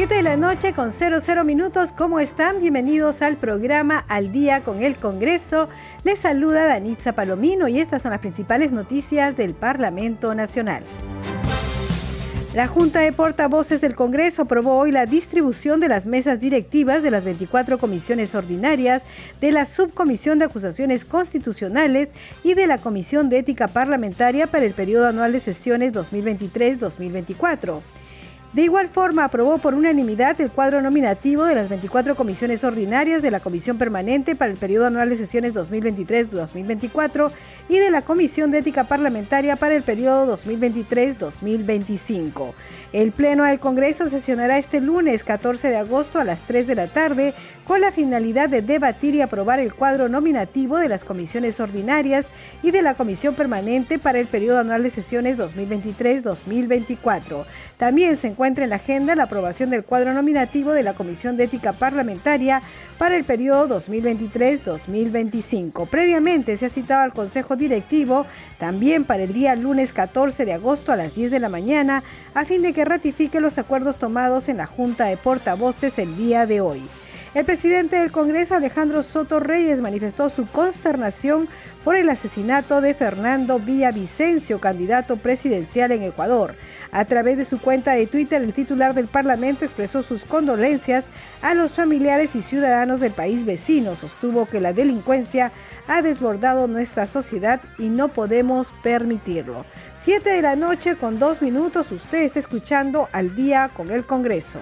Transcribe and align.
7 0.00 0.14
de 0.14 0.22
la 0.22 0.38
noche 0.38 0.72
con 0.72 0.92
00 0.94 1.44
minutos. 1.44 1.92
¿Cómo 1.92 2.20
están? 2.20 2.58
Bienvenidos 2.58 3.20
al 3.20 3.36
programa 3.36 3.98
Al 4.08 4.32
Día 4.32 4.62
con 4.62 4.82
el 4.82 4.96
Congreso. 4.96 5.68
Les 6.04 6.20
saluda 6.20 6.64
Danitza 6.64 7.12
Palomino 7.12 7.68
y 7.68 7.80
estas 7.80 8.00
son 8.00 8.12
las 8.12 8.20
principales 8.20 8.72
noticias 8.72 9.36
del 9.36 9.52
Parlamento 9.52 10.34
Nacional. 10.34 10.84
La 12.54 12.66
Junta 12.66 13.00
de 13.00 13.12
Portavoces 13.12 13.82
del 13.82 13.94
Congreso 13.94 14.40
aprobó 14.40 14.78
hoy 14.78 14.90
la 14.90 15.04
distribución 15.04 15.80
de 15.80 15.88
las 15.88 16.06
mesas 16.06 16.40
directivas 16.40 17.02
de 17.02 17.10
las 17.10 17.26
24 17.26 17.76
comisiones 17.76 18.34
ordinarias, 18.34 19.02
de 19.42 19.52
la 19.52 19.66
Subcomisión 19.66 20.38
de 20.38 20.46
Acusaciones 20.46 21.04
Constitucionales 21.04 22.08
y 22.42 22.54
de 22.54 22.66
la 22.66 22.78
Comisión 22.78 23.28
de 23.28 23.40
Ética 23.40 23.68
Parlamentaria 23.68 24.46
para 24.46 24.64
el 24.64 24.72
periodo 24.72 25.08
anual 25.08 25.32
de 25.32 25.40
sesiones 25.40 25.92
2023-2024. 25.92 27.82
De 28.52 28.62
igual 28.62 28.88
forma, 28.88 29.22
aprobó 29.22 29.58
por 29.58 29.74
unanimidad 29.74 30.40
el 30.40 30.50
cuadro 30.50 30.82
nominativo 30.82 31.44
de 31.44 31.54
las 31.54 31.68
24 31.68 32.16
comisiones 32.16 32.64
ordinarias 32.64 33.22
de 33.22 33.30
la 33.30 33.38
Comisión 33.38 33.78
Permanente 33.78 34.34
para 34.34 34.50
el 34.50 34.58
periodo 34.58 34.86
anual 34.86 35.08
de 35.08 35.16
sesiones 35.16 35.54
2023-2024 35.54 37.30
y 37.68 37.78
de 37.78 37.92
la 37.92 38.02
Comisión 38.02 38.50
de 38.50 38.58
Ética 38.58 38.82
Parlamentaria 38.82 39.54
para 39.54 39.76
el 39.76 39.84
periodo 39.84 40.36
2023-2025. 40.36 42.52
El 42.92 43.12
Pleno 43.12 43.44
del 43.44 43.60
Congreso 43.60 44.08
sesionará 44.08 44.58
este 44.58 44.80
lunes 44.80 45.22
14 45.22 45.68
de 45.68 45.76
agosto 45.76 46.18
a 46.18 46.24
las 46.24 46.42
3 46.42 46.66
de 46.66 46.74
la 46.74 46.88
tarde 46.88 47.34
con 47.64 47.80
la 47.80 47.92
finalidad 47.92 48.48
de 48.48 48.62
debatir 48.62 49.14
y 49.14 49.20
aprobar 49.20 49.60
el 49.60 49.74
cuadro 49.74 50.08
nominativo 50.08 50.78
de 50.78 50.88
las 50.88 51.04
comisiones 51.04 51.60
ordinarias 51.60 52.26
y 52.62 52.70
de 52.70 52.82
la 52.82 52.94
Comisión 52.94 53.34
Permanente 53.34 53.98
para 53.98 54.18
el 54.18 54.26
periodo 54.26 54.60
anual 54.60 54.82
de 54.82 54.90
sesiones 54.90 55.38
2023-2024. 55.38 57.44
También 57.76 58.16
se 58.16 58.28
encuentra 58.28 58.64
en 58.64 58.70
la 58.70 58.76
agenda 58.76 59.14
la 59.14 59.24
aprobación 59.24 59.70
del 59.70 59.84
cuadro 59.84 60.12
nominativo 60.12 60.72
de 60.72 60.82
la 60.82 60.94
Comisión 60.94 61.36
de 61.36 61.44
Ética 61.44 61.72
Parlamentaria 61.72 62.62
para 62.98 63.16
el 63.16 63.24
periodo 63.24 63.80
2023-2025. 63.80 65.88
Previamente 65.88 66.56
se 66.56 66.66
ha 66.66 66.70
citado 66.70 67.02
al 67.02 67.12
Consejo 67.12 67.56
Directivo 67.56 68.26
también 68.58 69.04
para 69.04 69.22
el 69.22 69.32
día 69.32 69.54
lunes 69.54 69.92
14 69.92 70.44
de 70.44 70.52
agosto 70.52 70.92
a 70.92 70.96
las 70.96 71.14
10 71.14 71.30
de 71.30 71.38
la 71.38 71.48
mañana 71.48 72.02
a 72.34 72.44
fin 72.44 72.62
de 72.62 72.72
que 72.72 72.84
ratifique 72.84 73.40
los 73.40 73.58
acuerdos 73.58 73.98
tomados 73.98 74.48
en 74.48 74.56
la 74.58 74.66
Junta 74.66 75.06
de 75.06 75.16
Portavoces 75.16 75.98
el 75.98 76.16
día 76.16 76.46
de 76.46 76.60
hoy. 76.60 76.82
El 77.32 77.44
presidente 77.44 77.94
del 77.94 78.10
Congreso, 78.10 78.56
Alejandro 78.56 79.04
Soto 79.04 79.38
Reyes, 79.38 79.80
manifestó 79.80 80.30
su 80.30 80.48
consternación 80.48 81.48
por 81.84 81.94
el 81.94 82.08
asesinato 82.08 82.80
de 82.80 82.92
Fernando 82.92 83.60
Villavicencio, 83.60 84.58
candidato 84.58 85.16
presidencial 85.16 85.92
en 85.92 86.02
Ecuador. 86.02 86.56
A 86.90 87.04
través 87.04 87.38
de 87.38 87.44
su 87.44 87.60
cuenta 87.60 87.92
de 87.92 88.08
Twitter, 88.08 88.42
el 88.42 88.52
titular 88.52 88.94
del 88.94 89.06
Parlamento 89.06 89.64
expresó 89.64 90.02
sus 90.02 90.24
condolencias 90.24 91.04
a 91.40 91.54
los 91.54 91.74
familiares 91.74 92.34
y 92.34 92.42
ciudadanos 92.42 92.98
del 92.98 93.12
país 93.12 93.46
vecino. 93.46 93.94
Sostuvo 93.94 94.46
que 94.46 94.60
la 94.60 94.72
delincuencia 94.72 95.52
ha 95.86 96.02
desbordado 96.02 96.66
nuestra 96.66 97.06
sociedad 97.06 97.60
y 97.78 97.90
no 97.90 98.08
podemos 98.08 98.74
permitirlo. 98.82 99.64
Siete 99.96 100.30
de 100.30 100.42
la 100.42 100.56
noche 100.56 100.96
con 100.96 101.20
dos 101.20 101.42
minutos, 101.42 101.92
usted 101.92 102.24
está 102.24 102.40
escuchando 102.40 103.08
al 103.12 103.36
día 103.36 103.70
con 103.76 103.92
el 103.92 104.04
Congreso. 104.04 104.58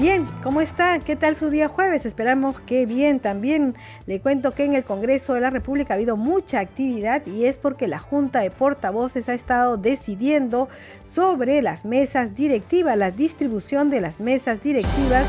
Bien, 0.00 0.26
¿cómo 0.42 0.62
está? 0.62 0.98
¿Qué 0.98 1.14
tal 1.14 1.36
su 1.36 1.50
día 1.50 1.68
jueves? 1.68 2.06
Esperamos 2.06 2.58
que 2.60 2.86
bien. 2.86 3.20
También 3.20 3.74
le 4.06 4.18
cuento 4.18 4.52
que 4.52 4.64
en 4.64 4.72
el 4.72 4.82
Congreso 4.82 5.34
de 5.34 5.42
la 5.42 5.50
República 5.50 5.92
ha 5.92 5.96
habido 5.96 6.16
mucha 6.16 6.58
actividad 6.58 7.26
y 7.26 7.44
es 7.44 7.58
porque 7.58 7.86
la 7.86 7.98
Junta 7.98 8.40
de 8.40 8.50
Portavoces 8.50 9.28
ha 9.28 9.34
estado 9.34 9.76
decidiendo 9.76 10.70
sobre 11.02 11.60
las 11.60 11.84
mesas 11.84 12.34
directivas, 12.34 12.96
la 12.96 13.10
distribución 13.10 13.90
de 13.90 14.00
las 14.00 14.20
mesas 14.20 14.62
directivas 14.62 15.26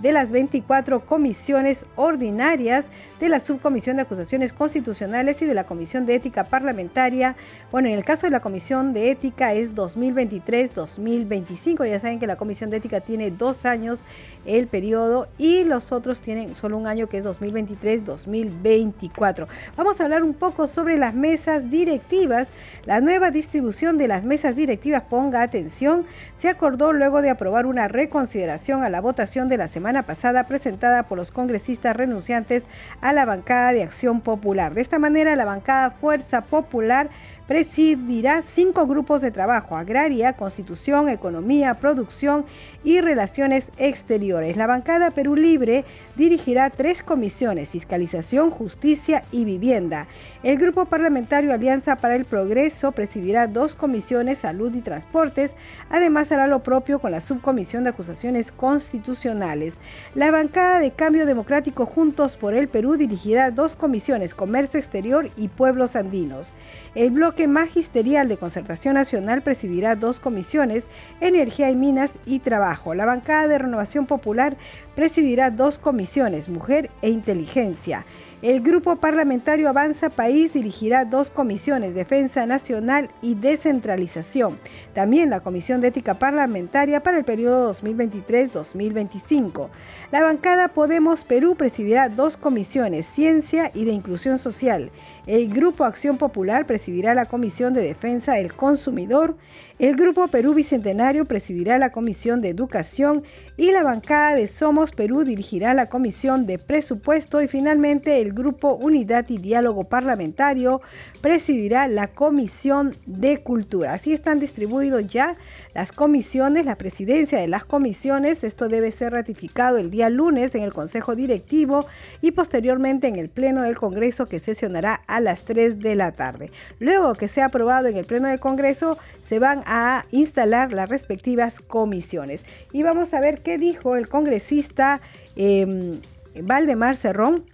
de 0.00 0.12
las 0.12 0.32
24 0.32 1.00
comisiones 1.06 1.86
ordinarias 1.96 2.90
de 3.20 3.28
la 3.28 3.38
Subcomisión 3.38 3.94
de 3.96 4.02
Acusaciones 4.02 4.52
Constitucionales 4.54 5.42
y 5.42 5.44
de 5.44 5.52
la 5.52 5.64
Comisión 5.64 6.06
de 6.06 6.14
Ética 6.14 6.44
Parlamentaria. 6.44 7.36
Bueno, 7.70 7.88
en 7.88 7.94
el 7.94 8.04
caso 8.04 8.26
de 8.26 8.30
la 8.30 8.40
Comisión 8.40 8.94
de 8.94 9.10
Ética 9.10 9.52
es 9.52 9.74
2023-2025. 9.74 11.86
Ya 11.86 12.00
saben 12.00 12.18
que 12.18 12.26
la 12.26 12.36
Comisión 12.36 12.70
de 12.70 12.78
Ética 12.78 13.02
tiene 13.02 13.30
dos 13.30 13.66
años 13.66 14.06
el 14.46 14.68
periodo 14.68 15.28
y 15.36 15.64
los 15.64 15.92
otros 15.92 16.22
tienen 16.22 16.54
solo 16.54 16.78
un 16.78 16.86
año 16.86 17.10
que 17.10 17.18
es 17.18 17.26
2023-2024. 17.26 19.48
Vamos 19.76 20.00
a 20.00 20.04
hablar 20.04 20.22
un 20.22 20.32
poco 20.32 20.66
sobre 20.66 20.96
las 20.96 21.12
mesas 21.14 21.70
directivas. 21.70 22.48
La 22.86 23.02
nueva 23.02 23.30
distribución 23.30 23.98
de 23.98 24.08
las 24.08 24.24
mesas 24.24 24.56
directivas, 24.56 25.02
ponga 25.02 25.42
atención, 25.42 26.06
se 26.36 26.48
acordó 26.48 26.94
luego 26.94 27.20
de 27.20 27.28
aprobar 27.28 27.66
una 27.66 27.86
reconsideración 27.86 28.82
a 28.82 28.88
la 28.88 29.02
votación 29.02 29.50
de 29.50 29.58
la 29.58 29.68
semana 29.68 30.04
pasada 30.04 30.44
presentada 30.44 31.02
por 31.02 31.18
los 31.18 31.30
congresistas 31.30 31.94
renunciantes 31.94 32.64
a 33.02 33.09
la 33.12 33.24
bancada 33.24 33.72
de 33.72 33.82
Acción 33.82 34.20
Popular. 34.20 34.74
De 34.74 34.80
esta 34.80 34.98
manera, 34.98 35.36
la 35.36 35.44
bancada 35.44 35.90
Fuerza 35.90 36.42
Popular 36.42 37.10
presidirá 37.50 38.42
cinco 38.42 38.86
grupos 38.86 39.22
de 39.22 39.32
trabajo, 39.32 39.76
agraria, 39.76 40.34
constitución, 40.34 41.08
economía, 41.08 41.74
producción 41.74 42.44
y 42.84 43.00
relaciones 43.00 43.72
exteriores. 43.76 44.56
La 44.56 44.68
bancada 44.68 45.10
Perú 45.10 45.34
Libre 45.34 45.84
dirigirá 46.14 46.70
tres 46.70 47.02
comisiones, 47.02 47.70
fiscalización, 47.70 48.50
justicia 48.50 49.24
y 49.32 49.44
vivienda. 49.44 50.06
El 50.44 50.58
grupo 50.58 50.84
parlamentario 50.84 51.52
Alianza 51.52 51.96
para 51.96 52.14
el 52.14 52.24
Progreso 52.24 52.92
presidirá 52.92 53.48
dos 53.48 53.74
comisiones, 53.74 54.38
salud 54.38 54.72
y 54.76 54.80
transportes. 54.80 55.56
Además 55.88 56.30
hará 56.30 56.46
lo 56.46 56.62
propio 56.62 57.00
con 57.00 57.10
la 57.10 57.20
subcomisión 57.20 57.82
de 57.82 57.90
acusaciones 57.90 58.52
constitucionales. 58.52 59.78
La 60.14 60.30
bancada 60.30 60.78
de 60.78 60.92
Cambio 60.92 61.26
Democrático 61.26 61.84
Juntos 61.84 62.36
por 62.36 62.54
el 62.54 62.68
Perú 62.68 62.96
dirigirá 62.96 63.50
dos 63.50 63.74
comisiones, 63.74 64.36
comercio 64.36 64.78
exterior 64.78 65.28
y 65.36 65.48
pueblos 65.48 65.96
andinos. 65.96 66.54
El 66.94 67.10
bloque 67.10 67.39
magisterial 67.48 68.28
de 68.28 68.36
Concertación 68.36 68.94
Nacional 68.94 69.42
presidirá 69.42 69.96
dos 69.96 70.20
comisiones, 70.20 70.88
Energía 71.20 71.70
y 71.70 71.76
Minas 71.76 72.18
y 72.26 72.40
Trabajo. 72.40 72.94
La 72.94 73.06
bancada 73.06 73.48
de 73.48 73.58
Renovación 73.58 74.06
Popular 74.06 74.56
presidirá 74.94 75.50
dos 75.50 75.78
comisiones, 75.78 76.48
Mujer 76.48 76.90
e 77.02 77.10
Inteligencia. 77.10 78.04
El 78.42 78.62
Grupo 78.62 78.96
Parlamentario 78.96 79.68
Avanza 79.68 80.08
País 80.08 80.54
dirigirá 80.54 81.04
dos 81.04 81.28
comisiones, 81.28 81.92
Defensa 81.92 82.46
Nacional 82.46 83.10
y 83.20 83.34
Descentralización. 83.34 84.58
También 84.94 85.28
la 85.28 85.40
Comisión 85.40 85.82
de 85.82 85.88
Ética 85.88 86.14
Parlamentaria 86.14 87.02
para 87.02 87.18
el 87.18 87.24
periodo 87.24 87.70
2023-2025. 87.74 89.68
La 90.10 90.22
bancada 90.22 90.68
Podemos 90.68 91.22
Perú 91.24 91.54
presidirá 91.54 92.08
dos 92.08 92.38
comisiones, 92.38 93.04
Ciencia 93.04 93.70
y 93.74 93.84
de 93.84 93.92
Inclusión 93.92 94.38
Social. 94.38 94.90
El 95.26 95.52
Grupo 95.52 95.84
Acción 95.84 96.16
Popular 96.16 96.66
presidirá 96.66 97.12
la 97.12 97.26
Comisión 97.26 97.74
de 97.74 97.82
Defensa 97.82 98.36
del 98.36 98.54
Consumidor. 98.54 99.36
El 99.78 99.96
Grupo 99.96 100.28
Perú 100.28 100.54
Bicentenario 100.54 101.26
presidirá 101.26 101.78
la 101.78 101.92
Comisión 101.92 102.40
de 102.40 102.48
Educación 102.48 103.22
y 103.58 103.70
la 103.70 103.82
bancada 103.82 104.34
de 104.34 104.48
Somos 104.48 104.92
Perú 104.92 105.24
dirigirá 105.24 105.74
la 105.74 105.90
Comisión 105.90 106.46
de 106.46 106.58
Presupuesto 106.58 107.42
y 107.42 107.48
finalmente 107.48 108.22
el 108.22 108.29
Grupo 108.32 108.74
Unidad 108.74 109.28
y 109.28 109.38
Diálogo 109.38 109.84
Parlamentario 109.84 110.80
presidirá 111.20 111.88
la 111.88 112.08
Comisión 112.08 112.96
de 113.06 113.42
Cultura. 113.42 113.94
Así 113.94 114.12
están 114.12 114.40
distribuidos 114.40 115.06
ya 115.06 115.36
las 115.74 115.92
comisiones, 115.92 116.64
la 116.64 116.76
presidencia 116.76 117.38
de 117.38 117.48
las 117.48 117.64
comisiones. 117.64 118.44
Esto 118.44 118.68
debe 118.68 118.90
ser 118.92 119.12
ratificado 119.12 119.78
el 119.78 119.90
día 119.90 120.10
lunes 120.10 120.54
en 120.54 120.62
el 120.62 120.72
Consejo 120.72 121.14
Directivo 121.14 121.86
y 122.20 122.32
posteriormente 122.32 123.08
en 123.08 123.16
el 123.16 123.28
Pleno 123.28 123.62
del 123.62 123.76
Congreso 123.76 124.26
que 124.26 124.40
sesionará 124.40 125.02
a 125.06 125.20
las 125.20 125.44
3 125.44 125.80
de 125.80 125.94
la 125.94 126.12
tarde. 126.12 126.50
Luego 126.78 127.14
que 127.14 127.28
sea 127.28 127.46
aprobado 127.46 127.88
en 127.88 127.96
el 127.96 128.06
Pleno 128.06 128.28
del 128.28 128.40
Congreso, 128.40 128.98
se 129.22 129.38
van 129.38 129.62
a 129.66 130.06
instalar 130.10 130.72
las 130.72 130.88
respectivas 130.88 131.60
comisiones. 131.60 132.44
Y 132.72 132.82
vamos 132.82 133.14
a 133.14 133.20
ver 133.20 133.42
qué 133.42 133.58
dijo 133.58 133.96
el 133.96 134.08
congresista 134.08 135.00
eh, 135.36 136.00
Valdemar 136.42 136.96
Cerrón 136.96 137.44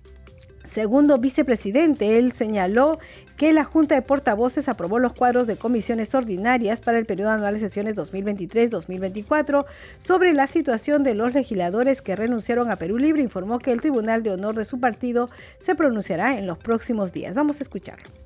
segundo 0.66 1.18
vicepresidente. 1.18 2.18
Él 2.18 2.32
señaló 2.32 2.98
que 3.36 3.52
la 3.52 3.64
Junta 3.64 3.94
de 3.94 4.02
Portavoces 4.02 4.68
aprobó 4.68 4.98
los 4.98 5.12
cuadros 5.12 5.46
de 5.46 5.56
comisiones 5.56 6.14
ordinarias 6.14 6.80
para 6.80 6.98
el 6.98 7.06
periodo 7.06 7.30
anual 7.30 7.54
de 7.54 7.60
sesiones 7.60 7.96
2023-2024 7.96 9.66
sobre 9.98 10.32
la 10.32 10.46
situación 10.46 11.02
de 11.02 11.14
los 11.14 11.34
legisladores 11.34 12.02
que 12.02 12.16
renunciaron 12.16 12.70
a 12.70 12.76
Perú 12.76 12.98
Libre. 12.98 13.22
Informó 13.22 13.58
que 13.58 13.72
el 13.72 13.80
Tribunal 13.80 14.22
de 14.22 14.30
Honor 14.30 14.54
de 14.54 14.64
su 14.64 14.80
partido 14.80 15.28
se 15.58 15.74
pronunciará 15.74 16.38
en 16.38 16.46
los 16.46 16.58
próximos 16.58 17.12
días. 17.12 17.34
Vamos 17.34 17.60
a 17.60 17.62
escucharlo. 17.62 18.25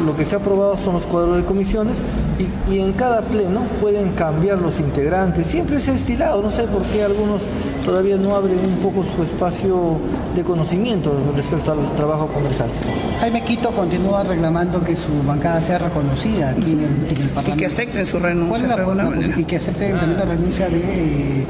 Lo 0.00 0.16
que 0.16 0.24
se 0.24 0.34
ha 0.34 0.38
aprobado 0.38 0.76
son 0.78 0.94
los 0.94 1.06
cuadros 1.06 1.36
de 1.36 1.44
comisiones 1.44 2.02
y, 2.68 2.78
en 2.78 2.92
cada 2.92 3.20
pleno 3.22 3.62
pueden 3.80 4.12
cambiar 4.12 4.58
los 4.58 4.80
integrantes. 4.80 5.46
Siempre 5.46 5.80
se 5.80 5.92
ha 5.92 5.94
estilado, 5.94 6.42
no 6.42 6.50
sé 6.50 6.64
por 6.64 6.82
qué 6.82 7.02
algunos 7.02 7.42
todavía 7.84 8.16
no 8.16 8.34
abren 8.34 8.58
un 8.58 8.76
poco 8.76 9.04
su 9.16 9.22
espacio 9.22 9.98
de 10.34 10.42
conocimiento 10.42 11.12
respecto 11.36 11.72
al 11.72 11.94
trabajo 11.96 12.28
comercial. 12.28 12.68
Jaime 13.20 13.42
Quito 13.42 13.70
continúa 13.70 14.24
reclamando 14.24 14.82
que 14.82 14.96
su 14.96 15.22
bancada 15.26 15.60
sea 15.60 15.78
reconocida 15.78 16.50
aquí 16.50 16.72
en 16.72 16.80
el, 16.80 17.28
Parlamento. 17.28 17.52
Y 17.52 17.56
que 17.56 17.66
acepten 17.66 18.06
su 18.06 18.18
renuncia. 18.18 18.76
y 19.36 19.44
que 19.44 19.56
acepten 19.56 19.98
también 19.98 20.18
la 20.18 20.26
renuncia 20.26 20.68
de 20.68 20.78
eh, 20.78 21.46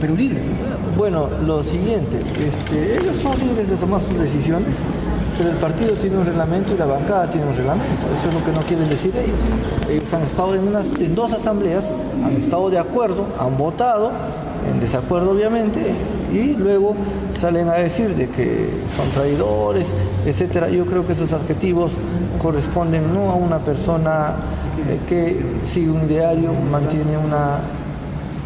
Perú 0.00 0.16
Libre. 0.16 0.40
Bueno, 0.96 1.28
lo 1.44 1.62
siguiente, 1.62 2.18
este, 2.18 2.98
ellos 2.98 3.16
son 3.16 3.38
libres 3.38 3.68
de 3.68 3.76
tomar 3.76 4.00
sus 4.00 4.18
decisiones 4.18 4.76
pero 5.36 5.50
el 5.50 5.56
partido 5.56 5.92
tiene 5.94 6.18
un 6.18 6.26
reglamento 6.26 6.74
y 6.74 6.78
la 6.78 6.86
bancada 6.86 7.28
tiene 7.30 7.46
un 7.46 7.54
reglamento. 7.54 8.06
Eso 8.14 8.28
es 8.28 8.34
lo 8.34 8.44
que 8.44 8.52
no 8.52 8.60
quieren 8.66 8.88
decir 8.88 9.12
ellos. 9.16 9.38
Ellos 9.88 10.14
han 10.14 10.22
estado 10.22 10.54
en, 10.54 10.68
unas, 10.68 10.86
en 10.98 11.14
dos 11.14 11.32
asambleas, 11.32 11.90
han 12.24 12.36
estado 12.36 12.70
de 12.70 12.78
acuerdo, 12.78 13.26
han 13.38 13.56
votado, 13.56 14.10
en 14.70 14.80
desacuerdo 14.80 15.32
obviamente, 15.32 15.80
y 16.32 16.54
luego 16.54 16.94
salen 17.34 17.68
a 17.68 17.74
decir 17.74 18.14
de 18.14 18.28
que 18.28 18.68
son 18.94 19.10
traidores, 19.10 19.92
etcétera. 20.24 20.68
Yo 20.68 20.86
creo 20.86 21.06
que 21.06 21.12
esos 21.12 21.32
adjetivos 21.32 21.92
corresponden 22.42 23.12
no 23.12 23.30
a 23.30 23.34
una 23.34 23.58
persona 23.58 24.36
eh, 24.88 25.00
que 25.08 25.40
sigue 25.66 25.90
un 25.90 26.02
ideario, 26.04 26.52
mantiene 26.70 27.16
una 27.16 27.58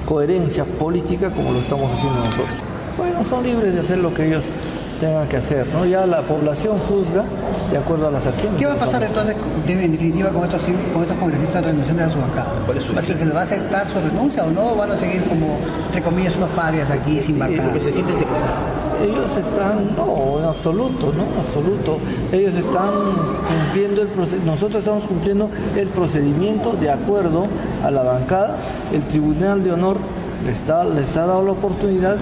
coherencia 0.06 0.64
política 0.64 1.30
como 1.30 1.52
lo 1.52 1.60
estamos 1.60 1.92
haciendo 1.92 2.18
nosotros. 2.18 2.58
Bueno, 2.96 3.24
son 3.24 3.44
libres 3.44 3.74
de 3.74 3.80
hacer 3.80 3.98
lo 3.98 4.12
que 4.12 4.26
ellos 4.26 4.44
tenga 5.00 5.26
que 5.28 5.38
hacer. 5.38 5.66
¿no? 5.68 5.84
Ya 5.86 6.06
la 6.06 6.22
población 6.22 6.78
juzga 6.78 7.24
de 7.72 7.78
acuerdo 7.78 8.08
a 8.08 8.10
las 8.10 8.26
acciones. 8.26 8.60
¿Qué 8.60 8.66
va 8.66 8.74
a 8.74 8.76
pasar 8.76 9.02
entonces, 9.02 9.34
en 9.66 9.92
definitiva, 9.92 10.28
con 10.30 10.44
estos, 10.44 10.60
con 10.92 11.02
estos 11.02 11.16
congresistas 11.16 11.64
renunciando 11.64 12.04
a 12.04 12.10
su 12.10 12.20
bancada? 12.20 13.02
¿Se 13.02 13.14
les 13.14 13.34
va 13.34 13.40
a 13.40 13.42
aceptar 13.42 13.88
su 13.88 13.94
renuncia 13.94 14.44
o 14.44 14.50
no? 14.50 14.76
¿Van 14.76 14.92
a 14.92 14.96
seguir 14.96 15.24
como, 15.24 15.58
entre 15.86 16.02
comillas, 16.02 16.36
unos 16.36 16.50
pares 16.50 16.88
aquí 16.90 17.20
sin 17.20 17.38
bancada? 17.38 17.72
que 17.72 17.80
se 17.80 17.92
siente 17.92 18.12
Ellos 18.12 19.36
están, 19.36 19.96
no, 19.96 20.38
en 20.38 20.44
absoluto, 20.44 21.12
no, 21.16 21.22
en 21.22 21.46
absoluto. 21.46 21.98
Ellos 22.30 22.54
están 22.54 22.90
cumpliendo 23.48 24.02
el 24.02 24.08
procedimiento, 24.08 24.52
nosotros 24.52 24.78
estamos 24.80 25.04
cumpliendo 25.04 25.50
el 25.76 25.88
procedimiento 25.88 26.72
de 26.72 26.90
acuerdo 26.90 27.46
a 27.82 27.90
la 27.90 28.02
bancada. 28.02 28.56
El 28.92 29.02
Tribunal 29.04 29.64
de 29.64 29.72
Honor 29.72 29.96
les, 30.46 30.60
les 30.94 31.16
ha 31.16 31.26
dado 31.26 31.42
la 31.42 31.52
oportunidad 31.52 32.16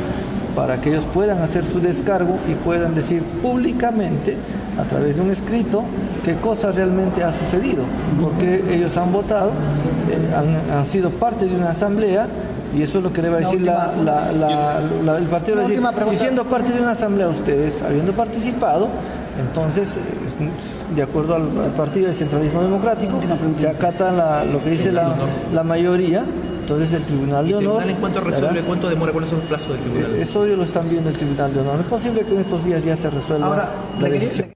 para 0.54 0.80
que 0.80 0.90
ellos 0.90 1.04
puedan 1.14 1.38
hacer 1.38 1.64
su 1.64 1.80
descargo 1.80 2.38
y 2.50 2.54
puedan 2.54 2.94
decir 2.94 3.22
públicamente 3.22 4.36
a 4.78 4.84
través 4.84 5.16
de 5.16 5.22
un 5.22 5.30
escrito 5.30 5.82
qué 6.24 6.36
cosa 6.36 6.72
realmente 6.72 7.22
ha 7.24 7.32
sucedido, 7.32 7.84
porque 8.20 8.62
ellos 8.70 8.96
han 8.96 9.12
votado, 9.12 9.50
eh, 10.10 10.72
han, 10.72 10.86
sido 10.86 11.10
parte 11.10 11.46
de 11.46 11.56
una 11.56 11.70
asamblea 11.70 12.26
y 12.76 12.82
eso 12.82 12.98
es 12.98 13.04
lo 13.04 13.12
que 13.12 13.22
le 13.22 13.28
va 13.30 13.36
a 13.36 13.40
decir 13.40 13.60
el 13.60 15.26
partido. 15.26 15.58
Decir, 15.58 15.82
si 16.10 16.16
siendo 16.16 16.44
parte 16.44 16.72
de 16.72 16.80
una 16.80 16.92
asamblea 16.92 17.28
ustedes, 17.28 17.82
habiendo 17.82 18.12
participado, 18.12 18.88
entonces, 19.40 19.96
de 20.94 21.02
acuerdo 21.02 21.36
al, 21.36 21.48
partido 21.76 22.08
de 22.08 22.14
centralismo 22.14 22.62
democrático, 22.62 23.20
se 23.56 23.68
acata 23.68 24.44
lo 24.44 24.62
que 24.62 24.70
dice 24.70 24.92
la 24.92 25.62
mayoría 25.64 26.24
entonces 26.69 27.00
el 27.00 27.03
Tribunal 27.06 27.49
de 27.49 27.56
Honor... 27.56 27.82
¿En 27.88 27.97
cuánto 27.97 28.20
resuelve? 28.20 28.61
¿Cuánto 28.61 28.88
demora? 28.91 29.12
¿Cuál 29.12 29.25
es 29.25 29.32
el 29.32 29.38
plazo 29.38 29.73
del 29.73 29.81
Tribunal? 29.81 30.15
Eso 30.17 30.47
yo 30.47 30.56
lo 30.56 30.65
están 30.65 30.88
viendo 30.88 31.09
el 31.09 31.17
Tribunal 31.17 31.55
de 31.55 31.61
Honor. 31.61 31.81
Es 31.81 31.87
posible 31.87 32.25
que 32.26 32.35
en 32.35 32.41
estos 32.41 32.62
días 32.65 32.85
ya 32.85 32.94
se 32.94 33.09
resuelva 33.09 33.70
la 33.99 34.09
decisión. 34.09 34.47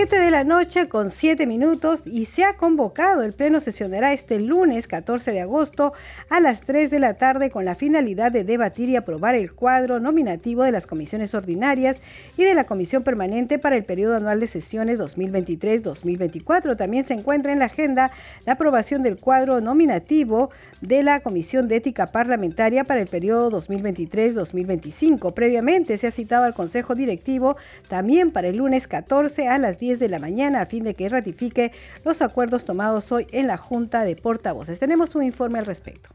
7 0.00 0.18
de 0.18 0.30
la 0.30 0.44
noche 0.44 0.88
con 0.88 1.10
7 1.10 1.46
minutos 1.46 2.06
y 2.06 2.24
se 2.24 2.42
ha 2.42 2.54
convocado. 2.54 3.22
El 3.22 3.34
pleno 3.34 3.60
sesionará 3.60 4.14
este 4.14 4.40
lunes 4.40 4.86
14 4.86 5.30
de 5.30 5.42
agosto 5.42 5.92
a 6.30 6.40
las 6.40 6.62
3 6.62 6.90
de 6.90 6.98
la 6.98 7.18
tarde 7.18 7.50
con 7.50 7.66
la 7.66 7.74
finalidad 7.74 8.32
de 8.32 8.42
debatir 8.42 8.88
y 8.88 8.96
aprobar 8.96 9.34
el 9.34 9.52
cuadro 9.52 10.00
nominativo 10.00 10.62
de 10.62 10.72
las 10.72 10.86
comisiones 10.86 11.34
ordinarias 11.34 11.98
y 12.38 12.44
de 12.44 12.54
la 12.54 12.64
comisión 12.64 13.02
permanente 13.02 13.58
para 13.58 13.76
el 13.76 13.84
periodo 13.84 14.16
anual 14.16 14.40
de 14.40 14.46
sesiones 14.46 14.98
2023-2024. 14.98 16.78
También 16.78 17.04
se 17.04 17.12
encuentra 17.12 17.52
en 17.52 17.58
la 17.58 17.66
agenda 17.66 18.10
la 18.46 18.54
aprobación 18.54 19.02
del 19.02 19.18
cuadro 19.18 19.60
nominativo 19.60 20.48
de 20.80 21.02
la 21.02 21.20
Comisión 21.20 21.68
de 21.68 21.76
Ética 21.76 22.06
Parlamentaria 22.06 22.84
para 22.84 23.02
el 23.02 23.06
periodo 23.06 23.50
2023-2025. 23.60 25.34
Previamente 25.34 25.98
se 25.98 26.06
ha 26.06 26.10
citado 26.10 26.46
al 26.46 26.54
Consejo 26.54 26.94
Directivo 26.94 27.58
también 27.88 28.30
para 28.30 28.48
el 28.48 28.56
lunes 28.56 28.88
14 28.88 29.46
a 29.46 29.58
las 29.58 29.78
10 29.78 29.89
de 29.98 30.08
la 30.08 30.18
mañana 30.18 30.60
a 30.60 30.66
fin 30.66 30.84
de 30.84 30.94
que 30.94 31.08
ratifique 31.08 31.72
los 32.04 32.22
acuerdos 32.22 32.64
tomados 32.64 33.10
hoy 33.12 33.26
en 33.32 33.46
la 33.46 33.56
Junta 33.56 34.04
de 34.04 34.16
Portavoces. 34.16 34.78
Tenemos 34.78 35.14
un 35.14 35.22
informe 35.22 35.58
al 35.58 35.66
respecto. 35.66 36.10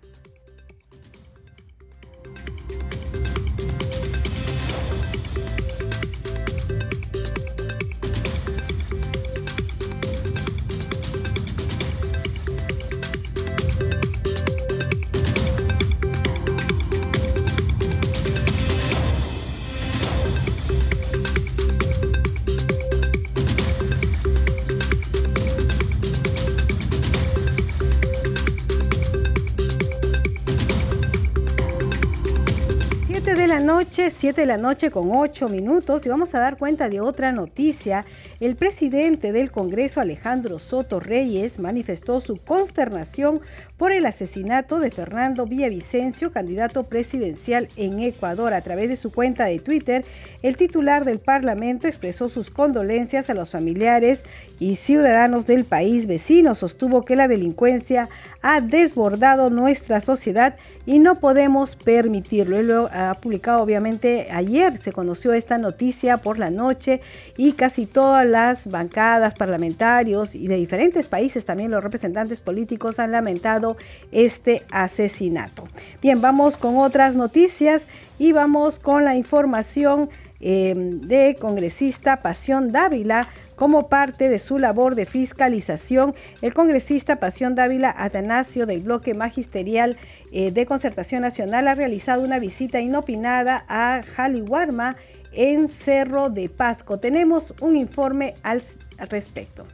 Noche, 33.65 34.11
7 34.11 34.41
de 34.41 34.45
la 34.45 34.57
noche 34.57 34.91
con 34.91 35.09
8 35.11 35.49
minutos 35.49 36.05
y 36.05 36.09
vamos 36.09 36.35
a 36.35 36.39
dar 36.39 36.55
cuenta 36.57 36.87
de 36.87 37.01
otra 37.01 37.31
noticia. 37.31 38.05
El 38.39 38.55
presidente 38.55 39.31
del 39.31 39.51
Congreso, 39.51 39.99
Alejandro 39.99 40.59
Soto 40.59 40.99
Reyes, 40.99 41.57
manifestó 41.57 42.21
su 42.21 42.37
consternación 42.37 43.41
por 43.77 43.91
el 43.91 44.05
asesinato 44.05 44.79
de 44.79 44.91
Fernando 44.91 45.47
Villavicencio, 45.47 46.31
candidato 46.31 46.83
presidencial 46.83 47.67
en 47.75 47.99
Ecuador. 48.01 48.53
A 48.53 48.61
través 48.61 48.87
de 48.87 48.95
su 48.95 49.11
cuenta 49.11 49.45
de 49.45 49.59
Twitter, 49.59 50.05
el 50.43 50.57
titular 50.57 51.03
del 51.03 51.19
Parlamento 51.19 51.87
expresó 51.87 52.29
sus 52.29 52.51
condolencias 52.51 53.29
a 53.31 53.33
los 53.33 53.49
familiares 53.49 54.23
y 54.59 54.75
ciudadanos 54.75 55.47
del 55.47 55.65
país 55.65 56.05
vecino. 56.05 56.53
Sostuvo 56.53 57.03
que 57.03 57.15
la 57.15 57.27
delincuencia 57.27 58.09
ha 58.41 58.61
desbordado 58.61 59.49
nuestra 59.49 60.01
sociedad 60.01 60.55
y 60.85 60.99
no 60.99 61.19
podemos 61.19 61.75
permitirlo. 61.75 62.59
Él 62.59 62.67
lo 62.67 62.89
ha 62.93 63.15
publicado 63.15 63.54
obviamente 63.61 64.27
ayer, 64.31 64.77
se 64.77 64.91
conoció 64.91 65.33
esta 65.33 65.57
noticia 65.57 66.17
por 66.17 66.39
la 66.39 66.49
noche 66.49 67.01
y 67.37 67.53
casi 67.53 67.85
todas 67.85 68.25
las 68.25 68.67
bancadas 68.67 69.33
parlamentarios 69.33 70.35
y 70.35 70.47
de 70.47 70.55
diferentes 70.55 71.07
países, 71.07 71.45
también 71.45 71.71
los 71.71 71.83
representantes 71.83 72.39
políticos 72.39 72.99
han 72.99 73.11
lamentado 73.11 73.77
este 74.11 74.63
asesinato. 74.71 75.67
Bien, 76.01 76.21
vamos 76.21 76.57
con 76.57 76.77
otras 76.77 77.15
noticias 77.15 77.87
y 78.19 78.31
vamos 78.31 78.79
con 78.79 79.03
la 79.03 79.15
información 79.15 80.09
eh, 80.41 80.73
de 80.75 81.37
congresista 81.39 82.21
Pasión 82.21 82.71
Dávila 82.71 83.27
como 83.55 83.87
parte 83.87 84.29
de 84.29 84.39
su 84.39 84.59
labor 84.59 84.95
de 84.95 85.05
fiscalización, 85.05 86.15
el 86.41 86.53
congresista 86.53 87.19
Pasión 87.19 87.55
Dávila 87.55 87.93
Atanasio 87.97 88.65
del 88.65 88.81
bloque 88.81 89.13
magisterial 89.13 89.97
eh, 90.31 90.51
de 90.51 90.65
Concertación 90.65 91.21
Nacional 91.21 91.67
ha 91.67 91.75
realizado 91.75 92.23
una 92.23 92.39
visita 92.39 92.79
inopinada 92.79 93.65
a 93.67 94.01
Jaliwarma 94.03 94.97
en 95.31 95.69
Cerro 95.69 96.29
de 96.29 96.49
Pasco. 96.49 96.97
Tenemos 96.97 97.53
un 97.61 97.75
informe 97.75 98.35
al 98.43 98.61
respecto. 99.09 99.65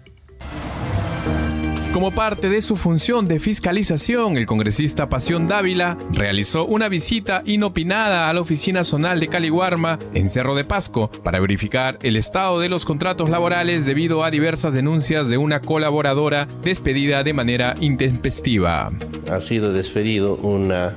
Como 1.93 2.11
parte 2.11 2.49
de 2.49 2.61
su 2.61 2.77
función 2.77 3.27
de 3.27 3.37
fiscalización, 3.37 4.37
el 4.37 4.45
congresista 4.45 5.09
Pasión 5.09 5.45
Dávila 5.45 5.97
realizó 6.13 6.65
una 6.65 6.87
visita 6.87 7.43
inopinada 7.45 8.29
a 8.29 8.33
la 8.33 8.39
oficina 8.39 8.85
zonal 8.85 9.19
de 9.19 9.27
Caliwarma 9.27 9.99
en 10.13 10.29
Cerro 10.29 10.55
de 10.55 10.63
Pasco 10.63 11.11
para 11.21 11.41
verificar 11.41 11.99
el 12.01 12.15
estado 12.15 12.61
de 12.61 12.69
los 12.69 12.85
contratos 12.85 13.29
laborales 13.29 13.85
debido 13.85 14.23
a 14.23 14.31
diversas 14.31 14.73
denuncias 14.73 15.27
de 15.27 15.37
una 15.37 15.59
colaboradora 15.59 16.47
despedida 16.63 17.25
de 17.25 17.33
manera 17.33 17.75
intempestiva. 17.81 18.89
Ha 19.29 19.41
sido 19.41 19.73
despedido 19.73 20.37
una 20.37 20.95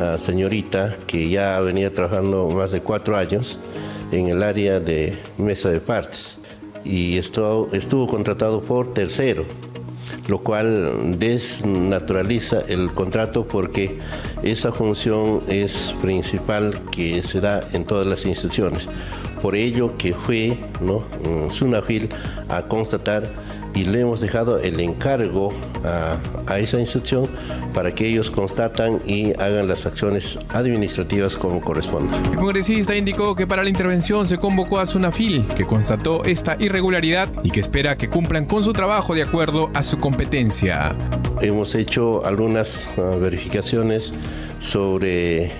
ah, 0.00 0.16
señorita 0.18 0.96
que 1.06 1.28
ya 1.28 1.60
venía 1.60 1.94
trabajando 1.94 2.48
más 2.48 2.70
de 2.70 2.80
cuatro 2.80 3.18
años 3.18 3.58
en 4.10 4.28
el 4.28 4.42
área 4.42 4.80
de 4.80 5.18
mesa 5.36 5.68
de 5.68 5.80
partes 5.80 6.38
y 6.82 7.18
estuvo 7.18 8.06
contratado 8.06 8.62
por 8.62 8.94
tercero, 8.94 9.44
lo 10.30 10.38
cual 10.38 11.18
desnaturaliza 11.18 12.60
el 12.68 12.92
contrato 12.94 13.46
porque 13.46 13.98
esa 14.42 14.72
función 14.72 15.42
es 15.48 15.94
principal 16.00 16.80
que 16.92 17.22
se 17.22 17.40
da 17.40 17.64
en 17.72 17.84
todas 17.84 18.06
las 18.06 18.24
instituciones. 18.24 18.88
Por 19.42 19.56
ello 19.56 19.96
que 19.98 20.14
fue 20.14 20.56
¿no? 20.80 21.04
Sunafil 21.50 22.08
a 22.48 22.62
constatar 22.62 23.28
y 23.74 23.84
le 23.84 24.00
hemos 24.00 24.20
dejado 24.20 24.58
el 24.58 24.80
encargo 24.80 25.52
a, 25.84 26.18
a, 26.46 26.58
esa 26.58 26.80
institución 26.80 27.28
para 27.74 27.94
que 27.94 28.06
ellos 28.06 28.30
constatan 28.30 29.00
y 29.06 29.32
hagan 29.40 29.68
las 29.68 29.86
acciones 29.86 30.38
administrativas 30.50 31.36
como 31.36 31.60
corresponde. 31.60 32.16
El 32.30 32.36
congresista 32.36 32.96
indicó 32.96 33.34
que 33.34 33.46
para 33.46 33.62
la 33.62 33.68
intervención 33.68 34.26
se 34.26 34.38
convocó 34.38 34.78
a 34.80 34.86
Sunafil, 34.86 35.46
que 35.56 35.64
constató 35.64 36.24
esta 36.24 36.56
irregularidad 36.58 37.28
y 37.42 37.50
que 37.50 37.60
espera 37.60 37.96
que 37.96 38.08
cumplan 38.08 38.46
con 38.46 38.62
su 38.62 38.72
trabajo 38.72 39.14
de 39.14 39.22
acuerdo 39.22 39.68
a 39.74 39.82
su 39.82 39.98
competencia. 39.98 40.94
Hemos 41.40 41.74
hecho 41.74 42.24
algunas 42.26 42.90
uh, 42.96 43.18
verificaciones 43.18 44.12
sobre 44.58 45.52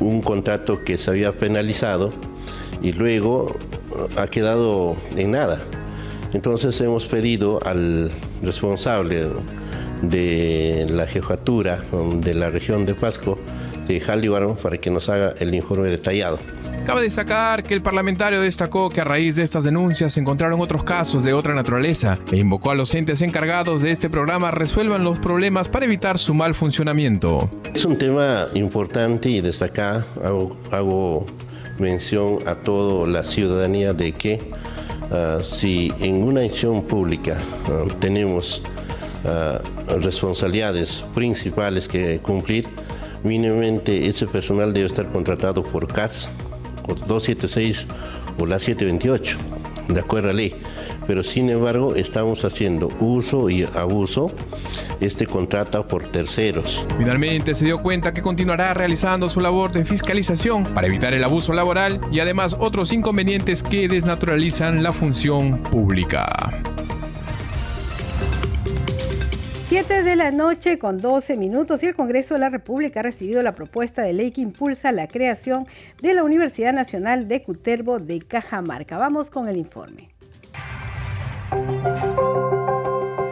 un 0.00 0.20
contrato 0.20 0.82
que 0.82 0.98
se 0.98 1.10
había 1.10 1.32
penalizado 1.32 2.12
y 2.82 2.92
luego 2.92 3.56
uh, 3.90 4.20
ha 4.20 4.26
quedado 4.28 4.96
en 5.16 5.32
nada. 5.32 5.60
Entonces 6.32 6.80
hemos 6.80 7.06
pedido 7.06 7.60
al 7.64 8.10
responsable 8.42 9.26
de 10.02 10.86
la 10.90 11.06
jefatura 11.06 11.82
de 12.20 12.34
la 12.34 12.50
región 12.50 12.86
de 12.86 12.94
Pasco, 12.94 13.38
de 13.86 14.00
Jalíbaro, 14.00 14.56
para 14.56 14.76
que 14.78 14.90
nos 14.90 15.08
haga 15.08 15.34
el 15.40 15.54
informe 15.54 15.88
detallado. 15.88 16.38
Cabe 16.88 17.02
destacar 17.02 17.64
que 17.64 17.74
el 17.74 17.82
parlamentario 17.82 18.40
destacó 18.40 18.88
que 18.88 19.02
a 19.02 19.04
raíz 19.04 19.36
de 19.36 19.42
estas 19.42 19.62
denuncias 19.62 20.14
se 20.14 20.20
encontraron 20.20 20.58
otros 20.58 20.84
casos 20.84 21.22
de 21.22 21.34
otra 21.34 21.54
naturaleza 21.54 22.18
e 22.32 22.38
invocó 22.38 22.70
a 22.70 22.74
los 22.74 22.94
entes 22.94 23.20
encargados 23.20 23.82
de 23.82 23.90
este 23.90 24.08
programa 24.08 24.50
resuelvan 24.50 25.04
los 25.04 25.18
problemas 25.18 25.68
para 25.68 25.84
evitar 25.84 26.16
su 26.16 26.32
mal 26.32 26.54
funcionamiento. 26.54 27.50
Es 27.74 27.84
un 27.84 27.98
tema 27.98 28.46
importante 28.54 29.28
y 29.28 29.42
hago, 30.24 30.56
hago 30.72 31.26
mención 31.78 32.38
a 32.46 32.54
toda 32.54 33.06
la 33.06 33.22
ciudadanía 33.22 33.92
de 33.92 34.12
que 34.12 34.40
Uh, 35.10 35.42
si 35.42 35.90
en 36.00 36.22
una 36.22 36.42
acción 36.42 36.82
pública 36.82 37.38
uh, 37.70 37.88
tenemos 37.98 38.60
uh, 39.24 39.98
responsabilidades 40.00 41.02
principales 41.14 41.88
que 41.88 42.18
cumplir, 42.20 42.68
mínimamente 43.24 44.06
ese 44.06 44.26
personal 44.26 44.74
debe 44.74 44.86
estar 44.86 45.10
contratado 45.10 45.62
por 45.62 45.88
CAS, 45.88 46.28
o 46.86 46.94
276 46.94 47.86
o 48.38 48.44
la 48.44 48.58
728, 48.58 49.38
de 49.88 50.00
acuerdo 50.00 50.30
a 50.30 50.32
ley. 50.34 50.54
Pero 51.06 51.22
sin 51.22 51.48
embargo 51.48 51.94
estamos 51.94 52.44
haciendo 52.44 52.90
uso 53.00 53.48
y 53.48 53.62
abuso 53.62 54.30
este 55.00 55.26
contrato 55.26 55.86
por 55.86 56.06
terceros. 56.06 56.84
Finalmente 56.98 57.54
se 57.54 57.64
dio 57.64 57.82
cuenta 57.82 58.12
que 58.12 58.22
continuará 58.22 58.74
realizando 58.74 59.28
su 59.28 59.40
labor 59.40 59.72
de 59.72 59.84
fiscalización 59.84 60.64
para 60.64 60.86
evitar 60.86 61.14
el 61.14 61.24
abuso 61.24 61.52
laboral 61.52 62.00
y 62.10 62.20
además 62.20 62.56
otros 62.58 62.92
inconvenientes 62.92 63.62
que 63.62 63.88
desnaturalizan 63.88 64.82
la 64.82 64.92
función 64.92 65.58
pública. 65.58 66.26
7 69.68 70.02
de 70.02 70.16
la 70.16 70.30
noche 70.30 70.78
con 70.78 70.96
12 70.96 71.36
minutos 71.36 71.82
y 71.82 71.86
el 71.86 71.94
Congreso 71.94 72.32
de 72.32 72.40
la 72.40 72.48
República 72.48 73.00
ha 73.00 73.02
recibido 73.02 73.42
la 73.42 73.54
propuesta 73.54 74.00
de 74.00 74.14
ley 74.14 74.30
que 74.30 74.40
impulsa 74.40 74.92
la 74.92 75.06
creación 75.08 75.66
de 76.00 76.14
la 76.14 76.24
Universidad 76.24 76.72
Nacional 76.72 77.28
de 77.28 77.42
Cutervo 77.42 77.98
de 77.98 78.20
Cajamarca. 78.20 78.96
Vamos 78.96 79.30
con 79.30 79.46
el 79.46 79.58
informe. 79.58 80.08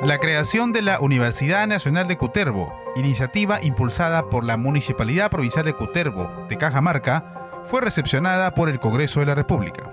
La 0.06 0.18
creación 0.18 0.72
de 0.72 0.82
la 0.82 1.00
Universidad 1.00 1.66
Nacional 1.66 2.06
de 2.06 2.16
Cutervo, 2.16 2.72
iniciativa 2.94 3.60
impulsada 3.60 4.30
por 4.30 4.44
la 4.44 4.56
Municipalidad 4.56 5.32
Provincial 5.32 5.64
de 5.64 5.72
Cutervo 5.72 6.46
de 6.48 6.56
Cajamarca, 6.56 7.64
fue 7.66 7.80
recepcionada 7.80 8.54
por 8.54 8.68
el 8.68 8.78
Congreso 8.78 9.18
de 9.18 9.26
la 9.26 9.34
República. 9.34 9.90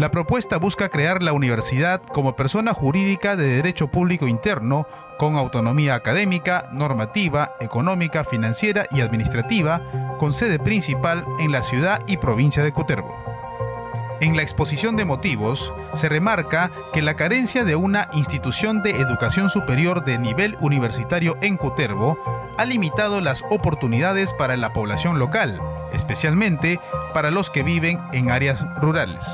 La 0.00 0.10
propuesta 0.10 0.56
busca 0.56 0.88
crear 0.88 1.22
la 1.22 1.32
universidad 1.32 2.02
como 2.02 2.34
persona 2.34 2.74
jurídica 2.74 3.36
de 3.36 3.46
derecho 3.46 3.86
público 3.86 4.26
interno 4.26 4.88
con 5.16 5.36
autonomía 5.36 5.94
académica, 5.94 6.68
normativa, 6.72 7.54
económica, 7.60 8.24
financiera 8.24 8.88
y 8.90 9.00
administrativa, 9.00 10.16
con 10.18 10.32
sede 10.32 10.58
principal 10.58 11.24
en 11.38 11.52
la 11.52 11.62
ciudad 11.62 12.02
y 12.08 12.16
provincia 12.16 12.64
de 12.64 12.72
Cutervo. 12.72 13.25
En 14.20 14.34
la 14.34 14.42
exposición 14.42 14.96
de 14.96 15.04
motivos 15.04 15.74
se 15.94 16.08
remarca 16.08 16.70
que 16.94 17.02
la 17.02 17.16
carencia 17.16 17.64
de 17.64 17.76
una 17.76 18.08
institución 18.14 18.82
de 18.82 18.92
educación 18.92 19.50
superior 19.50 20.06
de 20.06 20.18
nivel 20.18 20.56
universitario 20.60 21.36
en 21.42 21.58
Cutervo 21.58 22.18
ha 22.56 22.64
limitado 22.64 23.20
las 23.20 23.44
oportunidades 23.50 24.32
para 24.32 24.56
la 24.56 24.72
población 24.72 25.18
local, 25.18 25.60
especialmente 25.92 26.80
para 27.12 27.30
los 27.30 27.50
que 27.50 27.62
viven 27.62 28.00
en 28.12 28.30
áreas 28.30 28.64
rurales. 28.80 29.24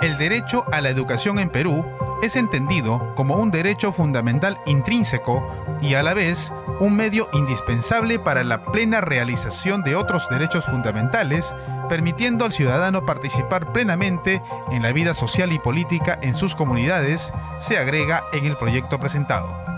El 0.00 0.16
derecho 0.18 0.64
a 0.70 0.80
la 0.80 0.90
educación 0.90 1.40
en 1.40 1.50
Perú 1.50 1.84
es 2.22 2.36
entendido 2.36 3.12
como 3.16 3.34
un 3.34 3.50
derecho 3.50 3.90
fundamental 3.90 4.60
intrínseco 4.66 5.42
y 5.80 5.94
a 5.94 6.02
la 6.02 6.14
vez 6.14 6.52
un 6.78 6.96
medio 6.96 7.28
indispensable 7.32 8.18
para 8.18 8.42
la 8.42 8.64
plena 8.64 9.00
realización 9.00 9.82
de 9.82 9.96
otros 9.96 10.28
derechos 10.28 10.64
fundamentales, 10.64 11.54
permitiendo 11.88 12.44
al 12.44 12.52
ciudadano 12.52 13.04
participar 13.04 13.72
plenamente 13.72 14.42
en 14.70 14.82
la 14.82 14.92
vida 14.92 15.14
social 15.14 15.52
y 15.52 15.58
política 15.58 16.18
en 16.22 16.34
sus 16.34 16.54
comunidades, 16.54 17.32
se 17.58 17.78
agrega 17.78 18.24
en 18.32 18.46
el 18.46 18.56
proyecto 18.56 18.98
presentado. 18.98 19.69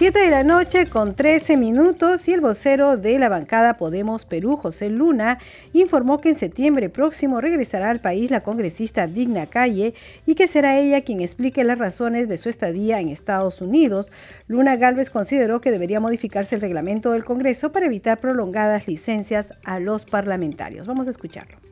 7 0.00 0.18
de 0.18 0.30
la 0.30 0.44
noche 0.44 0.86
con 0.86 1.14
13 1.14 1.58
minutos 1.58 2.26
y 2.26 2.32
el 2.32 2.40
vocero 2.40 2.96
de 2.96 3.18
la 3.18 3.28
bancada 3.28 3.76
Podemos 3.76 4.24
Perú, 4.24 4.56
José 4.56 4.88
Luna, 4.88 5.38
informó 5.74 6.22
que 6.22 6.30
en 6.30 6.36
septiembre 6.36 6.88
próximo 6.88 7.42
regresará 7.42 7.90
al 7.90 8.00
país 8.00 8.30
la 8.30 8.42
congresista 8.42 9.06
Digna 9.06 9.44
Calle 9.44 9.92
y 10.24 10.36
que 10.36 10.46
será 10.46 10.78
ella 10.78 11.02
quien 11.02 11.20
explique 11.20 11.64
las 11.64 11.76
razones 11.76 12.30
de 12.30 12.38
su 12.38 12.48
estadía 12.48 12.98
en 13.00 13.10
Estados 13.10 13.60
Unidos. 13.60 14.10
Luna 14.48 14.76
Galvez 14.76 15.10
consideró 15.10 15.60
que 15.60 15.70
debería 15.70 16.00
modificarse 16.00 16.54
el 16.54 16.62
reglamento 16.62 17.12
del 17.12 17.26
Congreso 17.26 17.70
para 17.70 17.84
evitar 17.84 18.20
prolongadas 18.20 18.88
licencias 18.88 19.52
a 19.64 19.80
los 19.80 20.06
parlamentarios. 20.06 20.86
Vamos 20.86 21.08
a 21.08 21.10
escucharlo. 21.10 21.69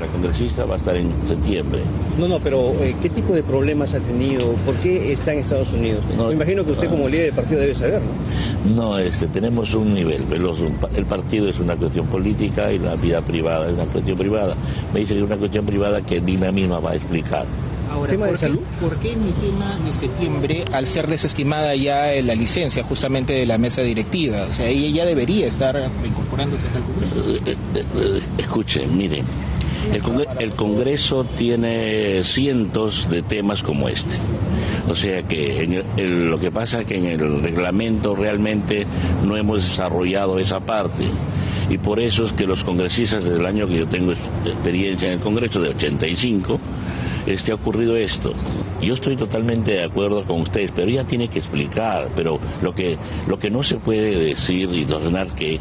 La 0.00 0.06
congresista 0.08 0.66
va 0.66 0.74
a 0.74 0.76
estar 0.76 0.94
en 0.94 1.10
septiembre. 1.26 1.80
No, 2.18 2.28
no, 2.28 2.38
pero 2.40 2.72
eh, 2.82 2.94
¿qué 3.00 3.08
tipo 3.08 3.32
de 3.32 3.42
problemas 3.42 3.94
ha 3.94 4.00
tenido? 4.00 4.52
¿Por 4.66 4.74
qué 4.76 5.12
está 5.12 5.32
en 5.32 5.38
Estados 5.38 5.72
Unidos? 5.72 6.04
No, 6.14 6.26
Me 6.28 6.34
imagino 6.34 6.66
que 6.66 6.72
usted 6.72 6.90
como 6.90 7.08
líder 7.08 7.26
del 7.26 7.34
partido 7.34 7.60
debe 7.62 7.74
saber, 7.74 8.02
¿no? 8.02 8.74
No, 8.74 8.98
este, 8.98 9.26
tenemos 9.28 9.72
un 9.74 9.94
nivel, 9.94 10.24
pero 10.28 10.54
el 10.94 11.06
partido 11.06 11.48
es 11.48 11.58
una 11.58 11.76
cuestión 11.76 12.08
política 12.08 12.70
y 12.72 12.78
la 12.78 12.94
vida 12.96 13.22
privada 13.22 13.68
es 13.68 13.72
una 13.72 13.86
cuestión 13.86 14.18
privada. 14.18 14.54
Me 14.92 15.00
dice 15.00 15.14
que 15.14 15.20
es 15.20 15.26
una 15.26 15.38
cuestión 15.38 15.64
privada 15.64 16.02
que 16.02 16.20
Dina 16.20 16.52
misma 16.52 16.78
va 16.78 16.90
a 16.90 16.96
explicar. 16.96 17.46
Ahora, 17.90 18.10
¿Tema 18.10 18.26
¿por, 18.26 18.34
de 18.34 18.38
salud? 18.38 18.58
Qué, 18.58 18.86
¿Por 18.86 18.96
qué 18.98 19.12
en 19.12 19.24
mi 19.24 19.32
tema 19.32 19.78
de 19.82 19.92
septiembre, 19.94 20.64
al 20.72 20.86
ser 20.86 21.06
desestimada 21.06 21.74
ya 21.74 22.08
la 22.22 22.34
licencia 22.34 22.84
justamente 22.84 23.32
de 23.32 23.46
la 23.46 23.56
mesa 23.56 23.80
directiva? 23.80 24.46
O 24.50 24.52
sea, 24.52 24.68
ella 24.68 24.90
ya 24.90 25.04
debería 25.06 25.46
estar 25.46 25.74
incorporándose 26.04 26.64
al 26.74 26.82
Congreso. 26.82 27.22
Escuche, 28.36 28.86
mire, 28.88 29.22
el, 29.92 30.52
Congreso, 30.52 31.24
tiene 31.24 32.24
cientos 32.24 33.08
de 33.10 33.22
temas 33.22 33.62
como 33.62 33.88
este. 33.88 34.16
O 34.88 34.96
sea 34.96 35.22
que 35.22 35.62
en 35.62 35.84
el, 35.96 36.30
lo 36.30 36.38
que 36.38 36.50
pasa 36.50 36.80
es 36.80 36.86
que 36.86 36.96
en 36.96 37.06
el 37.06 37.42
reglamento 37.42 38.14
realmente 38.14 38.86
no 39.24 39.36
hemos 39.36 39.68
desarrollado 39.68 40.38
esa 40.38 40.60
parte. 40.60 41.04
Y 41.68 41.78
por 41.78 41.98
eso 41.98 42.24
es 42.24 42.32
que 42.32 42.46
los 42.46 42.62
congresistas 42.62 43.24
desde 43.24 43.40
el 43.40 43.46
año 43.46 43.66
que 43.66 43.78
yo 43.78 43.88
tengo 43.88 44.12
experiencia 44.12 45.08
en 45.08 45.14
el 45.14 45.20
Congreso, 45.20 45.60
de 45.60 45.70
85, 45.70 46.60
este, 47.26 47.50
ha 47.50 47.56
ocurrido 47.56 47.96
esto. 47.96 48.32
Yo 48.80 48.94
estoy 48.94 49.16
totalmente 49.16 49.72
de 49.72 49.82
acuerdo 49.82 50.24
con 50.24 50.40
ustedes, 50.40 50.70
pero 50.72 50.88
ella 50.88 51.04
tiene 51.04 51.28
que 51.28 51.40
explicar. 51.40 52.10
Pero 52.14 52.38
lo 52.62 52.72
que, 52.74 52.96
lo 53.26 53.38
que 53.38 53.50
no 53.50 53.64
se 53.64 53.76
puede 53.76 54.16
decir 54.16 54.70
y 54.72 54.84
ordenar 54.90 55.28
que 55.34 55.58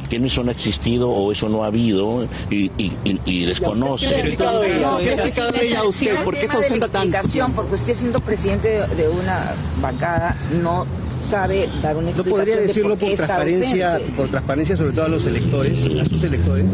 que, 0.00 0.18
que, 0.18 0.24
eso 0.24 0.42
no 0.42 0.50
ha 0.50 0.52
existido 0.52 1.10
o 1.10 1.32
eso 1.32 1.48
no 1.48 1.64
ha 1.64 1.66
habido 1.66 2.26
y, 2.50 2.70
y, 2.78 2.92
y, 3.04 3.20
y 3.24 3.44
desconoce. 3.44 4.08
¿Qué 4.08 4.14
ha 4.14 4.18
explicado 4.20 4.64
ella, 4.64 4.98
¿Qué 5.00 5.10
ha 5.10 5.12
explicado 5.14 5.54
ella 5.54 5.80
a 5.80 5.84
usted? 5.84 6.24
¿Por 6.24 6.34
qué 6.34 6.48
se 6.48 6.56
ausenta 6.56 6.88
tanto? 6.88 7.18
Porque 7.54 7.74
usted 7.74 7.94
siendo 7.94 8.20
presidente 8.20 8.68
de, 8.68 8.86
de 8.94 9.08
una 9.08 9.54
bancada 9.80 10.36
no 10.62 10.86
sabe 11.22 11.68
dar 11.82 11.96
una 11.96 12.10
explicación. 12.10 12.26
¿No 12.26 12.36
podría 12.36 12.56
decirlo 12.56 12.96
de 12.96 13.06
por 13.06 13.14
transparencia, 13.14 14.00
por 14.16 14.28
transparencia 14.28 14.76
sobre 14.76 14.92
todo 14.92 15.04
a 15.06 15.08
los 15.08 15.24
electores, 15.26 15.88
a 16.00 16.04
sus 16.04 16.22
electores? 16.22 16.66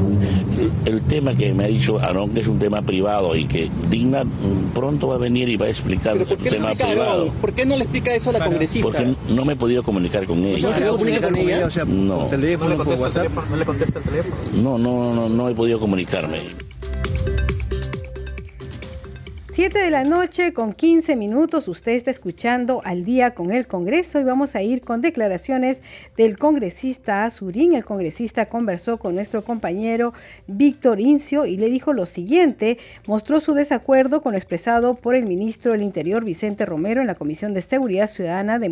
El 0.85 1.03
tema 1.03 1.35
que 1.35 1.53
me 1.55 1.65
ha 1.65 1.69
dicho 1.69 1.99
Aarón 1.99 2.31
que 2.31 2.41
es 2.41 2.49
un 2.49 2.59
tema 2.59 2.83
privado 2.83 3.37
y 3.37 3.45
que 3.45 3.71
Digna 3.91 4.25
pronto 4.75 5.09
va 5.09 5.17
a 5.17 5.19
venir 5.19 5.49
y 5.49 5.57
va 5.57 5.67
a 5.67 5.71
explicar 5.71 6.15
¿Pero 6.15 6.27
por 6.27 6.39
qué 6.39 6.45
un 6.45 6.51
tema 6.51 6.71
no 6.71 6.75
privado. 6.75 7.33
¿Por 7.41 7.53
qué 7.53 7.67
no 7.67 7.77
le 7.77 7.83
explica 7.85 8.15
eso 8.15 8.31
a 8.31 8.33
la 8.35 8.45
congresista? 8.45 8.89
Porque 8.89 9.15
no 9.29 9.45
me 9.45 9.53
he 9.53 9.57
podido 9.57 9.83
comunicar 9.83 10.27
con 10.27 10.45
ella. 10.45 10.69
¿No 10.69 10.75
se 10.75 10.85
ha 10.85 10.89
comunicado 10.89 11.33
con 11.33 11.39
ella? 11.39 11.67
O 11.67 11.71
sea, 11.71 11.85
no. 11.85 12.19
¿Por 12.19 12.31
teléfono, 12.31 12.77
¿No, 12.77 12.85
por 12.85 13.08
WhatsApp? 13.09 13.50
¿No 13.50 13.57
le 13.57 13.65
contesta 13.65 13.99
el 13.99 14.05
teléfono? 14.05 14.37
No, 14.53 14.79
no, 14.79 15.15
no, 15.15 15.29
no 15.29 15.49
he 15.49 15.55
podido 15.55 15.81
comunicarme. 15.81 16.49
7 19.50 19.77
de 19.77 19.91
la 19.91 20.05
noche 20.05 20.53
con 20.53 20.73
15 20.73 21.17
minutos. 21.17 21.67
Usted 21.67 21.93
está 21.93 22.12
escuchando 22.12 22.81
al 22.85 23.05
día 23.05 23.35
con 23.35 23.50
el 23.50 23.67
Congreso 23.67 24.21
y 24.21 24.25
vamos 24.25 24.55
a 24.55 24.62
ir 24.62 24.83
con 24.83 25.00
declaraciones 25.00 25.83
del 26.17 26.38
congresista 26.38 27.25
Azurín. 27.25 27.75
El 27.75 27.85
congresista 27.85 28.47
conversó 28.47 28.99
con 28.99 29.17
nuestro 29.17 29.43
compañero 29.43 30.12
Víctor 30.47 31.00
Incio 31.00 31.45
y 31.45 31.57
le 31.57 31.71
dijo 31.71 31.93
lo 31.93 32.07
siguiente. 32.07 32.79
Mostró 33.09 33.41
su 33.41 33.53
desacuerdo 33.53 34.21
con 34.23 34.33
lo 34.33 34.38
expresado 34.38 34.95
por 34.95 35.17
el 35.17 35.27
ministro 35.27 35.73
del 35.73 35.83
Interior 35.83 36.25
Vicente 36.25 36.65
Romero 36.65 37.00
en 37.00 37.09
la 37.09 37.17
Comisión 37.17 37.53
de 37.53 37.62
Seguridad 37.62 38.09
Ciudadana 38.09 38.61
de 38.61 38.69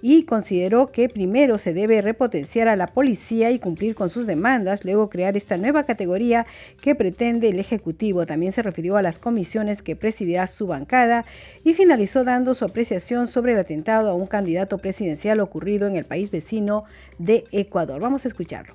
y 0.00 0.24
consideró 0.24 0.92
que 0.92 1.08
primero 1.08 1.58
se 1.58 1.72
debe 1.72 2.00
repotenciar 2.02 2.68
a 2.68 2.76
la 2.76 2.88
policía 2.88 3.50
y 3.50 3.58
cumplir 3.58 3.94
con 3.94 4.08
sus 4.08 4.26
demandas, 4.26 4.84
luego 4.84 5.08
crear 5.08 5.36
esta 5.36 5.56
nueva 5.56 5.84
categoría 5.84 6.46
que 6.80 6.94
pretende 6.94 7.48
el 7.48 7.58
Ejecutivo. 7.58 8.26
También 8.26 8.52
se 8.52 8.62
refirió 8.62 8.96
a 8.96 9.02
las 9.02 9.18
comisiones 9.18 9.82
que 9.82 9.96
presidirá 9.96 10.46
su 10.46 10.66
bancada 10.66 11.24
y 11.64 11.74
finalizó 11.74 12.24
dando 12.24 12.54
su 12.54 12.64
apreciación 12.64 13.26
sobre 13.26 13.52
el 13.52 13.58
atentado 13.58 14.10
a 14.10 14.14
un 14.14 14.26
candidato 14.26 14.78
presidencial 14.78 15.40
ocurrido 15.40 15.88
en 15.88 15.96
el 15.96 16.04
país 16.04 16.30
vecino 16.30 16.84
de 17.18 17.44
Ecuador. 17.50 18.00
Vamos 18.00 18.24
a 18.24 18.28
escucharlo. 18.28 18.74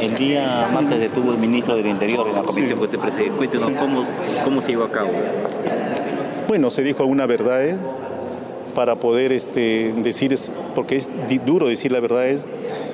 el 0.00 0.14
día 0.14 0.68
martes 0.72 1.00
detuvo 1.00 1.32
el 1.32 1.38
ministro 1.38 1.76
del 1.76 1.86
Interior 1.86 2.28
en 2.28 2.34
la 2.36 2.42
comisión 2.42 2.78
que 2.78 2.84
usted 2.84 2.98
preside. 2.98 3.30
Cuéntenos 3.30 3.72
cómo, 3.72 4.04
cómo 4.44 4.60
se 4.60 4.70
llevó 4.70 4.84
a 4.84 4.92
cabo. 4.92 5.10
Bueno, 6.46 6.70
se 6.70 6.82
dijo 6.82 7.02
algunas 7.02 7.26
verdades 7.26 7.80
para 8.76 8.96
poder 8.96 9.32
este, 9.32 9.94
decir, 10.02 10.34
porque 10.74 10.96
es 10.96 11.08
duro 11.46 11.66
decir 11.66 11.90
la 11.90 11.98
verdad 11.98 12.28
es, 12.28 12.44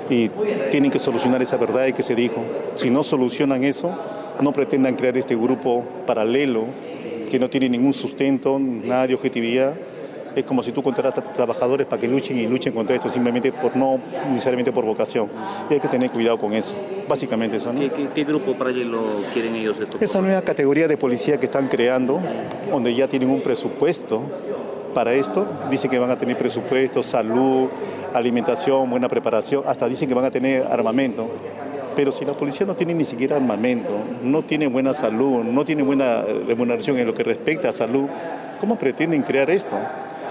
y 0.09 0.31
tienen 0.71 0.93
que 0.93 1.01
solucionar 1.01 1.43
esa 1.43 1.57
verdad 1.57 1.87
que 1.91 2.05
se 2.05 2.15
dijo. 2.15 2.41
Si 2.77 2.89
no 2.89 3.03
solucionan 3.03 3.65
eso, 3.65 3.91
no 4.41 4.53
pretendan 4.53 4.95
crear 4.95 5.19
este 5.19 5.35
grupo 5.35 5.83
paralelo 6.07 6.67
que 7.29 7.41
no 7.41 7.51
tiene 7.51 7.69
ningún 7.69 7.95
sustento, 7.95 8.61
nada 8.61 9.09
de 9.09 9.15
objetividad. 9.15 9.75
Es 10.37 10.45
como 10.45 10.63
si 10.63 10.71
tú 10.71 10.85
contratas 10.85 11.35
trabajadores 11.35 11.87
para 11.87 12.01
que 12.01 12.07
luchen 12.07 12.39
y 12.39 12.47
luchen 12.47 12.73
contra 12.73 12.95
esto, 12.95 13.09
simplemente 13.09 13.51
por 13.51 13.77
no 13.77 13.99
necesariamente 14.31 14.71
por 14.71 14.85
vocación. 14.85 15.29
Y 15.69 15.75
hay 15.75 15.81
que 15.81 15.89
tener 15.89 16.11
cuidado 16.11 16.39
con 16.39 16.53
eso, 16.53 16.77
básicamente 17.09 17.57
eso. 17.57 17.73
¿no? 17.73 17.81
¿Qué, 18.15 18.25
grupo 18.25 18.55
paralelo 18.55 19.03
quieren 19.33 19.57
ellos? 19.57 19.81
Esto? 19.81 19.99
Esa 20.01 20.21
nueva 20.21 20.43
categoría 20.43 20.87
de 20.87 20.97
policía 20.97 21.41
que 21.41 21.47
están 21.47 21.67
creando, 21.67 22.21
donde 22.71 22.95
ya 22.95 23.09
tienen 23.09 23.31
un 23.31 23.41
presupuesto 23.41 24.23
para 24.93 25.15
esto. 25.15 25.47
Dicen 25.71 25.91
que 25.91 25.99
van 25.99 26.11
a 26.11 26.19
tener 26.19 26.37
presupuesto, 26.37 27.03
salud, 27.03 27.69
alimentación, 28.15 28.89
buena 28.91 29.09
preparación, 29.09 29.65
hasta 29.67 29.89
dicen 29.89 30.09
que 30.09 30.15
van 30.15 30.25
a 30.25 30.31
tener 30.31 30.63
armamento. 30.65 31.29
Pero 31.95 32.13
si 32.13 32.25
la 32.25 32.33
policía 32.33 32.67
no 32.67 32.75
tiene 32.75 32.95
ni 32.95 33.05
siquiera 33.05 33.37
armamento, 33.37 33.93
no 34.23 34.43
tiene 34.43 34.67
buena 34.67 34.93
salud, 34.93 35.45
no 35.45 35.65
tiene 35.65 35.83
buena 35.83 36.23
remuneración 36.23 36.99
en 36.99 37.07
lo 37.07 37.15
que 37.15 37.23
respecta 37.23 37.69
a 37.69 37.73
salud, 37.73 38.07
¿cómo 38.61 38.77
pretenden 38.77 39.23
crear 39.23 39.51
esto? 39.51 39.77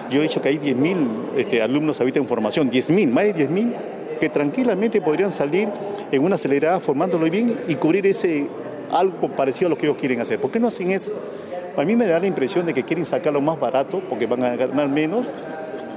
Yo 0.10 0.20
he 0.20 0.24
dicho 0.24 0.42
que 0.42 0.50
hay 0.50 0.58
10.000 0.58 1.08
este, 1.38 1.62
alumnos 1.62 2.00
ahorita 2.00 2.20
en 2.20 2.28
formación, 2.28 2.70
10.000, 2.70 3.10
más 3.10 3.26
de 3.26 3.48
10.000, 3.48 3.74
que 4.20 4.30
tranquilamente 4.30 5.02
podrían 5.02 5.32
salir 5.32 5.70
en 6.12 6.24
una 6.24 6.36
acelerada 6.36 6.80
formándolo 6.80 7.30
bien 7.30 7.58
y 7.68 7.76
cubrir 7.76 8.06
ese 8.08 8.48
algo 8.92 9.30
parecido 9.30 9.68
a 9.68 9.70
lo 9.70 9.78
que 9.78 9.86
ellos 9.86 9.98
quieren 9.98 10.20
hacer. 10.20 10.40
¿Por 10.40 10.52
qué 10.52 10.60
no 10.60 10.68
hacen 10.68 10.92
eso? 10.92 11.14
A 11.78 11.84
mí 11.86 11.96
me 11.96 12.06
da 12.06 12.20
la 12.20 12.28
impresión 12.28 12.66
de 12.66 12.74
que 12.74 12.84
quieren 12.84 13.06
sacarlo 13.06 13.40
más 13.40 13.60
barato 13.60 14.02
porque 14.10 14.26
van 14.26 14.44
a 14.44 14.56
ganar 14.56 14.90
menos 14.90 15.34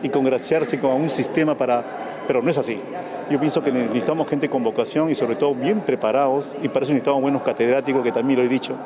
y 0.02 0.08
congraciarse 0.08 0.78
con 0.78 0.92
un 0.92 1.10
sistema 1.10 1.56
para... 1.56 1.82
Pero 2.26 2.42
no 2.42 2.50
es 2.50 2.58
así. 2.58 2.78
Yo 3.30 3.40
pienso 3.40 3.64
que 3.64 3.72
necesitamos 3.72 4.28
gente 4.28 4.48
con 4.48 4.62
vocación 4.62 5.10
y 5.10 5.14
sobre 5.14 5.34
todo 5.34 5.54
bien 5.54 5.80
preparados 5.80 6.54
y 6.62 6.68
para 6.68 6.84
eso 6.84 6.92
necesitamos 6.92 7.22
buenos 7.22 7.42
catedráticos, 7.42 8.02
que 8.02 8.12
también 8.12 8.38
lo 8.38 8.44
he 8.44 8.48
dicho, 8.48 8.76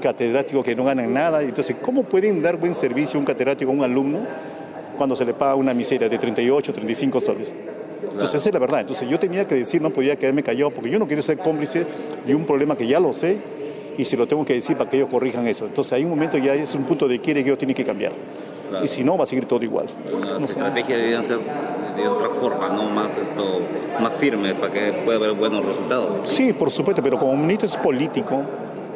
catedráticos 0.00 0.62
que 0.64 0.76
no 0.76 0.84
ganan 0.84 1.12
nada. 1.12 1.42
Entonces, 1.42 1.76
¿cómo 1.82 2.04
pueden 2.04 2.40
dar 2.42 2.56
buen 2.56 2.74
servicio 2.74 3.18
un 3.18 3.26
catedrático 3.26 3.70
a 3.70 3.74
un 3.74 3.82
alumno 3.82 4.18
cuando 4.96 5.16
se 5.16 5.24
le 5.24 5.34
paga 5.34 5.56
una 5.56 5.74
miseria 5.74 6.08
de 6.08 6.18
38, 6.18 6.72
35 6.72 7.20
soles? 7.20 7.54
Entonces, 8.02 8.34
esa 8.34 8.48
es 8.50 8.52
la 8.52 8.60
verdad. 8.60 8.80
Entonces, 8.80 9.08
yo 9.08 9.18
tenía 9.18 9.46
que 9.46 9.56
decir, 9.56 9.82
no 9.82 9.90
podía 9.90 10.16
quedarme 10.16 10.42
callado 10.42 10.70
porque 10.70 10.90
yo 10.90 10.98
no 10.98 11.06
quiero 11.06 11.22
ser 11.22 11.38
cómplice 11.38 11.86
de 12.24 12.34
un 12.34 12.44
problema 12.44 12.76
que 12.76 12.86
ya 12.86 13.00
lo 13.00 13.12
sé 13.12 13.55
y 13.98 14.04
se 14.04 14.16
lo 14.16 14.26
tengo 14.26 14.44
que 14.44 14.54
decir 14.54 14.76
para 14.76 14.88
que 14.90 14.96
ellos 14.96 15.08
corrijan 15.10 15.46
eso. 15.46 15.66
Entonces 15.66 15.92
hay 15.92 16.04
un 16.04 16.10
momento 16.10 16.38
ya 16.38 16.54
es 16.54 16.74
un 16.74 16.84
punto 16.84 17.08
de 17.08 17.20
quiere 17.20 17.42
que 17.42 17.50
ellos 17.50 17.58
tienen 17.58 17.74
que 17.74 17.84
cambiar. 17.84 18.12
Y 18.82 18.88
si 18.88 19.04
no, 19.04 19.16
va 19.16 19.24
a 19.24 19.26
seguir 19.26 19.46
todo 19.46 19.62
igual. 19.62 19.86
Las 20.22 20.42
estrategias 20.42 20.98
deberían 20.98 21.24
ser 21.24 21.38
de 21.96 22.08
otra 22.08 22.28
forma, 22.28 22.68
no 22.68 22.84
más 22.90 23.16
esto, 23.16 23.60
más 24.00 24.12
firme 24.14 24.54
para 24.54 24.72
que 24.72 24.92
pueda 25.04 25.18
haber 25.18 25.32
buenos 25.32 25.64
resultados. 25.64 26.28
Sí, 26.28 26.52
por 26.52 26.70
supuesto, 26.70 27.02
pero 27.02 27.18
como 27.18 27.36
ministro 27.36 27.68
es 27.68 27.76
político, 27.76 28.42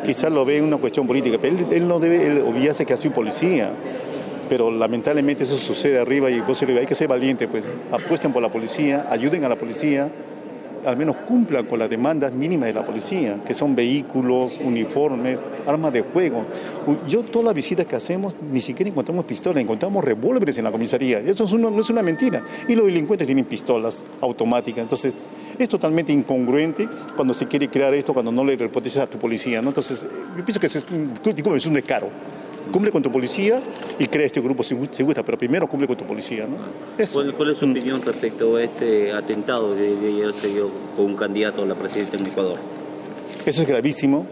quizás 0.05 0.31
lo 0.33 0.45
ve 0.45 0.59
en 0.59 0.65
una 0.65 0.77
cuestión 0.77 1.07
política, 1.07 1.39
pero 1.41 1.57
él, 1.71 1.89
no 1.89 1.99
debe 1.99 2.27
él 2.27 2.45
olvidarse 2.47 2.85
que 2.85 2.93
ha 2.93 2.97
sido 2.97 3.15
policía. 3.15 3.71
Pero 4.49 4.71
lamentablemente 4.71 5.45
eso 5.45 5.57
sucede 5.57 6.01
arriba 6.01 6.29
y 6.29 6.41
vos 6.41 6.61
hay 6.61 6.87
que 6.87 6.97
ser 6.97 7.07
valiente, 7.07 7.47
pues 7.47 7.65
apuesten 7.93 8.33
por 8.33 8.43
la 8.43 8.51
policía, 8.51 9.07
ayuden 9.09 9.45
a 9.45 9.49
la 9.49 9.55
policía, 9.55 10.11
al 10.85 10.97
menos 10.97 11.17
cumplan 11.27 11.67
con 11.67 11.79
las 11.79 11.91
demandas 11.91 12.33
mínimas 12.33 12.67
de 12.69 12.75
la 12.75 12.85
policía, 12.85 13.41
que 13.45 13.55
son 13.55 13.75
vehículos, 13.75 14.59
uniformes, 14.63 15.43
armas 15.67 15.93
de 15.93 16.03
fuego. 16.03 16.45
Yo 17.09 17.23
todas 17.23 17.47
las 17.47 17.55
visitas 17.55 17.87
que 17.87 17.97
hacemos 17.97 18.37
ni 18.51 18.61
siquiera 18.61 18.91
encontramos 18.91 19.25
pistolas, 19.25 19.63
encontramos 19.63 20.05
revólveres 20.05 20.57
en 20.59 20.65
la 20.65 20.73
comisaría. 20.73 21.21
Eso 21.21 21.47
no 21.59 21.81
es 21.81 21.91
una 21.91 22.03
mentira. 22.03 22.43
Y 22.69 22.75
los 22.75 22.87
delincuentes 22.87 23.27
tienen 23.27 23.45
pistolas 23.45 24.05
automáticas. 24.21 24.83
Entonces, 24.83 25.15
es 25.59 25.69
totalmente 25.69 26.13
incongruente 26.13 26.89
cuando 27.15 27.35
se 27.35 27.47
quiere 27.47 27.69
crear 27.69 27.93
esto, 27.95 28.15
cuando 28.15 28.33
no 28.33 28.45
le 28.45 28.57
repotencias 28.57 29.05
a 29.05 29.11
tu 29.11 29.19
policía. 29.19 29.61
¿no? 29.61 29.69
Entonces, 29.69 30.07
yo 30.37 30.45
pienso 30.45 30.61
que 30.61 30.67
es 30.67 30.77
es 30.77 31.67
un 31.67 31.75
descaro 31.75 32.09
cumple 32.71 32.91
con 32.91 33.03
tu 33.03 33.11
policía 33.11 33.61
y 33.99 34.07
crea 34.07 34.27
este 34.27 34.41
grupo 34.41 34.63
si, 34.63 34.75
gusta, 34.75 35.23
pero 35.23 35.37
primero 35.37 35.67
cumple 35.67 35.87
con 35.87 35.97
tu 35.97 36.05
policía. 36.05 36.47
¿no? 36.47 36.57
¿Cuál, 37.37 37.51
es 37.51 37.59
su 37.59 37.65
opinión 37.65 38.03
respecto 38.03 38.57
a 38.57 38.63
este 38.63 39.13
atentado 39.13 39.77
que 39.77 39.97
ayer 40.07 40.33
se 40.33 40.49
dio 40.49 40.71
con 40.97 41.07
un 41.07 41.17
candidato 41.17 41.63
a 41.63 41.67
la 41.67 41.75
presidencia 41.75 42.19
en 42.19 42.27
Ecuador? 42.27 42.59
Eso 43.45 43.63
es 43.63 43.69
gravísimo. 43.69 44.27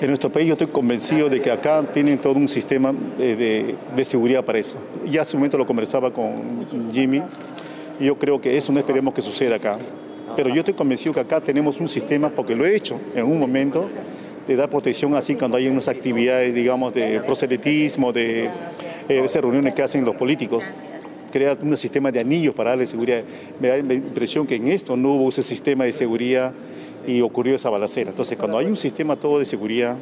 En 0.00 0.08
nuestro 0.08 0.30
país 0.30 0.48
yo 0.48 0.54
estoy 0.54 0.66
convencido 0.66 1.28
de 1.28 1.40
que 1.40 1.50
acá 1.50 1.80
tienen 1.92 2.18
todo 2.18 2.34
un 2.34 2.48
sistema 2.48 2.92
de, 2.92 3.76
seguridad 4.02 4.44
para 4.44 4.58
eso. 4.58 4.76
Ya 5.08 5.20
hace 5.20 5.36
un 5.36 5.40
momento 5.40 5.58
lo 5.58 5.66
conversaba 5.66 6.12
con 6.12 6.66
Jimmy 6.90 7.22
y 8.00 8.06
yo 8.06 8.18
creo 8.18 8.40
que 8.40 8.56
eso 8.56 8.72
no 8.72 8.80
esperemos 8.80 9.14
que 9.14 9.22
suceda 9.22 9.56
acá. 9.56 9.78
Pero 10.34 10.48
yo 10.48 10.60
estoy 10.60 10.74
convencido 10.74 11.14
que 11.14 11.20
acá 11.20 11.40
tenemos 11.40 11.78
un 11.78 11.88
sistema, 11.88 12.30
porque 12.30 12.56
lo 12.56 12.64
he 12.64 12.74
hecho 12.74 12.98
en 13.14 13.24
un 13.24 13.38
momento, 13.38 13.88
de 14.46 14.56
dar 14.56 14.68
protección 14.68 15.14
así 15.14 15.34
cuando 15.34 15.56
hay 15.56 15.68
unas 15.68 15.88
actividades, 15.88 16.54
digamos, 16.54 16.92
de 16.92 17.20
proselitismo, 17.20 18.12
de 18.12 18.44
eh, 18.44 18.50
esas 19.08 19.42
reuniones 19.42 19.74
que 19.74 19.82
hacen 19.82 20.04
los 20.04 20.16
políticos 20.16 20.64
crear 21.32 21.58
un 21.62 21.76
sistema 21.76 22.12
de 22.12 22.20
anillos 22.20 22.54
para 22.54 22.70
darle 22.70 22.86
seguridad. 22.86 23.22
Me 23.58 23.68
da 23.68 23.78
la 23.78 23.94
impresión 23.94 24.46
que 24.46 24.56
en 24.56 24.68
esto 24.68 24.96
no 24.96 25.14
hubo 25.14 25.30
ese 25.30 25.42
sistema 25.42 25.84
de 25.84 25.92
seguridad 25.92 26.52
y 27.06 27.20
ocurrió 27.22 27.56
esa 27.56 27.70
balacera. 27.70 28.10
Entonces, 28.10 28.38
cuando 28.38 28.58
hay 28.58 28.66
un 28.66 28.76
sistema 28.76 29.16
todo 29.16 29.40
de 29.40 29.44
seguridad, 29.44 29.96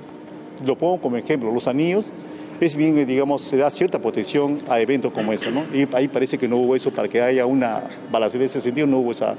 lo 0.66 0.76
pongo 0.76 1.00
como 1.00 1.16
ejemplo, 1.16 1.50
los 1.52 1.66
anillos, 1.66 2.12
es 2.60 2.76
bien, 2.76 3.06
digamos, 3.06 3.40
se 3.40 3.56
da 3.56 3.70
cierta 3.70 4.00
protección 4.00 4.58
a 4.68 4.80
eventos 4.80 5.12
como 5.12 5.32
ese, 5.32 5.50
¿no? 5.50 5.64
Y 5.72 5.88
ahí 5.94 6.08
parece 6.08 6.36
que 6.36 6.46
no 6.46 6.56
hubo 6.56 6.76
eso 6.76 6.90
para 6.90 7.08
que 7.08 7.22
haya 7.22 7.46
una 7.46 7.84
balacera 8.12 8.44
en 8.44 8.46
ese 8.50 8.60
sentido, 8.60 8.86
no 8.86 8.98
hubo 8.98 9.12
esa, 9.12 9.34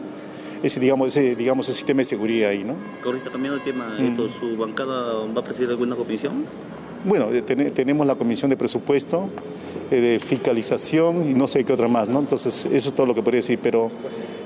ese, 0.64 0.80
digamos, 0.80 1.16
ese, 1.16 1.36
digamos, 1.36 1.68
ese 1.68 1.78
sistema 1.78 2.00
de 2.00 2.06
seguridad 2.06 2.50
ahí, 2.50 2.64
¿no? 2.64 2.76
Ahorita 3.04 3.30
cambiando 3.30 3.58
el 3.58 3.64
tema, 3.64 3.98
mm. 4.00 4.16
¿su 4.40 4.58
bancada 4.58 5.26
va 5.26 5.42
a 5.42 5.44
presidir 5.44 5.70
alguna 5.70 5.96
comisión? 5.96 6.46
Bueno, 7.04 7.30
eh, 7.34 7.42
tenemos 7.42 8.06
la 8.06 8.14
comisión 8.16 8.50
de 8.50 8.58
presupuesto, 8.58 9.28
eh, 9.90 10.00
de 10.00 10.20
fiscalización 10.20 11.30
y 11.30 11.34
no 11.34 11.48
sé 11.48 11.64
qué 11.64 11.74
otra 11.74 11.88
más, 11.88 12.10
¿no? 12.10 12.20
Entonces, 12.20 12.66
eso 12.66 12.90
es 12.90 12.96
todo 12.96 13.08
lo 13.08 13.16
que 13.16 13.24
podría 13.24 13.40
decir, 13.40 13.60
pero 13.62 13.90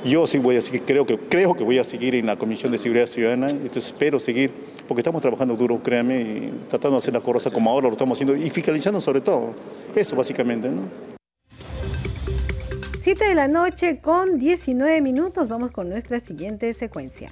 yo 0.06 0.26
sí 0.26 0.38
voy 0.38 0.56
a 0.56 0.62
seguir, 0.62 0.84
creo 0.84 1.06
que, 1.06 1.18
creo 1.18 1.54
que 1.54 1.66
voy 1.66 1.80
a 1.80 1.84
seguir 1.84 2.16
en 2.16 2.28
la 2.28 2.38
Comisión 2.38 2.72
de 2.72 2.78
Seguridad 2.78 3.08
Ciudadana, 3.08 3.50
entonces 3.50 3.88
espero 3.88 4.20
seguir, 4.20 4.52
porque 4.88 5.02
estamos 5.02 5.22
trabajando 5.22 5.56
duro, 5.56 5.82
créanme, 5.84 6.22
y 6.22 6.54
tratando 6.70 6.96
de 6.96 7.00
hacer 7.00 7.14
las 7.14 7.24
cosas 7.24 7.52
como 7.52 7.70
ahora 7.70 7.88
lo 7.88 7.94
estamos 7.94 8.16
haciendo, 8.18 8.36
y 8.36 8.50
fiscalizando 8.50 9.02
sobre 9.02 9.20
todo, 9.20 9.54
eso 9.94 10.16
básicamente, 10.16 10.70
¿no? 10.70 11.15
7 13.06 13.24
de 13.24 13.36
la 13.36 13.48
noche 13.48 14.02
con 14.02 14.40
19 14.40 15.00
minutos. 15.00 15.48
Vamos 15.48 15.70
con 15.70 15.90
nuestra 15.90 16.20
siguiente 16.20 16.74
secuencia. 16.74 17.32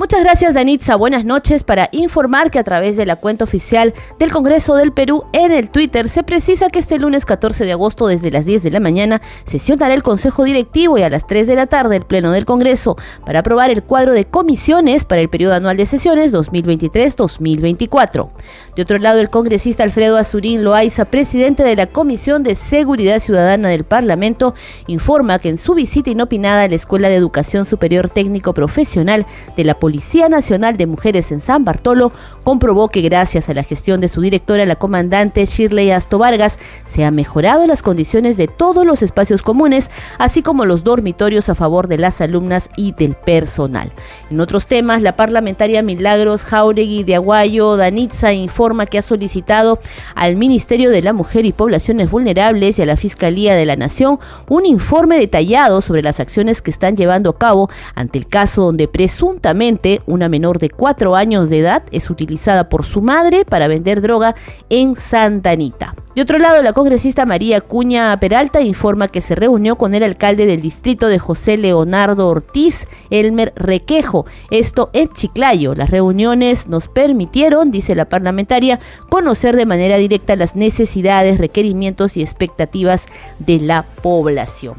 Muchas 0.00 0.24
gracias 0.24 0.54
Danitza, 0.54 0.96
buenas 0.96 1.26
noches 1.26 1.62
para 1.62 1.90
informar 1.92 2.50
que 2.50 2.58
a 2.58 2.64
través 2.64 2.96
de 2.96 3.04
la 3.04 3.16
cuenta 3.16 3.44
oficial 3.44 3.92
del 4.18 4.32
Congreso 4.32 4.74
del 4.74 4.92
Perú 4.92 5.24
en 5.34 5.52
el 5.52 5.68
Twitter 5.68 6.08
se 6.08 6.22
precisa 6.22 6.70
que 6.70 6.78
este 6.78 6.98
lunes 6.98 7.26
14 7.26 7.66
de 7.66 7.72
agosto 7.72 8.06
desde 8.06 8.30
las 8.30 8.46
10 8.46 8.62
de 8.62 8.70
la 8.70 8.80
mañana 8.80 9.20
sesionará 9.44 9.92
el 9.92 10.02
Consejo 10.02 10.44
Directivo 10.44 10.96
y 10.96 11.02
a 11.02 11.10
las 11.10 11.26
3 11.26 11.46
de 11.46 11.54
la 11.54 11.66
tarde 11.66 11.96
el 11.96 12.06
Pleno 12.06 12.32
del 12.32 12.46
Congreso 12.46 12.96
para 13.26 13.40
aprobar 13.40 13.68
el 13.70 13.82
cuadro 13.82 14.14
de 14.14 14.24
comisiones 14.24 15.04
para 15.04 15.20
el 15.20 15.28
periodo 15.28 15.52
anual 15.52 15.76
de 15.76 15.84
sesiones 15.84 16.32
2023-2024. 16.32 18.30
De 18.76 18.82
otro 18.82 18.96
lado, 18.96 19.20
el 19.20 19.28
congresista 19.28 19.82
Alfredo 19.82 20.16
Azurín 20.16 20.64
Loaiza, 20.64 21.04
presidente 21.04 21.62
de 21.62 21.76
la 21.76 21.88
Comisión 21.88 22.42
de 22.42 22.54
Seguridad 22.54 23.20
Ciudadana 23.20 23.68
del 23.68 23.84
Parlamento, 23.84 24.54
informa 24.86 25.40
que 25.40 25.50
en 25.50 25.58
su 25.58 25.74
visita 25.74 26.08
inopinada 26.08 26.62
a 26.62 26.68
la 26.68 26.76
Escuela 26.76 27.10
de 27.10 27.16
Educación 27.16 27.66
Superior 27.66 28.08
Técnico 28.08 28.54
Profesional 28.54 29.26
de 29.58 29.64
la 29.64 29.74
Policía 29.74 29.89
Policía 29.90 30.28
Nacional 30.28 30.76
de 30.76 30.86
Mujeres 30.86 31.32
en 31.32 31.40
San 31.40 31.64
Bartolo 31.64 32.12
comprobó 32.44 32.90
que 32.90 33.00
gracias 33.00 33.48
a 33.48 33.54
la 33.54 33.64
gestión 33.64 34.00
de 34.00 34.08
su 34.08 34.20
directora, 34.20 34.64
la 34.64 34.76
comandante 34.76 35.44
Shirley 35.44 35.90
Asto 35.90 36.16
Vargas, 36.16 36.60
se 36.86 37.04
han 37.04 37.16
mejorado 37.16 37.66
las 37.66 37.82
condiciones 37.82 38.36
de 38.36 38.46
todos 38.46 38.86
los 38.86 39.02
espacios 39.02 39.42
comunes, 39.42 39.90
así 40.16 40.42
como 40.42 40.64
los 40.64 40.84
dormitorios 40.84 41.48
a 41.48 41.56
favor 41.56 41.88
de 41.88 41.98
las 41.98 42.20
alumnas 42.20 42.70
y 42.76 42.92
del 42.92 43.16
personal. 43.16 43.90
En 44.30 44.38
otros 44.38 44.68
temas, 44.68 45.02
la 45.02 45.16
parlamentaria 45.16 45.82
Milagros 45.82 46.44
Jauregui 46.44 47.02
de 47.02 47.16
Aguayo 47.16 47.76
Danitza 47.76 48.32
informa 48.32 48.86
que 48.86 48.98
ha 48.98 49.02
solicitado 49.02 49.80
al 50.14 50.36
Ministerio 50.36 50.90
de 50.90 51.02
la 51.02 51.12
Mujer 51.12 51.46
y 51.46 51.52
Poblaciones 51.52 52.12
Vulnerables 52.12 52.78
y 52.78 52.82
a 52.82 52.86
la 52.86 52.96
Fiscalía 52.96 53.56
de 53.56 53.66
la 53.66 53.74
Nación 53.74 54.20
un 54.48 54.66
informe 54.66 55.18
detallado 55.18 55.80
sobre 55.80 56.02
las 56.02 56.20
acciones 56.20 56.62
que 56.62 56.70
están 56.70 56.96
llevando 56.96 57.30
a 57.30 57.38
cabo 57.38 57.68
ante 57.96 58.18
el 58.18 58.28
caso 58.28 58.62
donde 58.62 58.86
presuntamente 58.86 59.79
una 60.06 60.28
menor 60.28 60.58
de 60.58 60.68
4 60.70 61.16
años 61.16 61.48
de 61.48 61.58
edad 61.60 61.82
es 61.90 62.10
utilizada 62.10 62.68
por 62.68 62.84
su 62.84 63.00
madre 63.00 63.44
para 63.44 63.68
vender 63.68 64.00
droga 64.00 64.34
en 64.68 64.96
Santa 64.96 65.50
Anita. 65.50 65.94
De 66.14 66.22
otro 66.22 66.38
lado, 66.38 66.60
la 66.62 66.72
congresista 66.72 67.24
María 67.24 67.60
Cuña 67.60 68.18
Peralta 68.18 68.60
informa 68.60 69.08
que 69.08 69.20
se 69.20 69.36
reunió 69.36 69.76
con 69.76 69.94
el 69.94 70.02
alcalde 70.02 70.44
del 70.44 70.60
distrito 70.60 71.06
de 71.06 71.20
José 71.20 71.56
Leonardo 71.56 72.28
Ortiz, 72.28 72.88
Elmer 73.10 73.52
Requejo, 73.54 74.26
esto 74.50 74.90
en 74.92 75.08
Chiclayo. 75.08 75.74
Las 75.74 75.90
reuniones 75.90 76.66
nos 76.66 76.88
permitieron, 76.88 77.70
dice 77.70 77.94
la 77.94 78.08
parlamentaria, 78.08 78.80
conocer 79.08 79.56
de 79.56 79.66
manera 79.66 79.98
directa 79.98 80.34
las 80.34 80.56
necesidades, 80.56 81.38
requerimientos 81.38 82.16
y 82.16 82.22
expectativas 82.22 83.06
de 83.38 83.60
la 83.60 83.84
población. 84.02 84.74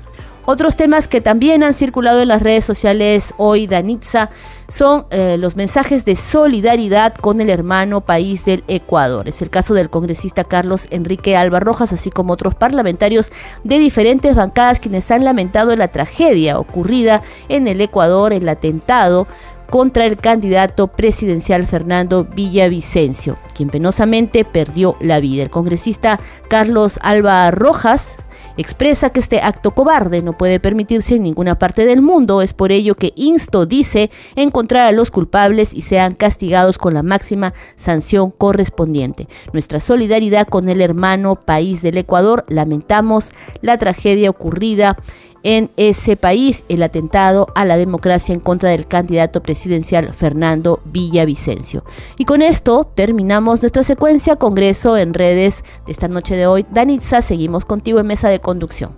Otros 0.51 0.75
temas 0.75 1.07
que 1.07 1.21
también 1.21 1.63
han 1.63 1.73
circulado 1.73 2.21
en 2.21 2.27
las 2.27 2.41
redes 2.41 2.65
sociales 2.65 3.33
hoy, 3.37 3.67
Danitza, 3.67 4.31
son 4.67 5.05
eh, 5.09 5.37
los 5.39 5.55
mensajes 5.55 6.03
de 6.03 6.17
solidaridad 6.17 7.15
con 7.15 7.39
el 7.39 7.49
hermano 7.49 8.01
país 8.01 8.43
del 8.43 8.65
Ecuador. 8.67 9.29
Es 9.29 9.41
el 9.41 9.49
caso 9.49 9.73
del 9.73 9.89
congresista 9.89 10.43
Carlos 10.43 10.89
Enrique 10.91 11.37
Alba 11.37 11.61
Rojas, 11.61 11.93
así 11.93 12.09
como 12.09 12.33
otros 12.33 12.53
parlamentarios 12.53 13.31
de 13.63 13.79
diferentes 13.79 14.35
bancadas 14.35 14.81
quienes 14.81 15.09
han 15.09 15.23
lamentado 15.23 15.73
la 15.77 15.87
tragedia 15.87 16.59
ocurrida 16.59 17.21
en 17.47 17.69
el 17.69 17.79
Ecuador, 17.79 18.33
el 18.33 18.49
atentado 18.49 19.27
contra 19.69 20.05
el 20.05 20.17
candidato 20.17 20.87
presidencial 20.87 21.65
Fernando 21.65 22.25
Villavicencio, 22.25 23.37
quien 23.55 23.69
penosamente 23.69 24.43
perdió 24.43 24.97
la 24.99 25.21
vida. 25.21 25.43
El 25.43 25.49
congresista 25.49 26.19
Carlos 26.49 26.99
Alba 27.01 27.49
Rojas 27.51 28.17
expresa 28.57 29.09
que 29.09 29.19
este 29.19 29.41
acto 29.41 29.71
cobarde 29.71 30.21
no 30.21 30.37
puede 30.37 30.59
permitirse 30.59 31.15
en 31.15 31.23
ninguna 31.23 31.57
parte 31.57 31.85
del 31.85 32.01
mundo. 32.01 32.41
Es 32.41 32.53
por 32.53 32.71
ello 32.71 32.95
que 32.95 33.13
insto, 33.15 33.65
dice, 33.65 34.11
encontrar 34.35 34.87
a 34.87 34.91
los 34.91 35.11
culpables 35.11 35.73
y 35.73 35.81
sean 35.81 36.13
castigados 36.13 36.77
con 36.77 36.93
la 36.93 37.03
máxima 37.03 37.53
sanción 37.75 38.31
correspondiente. 38.31 39.27
Nuestra 39.53 39.79
solidaridad 39.79 40.47
con 40.47 40.69
el 40.69 40.81
hermano 40.81 41.35
país 41.35 41.81
del 41.81 41.97
Ecuador. 41.97 42.45
Lamentamos 42.47 43.31
la 43.61 43.77
tragedia 43.77 44.29
ocurrida 44.29 44.97
en 45.43 45.69
ese 45.77 46.15
país 46.17 46.63
el 46.69 46.83
atentado 46.83 47.47
a 47.55 47.65
la 47.65 47.77
democracia 47.77 48.33
en 48.33 48.39
contra 48.39 48.69
del 48.69 48.87
candidato 48.87 49.41
presidencial 49.41 50.13
Fernando 50.13 50.81
Villavicencio. 50.85 51.83
Y 52.17 52.25
con 52.25 52.41
esto 52.41 52.91
terminamos 52.95 53.61
nuestra 53.61 53.83
secuencia 53.83 54.35
Congreso 54.35 54.97
en 54.97 55.13
redes 55.13 55.63
de 55.85 55.91
esta 55.91 56.07
noche 56.07 56.35
de 56.35 56.47
hoy. 56.47 56.65
Danitza, 56.71 57.21
seguimos 57.21 57.65
contigo 57.65 57.99
en 57.99 58.07
mesa 58.07 58.29
de 58.29 58.39
conducción. 58.39 58.93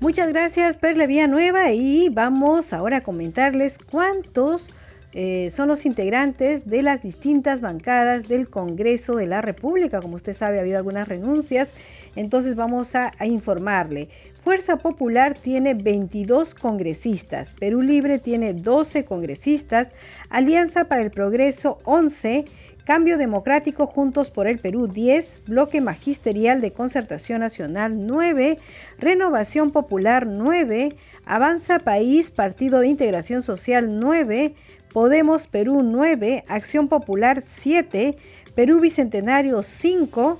Muchas 0.00 0.28
gracias, 0.30 0.78
Perla 0.78 1.06
Nueva 1.28 1.72
y 1.72 2.08
vamos 2.08 2.72
ahora 2.72 2.96
a 2.96 3.00
comentarles 3.02 3.78
cuántos 3.78 4.70
eh, 5.12 5.50
son 5.50 5.68
los 5.68 5.86
integrantes 5.86 6.68
de 6.68 6.82
las 6.82 7.02
distintas 7.02 7.60
bancadas 7.60 8.28
del 8.28 8.48
Congreso 8.48 9.16
de 9.16 9.26
la 9.26 9.42
República. 9.42 10.00
Como 10.00 10.16
usted 10.16 10.32
sabe, 10.32 10.58
ha 10.58 10.60
habido 10.60 10.78
algunas 10.78 11.08
renuncias. 11.08 11.72
Entonces 12.16 12.54
vamos 12.54 12.94
a, 12.94 13.12
informarle. 13.24 14.08
Fuerza 14.42 14.76
Popular 14.76 15.34
tiene 15.34 15.74
22 15.74 16.54
congresistas, 16.54 17.54
Perú 17.58 17.82
Libre 17.82 18.18
tiene 18.18 18.54
12 18.54 19.04
congresistas, 19.04 19.88
Alianza 20.30 20.84
para 20.84 21.02
el 21.02 21.10
Progreso 21.10 21.78
11, 21.84 22.46
Cambio 22.84 23.18
Democrático 23.18 23.86
Juntos 23.86 24.30
por 24.30 24.46
el 24.46 24.58
Perú 24.58 24.86
10, 24.88 25.42
Bloque 25.46 25.80
Magisterial 25.82 26.60
de 26.62 26.72
Concertación 26.72 27.40
Nacional 27.40 28.06
9, 28.06 28.58
Renovación 28.98 29.70
Popular 29.70 30.26
9, 30.26 30.96
Avanza 31.26 31.78
País 31.80 32.30
Partido 32.30 32.80
de 32.80 32.88
Integración 32.88 33.42
Social 33.42 34.00
9, 34.00 34.54
Podemos 34.92 35.46
Perú 35.46 35.82
9, 35.82 36.44
Acción 36.48 36.88
Popular 36.88 37.42
7, 37.46 38.16
Perú 38.54 38.80
Bicentenario 38.80 39.62
5, 39.62 40.38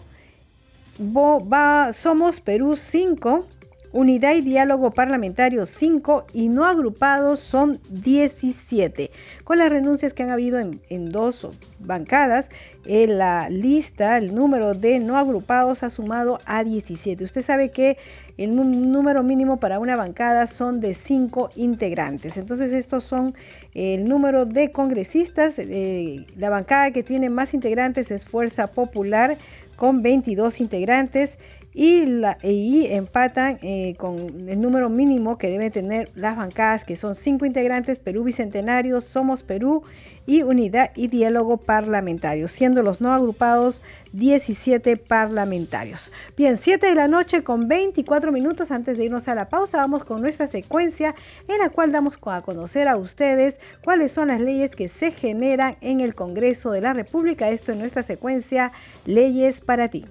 somos 1.92 2.40
Perú 2.40 2.76
5, 2.76 3.46
Unidad 3.92 4.34
y 4.34 4.40
Diálogo 4.40 4.92
Parlamentario 4.92 5.66
5 5.66 6.26
y 6.32 6.48
no 6.48 6.64
agrupados 6.64 7.40
son 7.40 7.80
17. 7.90 9.10
Con 9.42 9.58
las 9.58 9.70
renuncias 9.70 10.14
que 10.14 10.22
han 10.22 10.30
habido 10.30 10.60
en, 10.60 11.08
dos 11.10 11.48
bancadas, 11.80 12.50
en 12.86 13.18
la 13.18 13.48
lista, 13.50 14.16
el 14.16 14.34
número 14.34 14.74
de 14.74 15.00
no 15.00 15.16
agrupados 15.16 15.82
ha 15.82 15.90
sumado 15.90 16.40
a 16.44 16.62
17. 16.62 17.22
Usted 17.24 17.42
sabe 17.42 17.70
que 17.70 17.98
el 18.40 18.57
número 18.90 19.22
mínimo 19.22 19.59
para 19.59 19.79
una 19.79 19.96
bancada 19.96 20.46
son 20.46 20.81
de 20.81 20.94
5 20.94 21.50
integrantes. 21.57 22.38
Entonces 22.38 22.72
estos 22.72 23.05
son 23.05 23.35
el 23.74 24.09
número 24.09 24.46
de 24.46 24.72
congresistas. 24.72 25.59
Eh, 25.59 26.24
la 26.38 26.48
bancada 26.48 26.90
que 26.90 27.03
tiene 27.03 27.29
más 27.29 27.53
integrantes 27.53 28.11
es 28.11 28.24
Fuerza 28.24 28.68
Popular 28.68 29.37
con 29.76 30.00
22 30.03 30.59
integrantes 30.61 31.37
y, 31.72 32.06
la, 32.06 32.37
empatan 32.42 33.59
eh, 33.62 33.94
con 33.96 34.48
el 34.48 34.61
número 34.61 34.88
mínimo 34.88 35.38
que 35.38 35.50
deben 35.50 35.70
tener 35.70 36.11
las 36.14 36.37
bancadas, 36.37 36.85
que 36.85 36.96
son 36.96 37.14
cinco 37.14 37.46
integrantes, 37.46 37.98
Perú 37.98 38.24
Bicentenario, 38.24 39.00
Somos 39.00 39.42
Perú 39.42 39.83
y 40.26 40.42
Unidad 40.42 40.90
y 40.96 41.09
Diálogo 41.09 41.59
Parlamentario, 41.59 42.48
siendo 42.48 42.83
los 42.83 43.00
no 43.00 43.12
agrupados 43.12 43.83
17 44.12 44.96
parlamentarios. 44.96 46.12
Bien, 46.37 46.59
7 46.59 46.87
de 46.87 46.94
la 46.94 47.09
noche 47.09 47.44
con 47.44 47.68
24 47.68 48.33
minutos 48.33 48.70
antes 48.70 48.98
de 48.98 49.04
irnos 49.04 49.28
a 49.28 49.35
la 49.35 49.48
pausa, 49.48 49.78
vamos 49.78 50.04
con 50.04 50.20
nuestra 50.20 50.48
secuencia 50.48 51.14
en 51.46 51.59
la 51.59 51.70
cual 51.70 51.92
damos 51.92 52.18
a 52.26 52.42
conocer 52.42 52.88
a 52.88 52.96
ustedes 52.96 53.61
cuáles 53.85 54.12
son 54.12 54.28
las 54.28 54.40
leyes 54.40 54.74
que 54.74 54.88
se 54.88 55.12
generan 55.12 55.76
en 55.80 56.00
el 56.00 56.14
Congreso 56.14 56.72
de 56.72 56.80
la 56.80 56.92
República. 56.92 57.50
Esto 57.50 57.72
en 57.72 57.78
nuestra 57.78 58.02
secuencia 58.02 58.72
Leyes 59.06 59.61
para 59.61 59.88
ti. 59.88 60.06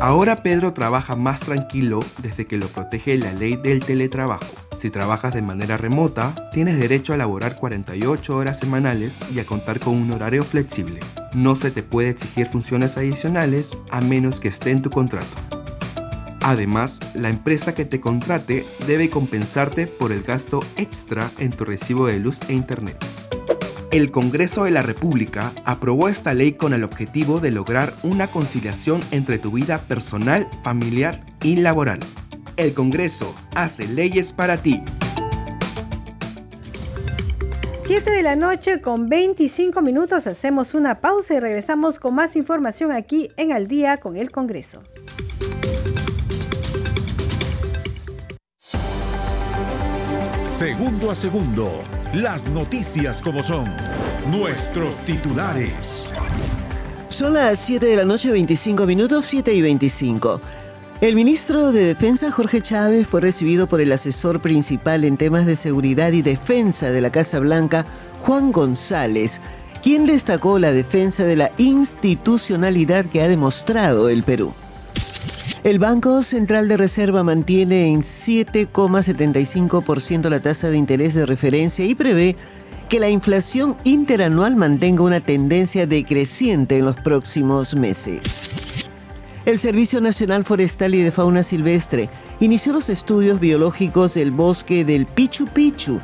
Ahora 0.00 0.44
Pedro 0.44 0.72
trabaja 0.72 1.16
más 1.16 1.40
tranquilo 1.40 2.04
desde 2.22 2.44
que 2.44 2.56
lo 2.56 2.68
protege 2.68 3.18
la 3.18 3.32
ley 3.32 3.56
del 3.56 3.80
teletrabajo. 3.80 4.46
Si 4.76 4.90
trabajas 4.90 5.34
de 5.34 5.42
manera 5.42 5.76
remota, 5.76 6.50
tienes 6.52 6.78
derecho 6.78 7.12
a 7.12 7.16
laborar 7.16 7.56
48 7.56 8.36
horas 8.36 8.60
semanales 8.60 9.18
y 9.34 9.40
a 9.40 9.44
contar 9.44 9.80
con 9.80 9.96
un 9.96 10.12
horario 10.12 10.44
flexible. 10.44 11.00
No 11.34 11.56
se 11.56 11.72
te 11.72 11.82
puede 11.82 12.10
exigir 12.10 12.46
funciones 12.46 12.96
adicionales 12.96 13.76
a 13.90 14.00
menos 14.00 14.38
que 14.38 14.46
esté 14.46 14.70
en 14.70 14.82
tu 14.82 14.90
contrato. 14.90 15.26
Además, 16.42 17.00
la 17.14 17.28
empresa 17.28 17.74
que 17.74 17.84
te 17.84 18.00
contrate 18.00 18.64
debe 18.86 19.10
compensarte 19.10 19.88
por 19.88 20.12
el 20.12 20.22
gasto 20.22 20.60
extra 20.76 21.32
en 21.38 21.50
tu 21.50 21.64
recibo 21.64 22.06
de 22.06 22.20
luz 22.20 22.38
e 22.48 22.52
internet. 22.52 23.04
El 23.90 24.10
Congreso 24.10 24.64
de 24.64 24.70
la 24.70 24.82
República 24.82 25.50
aprobó 25.64 26.10
esta 26.10 26.34
ley 26.34 26.52
con 26.52 26.74
el 26.74 26.84
objetivo 26.84 27.40
de 27.40 27.50
lograr 27.50 27.94
una 28.02 28.26
conciliación 28.26 29.00
entre 29.12 29.38
tu 29.38 29.50
vida 29.50 29.78
personal, 29.78 30.46
familiar 30.62 31.24
y 31.42 31.56
laboral. 31.56 32.00
El 32.58 32.74
Congreso 32.74 33.34
hace 33.54 33.88
leyes 33.88 34.34
para 34.34 34.58
ti. 34.58 34.82
7 37.86 38.10
de 38.10 38.22
la 38.22 38.36
noche 38.36 38.82
con 38.82 39.08
25 39.08 39.80
minutos 39.80 40.26
hacemos 40.26 40.74
una 40.74 41.00
pausa 41.00 41.32
y 41.32 41.40
regresamos 41.40 41.98
con 41.98 42.14
más 42.14 42.36
información 42.36 42.92
aquí 42.92 43.30
en 43.38 43.52
Al 43.52 43.68
día 43.68 43.96
con 43.96 44.18
el 44.18 44.30
Congreso. 44.30 44.82
Segundo 50.48 51.10
a 51.10 51.14
segundo, 51.14 51.82
las 52.14 52.48
noticias 52.48 53.20
como 53.20 53.42
son, 53.42 53.70
nuestros 54.30 54.96
titulares. 55.04 56.14
Son 57.10 57.34
las 57.34 57.58
7 57.58 57.84
de 57.84 57.96
la 57.96 58.06
noche 58.06 58.30
25 58.30 58.86
minutos, 58.86 59.26
7 59.26 59.52
y 59.52 59.60
25. 59.60 60.40
El 61.02 61.16
ministro 61.16 61.70
de 61.70 61.84
Defensa, 61.84 62.32
Jorge 62.32 62.62
Chávez, 62.62 63.06
fue 63.06 63.20
recibido 63.20 63.68
por 63.68 63.82
el 63.82 63.92
asesor 63.92 64.40
principal 64.40 65.04
en 65.04 65.18
temas 65.18 65.44
de 65.44 65.54
seguridad 65.54 66.12
y 66.12 66.22
defensa 66.22 66.90
de 66.90 67.02
la 67.02 67.10
Casa 67.10 67.40
Blanca, 67.40 67.84
Juan 68.22 68.50
González, 68.50 69.42
quien 69.82 70.06
destacó 70.06 70.58
la 70.58 70.72
defensa 70.72 71.24
de 71.24 71.36
la 71.36 71.52
institucionalidad 71.58 73.04
que 73.04 73.20
ha 73.20 73.28
demostrado 73.28 74.08
el 74.08 74.22
Perú. 74.22 74.54
El 75.64 75.80
Banco 75.80 76.22
Central 76.22 76.68
de 76.68 76.76
Reserva 76.76 77.24
mantiene 77.24 77.88
en 77.88 78.02
7,75% 78.02 80.28
la 80.28 80.40
tasa 80.40 80.70
de 80.70 80.76
interés 80.76 81.14
de 81.14 81.26
referencia 81.26 81.84
y 81.84 81.96
prevé 81.96 82.36
que 82.88 83.00
la 83.00 83.08
inflación 83.08 83.76
interanual 83.82 84.54
mantenga 84.54 85.02
una 85.02 85.18
tendencia 85.18 85.88
decreciente 85.88 86.78
en 86.78 86.84
los 86.84 86.94
próximos 86.94 87.74
meses. 87.74 88.48
El 89.46 89.58
Servicio 89.58 90.00
Nacional 90.00 90.44
Forestal 90.44 90.94
y 90.94 91.02
de 91.02 91.10
Fauna 91.10 91.42
Silvestre 91.42 92.08
inició 92.38 92.72
los 92.72 92.88
estudios 92.88 93.40
biológicos 93.40 94.14
del 94.14 94.30
bosque 94.30 94.84
del 94.84 95.06
Pichu 95.06 95.48
Pichu 95.48 95.98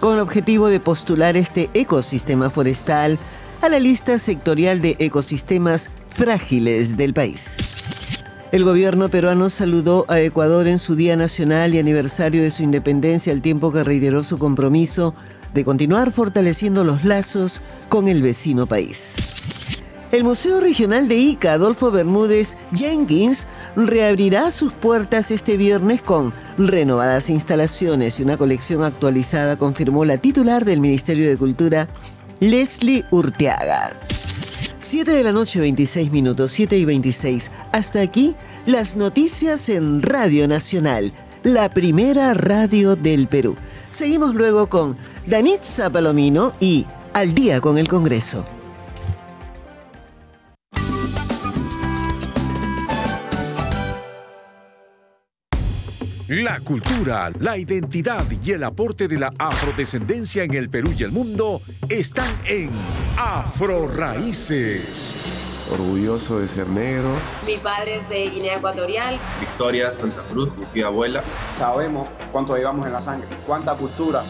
con 0.00 0.12
el 0.14 0.20
objetivo 0.20 0.68
de 0.68 0.80
postular 0.80 1.34
este 1.36 1.70
ecosistema 1.72 2.50
forestal 2.50 3.18
a 3.62 3.70
la 3.70 3.78
lista 3.78 4.18
sectorial 4.18 4.82
de 4.82 4.96
ecosistemas 4.98 5.88
frágiles 6.10 6.98
del 6.98 7.14
país. 7.14 7.77
El 8.50 8.64
gobierno 8.64 9.10
peruano 9.10 9.50
saludó 9.50 10.06
a 10.08 10.20
Ecuador 10.20 10.68
en 10.68 10.78
su 10.78 10.96
Día 10.96 11.18
Nacional 11.18 11.74
y 11.74 11.78
aniversario 11.78 12.42
de 12.42 12.50
su 12.50 12.62
independencia 12.62 13.30
al 13.30 13.42
tiempo 13.42 13.70
que 13.70 13.84
reiteró 13.84 14.24
su 14.24 14.38
compromiso 14.38 15.14
de 15.52 15.64
continuar 15.64 16.12
fortaleciendo 16.12 16.82
los 16.82 17.04
lazos 17.04 17.60
con 17.90 18.08
el 18.08 18.22
vecino 18.22 18.66
país. 18.66 19.16
El 20.12 20.24
Museo 20.24 20.60
Regional 20.60 21.08
de 21.08 21.16
Ica 21.16 21.52
Adolfo 21.52 21.90
Bermúdez 21.90 22.56
Jenkins 22.74 23.46
reabrirá 23.76 24.50
sus 24.50 24.72
puertas 24.72 25.30
este 25.30 25.58
viernes 25.58 26.00
con 26.00 26.32
renovadas 26.56 27.28
instalaciones 27.28 28.18
y 28.18 28.22
una 28.22 28.38
colección 28.38 28.82
actualizada, 28.82 29.58
confirmó 29.58 30.06
la 30.06 30.16
titular 30.16 30.64
del 30.64 30.80
Ministerio 30.80 31.28
de 31.28 31.36
Cultura, 31.36 31.86
Leslie 32.40 33.04
Urteaga. 33.10 33.92
7 34.88 35.12
de 35.12 35.22
la 35.22 35.32
noche 35.32 35.60
26 35.60 36.10
minutos, 36.10 36.50
7 36.52 36.78
y 36.78 36.86
26. 36.86 37.50
Hasta 37.72 38.00
aquí 38.00 38.34
las 38.64 38.96
noticias 38.96 39.68
en 39.68 40.00
Radio 40.00 40.48
Nacional, 40.48 41.12
la 41.42 41.68
primera 41.68 42.32
radio 42.32 42.96
del 42.96 43.28
Perú. 43.28 43.54
Seguimos 43.90 44.34
luego 44.34 44.66
con 44.70 44.96
Danitza 45.26 45.90
Palomino 45.90 46.54
y 46.58 46.86
Al 47.12 47.34
día 47.34 47.60
con 47.60 47.76
el 47.76 47.86
Congreso. 47.86 48.46
La 56.28 56.60
cultura, 56.60 57.32
la 57.40 57.56
identidad 57.56 58.22
y 58.30 58.50
el 58.52 58.62
aporte 58.62 59.08
de 59.08 59.18
la 59.18 59.32
afrodescendencia 59.38 60.44
en 60.44 60.52
el 60.52 60.68
Perú 60.68 60.92
y 60.94 61.02
el 61.02 61.10
mundo 61.10 61.62
están 61.88 62.36
en 62.46 62.68
Afro 63.16 63.88
Raíces. 63.88 65.24
Orgulloso 65.72 66.38
de 66.38 66.46
ser 66.46 66.68
negro. 66.68 67.14
Mi 67.46 67.56
padre 67.56 67.96
es 67.96 68.08
de 68.10 68.28
Guinea 68.28 68.56
Ecuatorial. 68.56 69.18
Victoria 69.40 69.90
Santa 69.90 70.22
Cruz, 70.28 70.54
mi 70.58 70.66
tía 70.66 70.88
abuela. 70.88 71.24
Sabemos 71.56 72.06
cuánto 72.30 72.54
llevamos 72.54 72.84
en 72.84 72.92
la 72.92 73.00
sangre, 73.00 73.26
cuánta 73.46 73.74
cultura. 73.74 74.22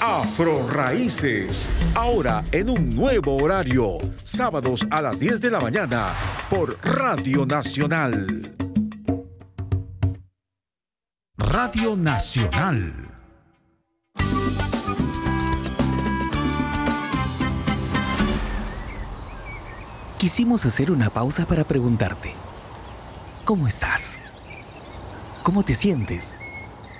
Afro 0.00 0.66
Raíces, 0.70 1.70
ahora 1.94 2.42
en 2.50 2.70
un 2.70 2.88
nuevo 2.88 3.36
horario, 3.36 3.98
sábados 4.24 4.86
a 4.90 5.02
las 5.02 5.20
10 5.20 5.42
de 5.42 5.50
la 5.50 5.60
mañana 5.60 6.14
por 6.48 6.78
Radio 6.82 7.44
Nacional. 7.44 8.71
Radio 11.44 11.96
Nacional. 11.96 12.94
Quisimos 20.18 20.64
hacer 20.66 20.92
una 20.92 21.10
pausa 21.10 21.44
para 21.44 21.64
preguntarte, 21.64 22.32
¿cómo 23.44 23.66
estás? 23.66 24.22
¿Cómo 25.42 25.64
te 25.64 25.74
sientes? 25.74 26.30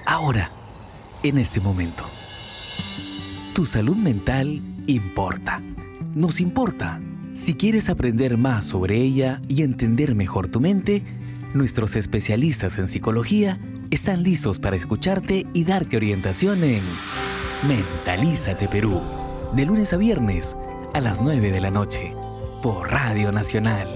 Ahora, 0.07 0.51
en 1.23 1.39
este 1.39 1.61
momento. 1.61 2.05
Tu 3.55 3.65
salud 3.65 3.97
mental 3.97 4.61
importa. 4.89 5.63
Nos 6.17 6.41
importa. 6.41 7.01
Si 7.37 7.55
quieres 7.55 7.89
aprender 7.89 8.37
más 8.39 8.67
sobre 8.67 8.97
ella 8.97 9.41
y 9.49 9.63
entender 9.63 10.17
mejor 10.17 10.49
tu 10.49 10.59
mente, 10.59 11.05
nuestros 11.55 11.95
especialistas 11.95 12.79
en 12.79 12.89
psicología 12.89 13.61
están 13.93 14.23
listos 14.23 14.59
para 14.59 14.75
escucharte 14.75 15.47
y 15.53 15.65
darte 15.65 15.99
orientación 15.99 16.65
en 16.65 16.83
Mentalízate 17.69 18.67
Perú, 18.67 19.03
de 19.53 19.67
lunes 19.67 19.93
a 19.93 19.99
viernes 19.99 20.57
a 20.95 21.01
las 21.01 21.21
9 21.21 21.53
de 21.53 21.61
la 21.61 21.71
noche, 21.71 22.15
por 22.63 22.91
Radio 22.91 23.31
Nacional. 23.33 23.87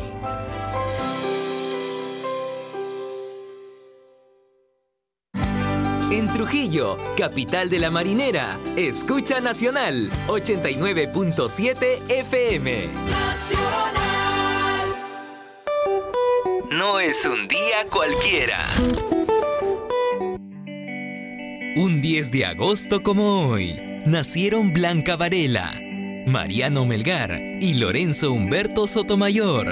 En 6.10 6.30
Trujillo, 6.34 6.98
capital 7.16 7.70
de 7.70 7.78
la 7.78 7.90
marinera, 7.90 8.60
escucha 8.76 9.40
Nacional 9.40 10.10
89.7 10.28 12.10
FM. 12.10 12.90
No 16.70 17.00
es 17.00 17.24
un 17.24 17.48
día 17.48 17.86
cualquiera. 17.90 18.58
Un 21.76 22.00
10 22.00 22.30
de 22.30 22.46
agosto 22.46 23.02
como 23.02 23.48
hoy, 23.48 23.78
nacieron 24.06 24.72
Blanca 24.72 25.14
Varela, 25.16 25.78
Mariano 26.26 26.86
Melgar 26.86 27.38
y 27.60 27.74
Lorenzo 27.74 28.32
Humberto 28.32 28.86
Sotomayor. 28.86 29.68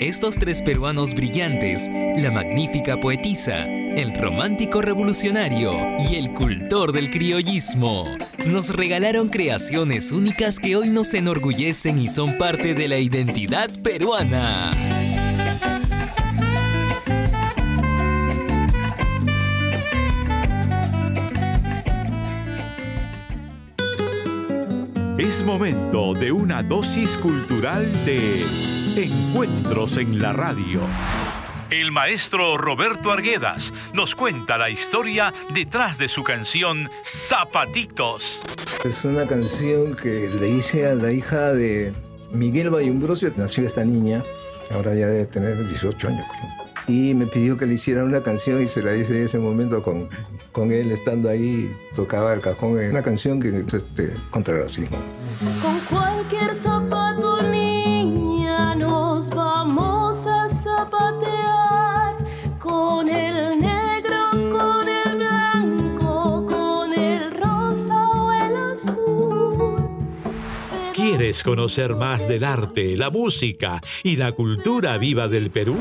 Estos 0.00 0.38
tres 0.38 0.60
peruanos 0.60 1.14
brillantes, 1.14 1.88
la 2.16 2.32
magnífica 2.32 2.98
poetisa, 2.98 3.64
el 3.64 4.12
romántico 4.18 4.82
revolucionario 4.82 5.70
y 6.10 6.16
el 6.16 6.32
cultor 6.32 6.90
del 6.90 7.10
criollismo, 7.10 8.16
nos 8.44 8.70
regalaron 8.74 9.28
creaciones 9.28 10.10
únicas 10.10 10.58
que 10.58 10.74
hoy 10.74 10.90
nos 10.90 11.14
enorgullecen 11.14 12.00
y 12.00 12.08
son 12.08 12.38
parte 12.38 12.74
de 12.74 12.88
la 12.88 12.98
identidad 12.98 13.70
peruana. 13.84 15.05
Es 25.36 25.44
momento 25.44 26.14
de 26.14 26.32
una 26.32 26.62
dosis 26.62 27.18
cultural 27.18 27.86
de 28.06 28.42
Encuentros 28.96 29.98
en 29.98 30.18
la 30.18 30.32
Radio. 30.32 30.80
El 31.68 31.92
maestro 31.92 32.56
Roberto 32.56 33.12
Arguedas 33.12 33.74
nos 33.92 34.14
cuenta 34.14 34.56
la 34.56 34.70
historia 34.70 35.34
detrás 35.52 35.98
de 35.98 36.08
su 36.08 36.22
canción 36.22 36.88
Zapatitos. 37.04 38.40
Es 38.82 39.04
una 39.04 39.26
canción 39.26 39.94
que 39.94 40.30
le 40.40 40.48
hice 40.48 40.86
a 40.86 40.94
la 40.94 41.12
hija 41.12 41.52
de 41.52 41.92
Miguel 42.30 42.70
Bayumbrosio, 42.70 43.30
nació 43.36 43.66
esta 43.66 43.84
niña, 43.84 44.22
ahora 44.72 44.94
ya 44.94 45.06
debe 45.06 45.26
tener 45.26 45.68
18 45.68 46.08
años 46.08 46.24
creo. 46.32 46.65
Y 46.88 47.14
me 47.14 47.26
pidió 47.26 47.56
que 47.56 47.66
le 47.66 47.74
hiciera 47.74 48.04
una 48.04 48.22
canción 48.22 48.62
y 48.62 48.68
se 48.68 48.80
la 48.80 48.94
hice 48.94 49.16
en 49.18 49.24
ese 49.24 49.38
momento 49.38 49.82
con, 49.82 50.08
con 50.52 50.70
él 50.70 50.92
estando 50.92 51.28
ahí, 51.28 51.74
tocaba 51.96 52.32
el 52.32 52.40
cajón 52.40 52.80
en 52.80 52.90
una 52.90 53.02
canción 53.02 53.40
que 53.40 53.48
es 53.48 53.74
este, 53.74 54.14
contra 54.30 54.54
el 54.54 54.62
racismo. 54.62 54.96
Con 55.62 55.80
cualquier 55.90 56.54
zapato, 56.54 57.42
niña, 57.42 58.76
nos 58.76 59.28
vamos 59.30 60.24
a 60.28 60.48
zapatear. 60.48 62.16
Con 62.60 63.08
el 63.08 63.58
negro, 63.60 64.30
con 64.50 64.88
el 64.88 65.16
blanco, 65.16 66.46
con 66.46 66.96
el 66.96 67.32
rosa 67.32 68.08
o 68.10 68.32
el 68.32 68.56
azul. 68.72 69.88
¿Quieres 70.94 71.42
conocer 71.42 71.96
más 71.96 72.28
del 72.28 72.44
arte, 72.44 72.96
la 72.96 73.10
música 73.10 73.80
y 74.04 74.14
la 74.14 74.30
cultura 74.32 74.96
viva 74.98 75.26
del 75.26 75.50
Perú? 75.50 75.78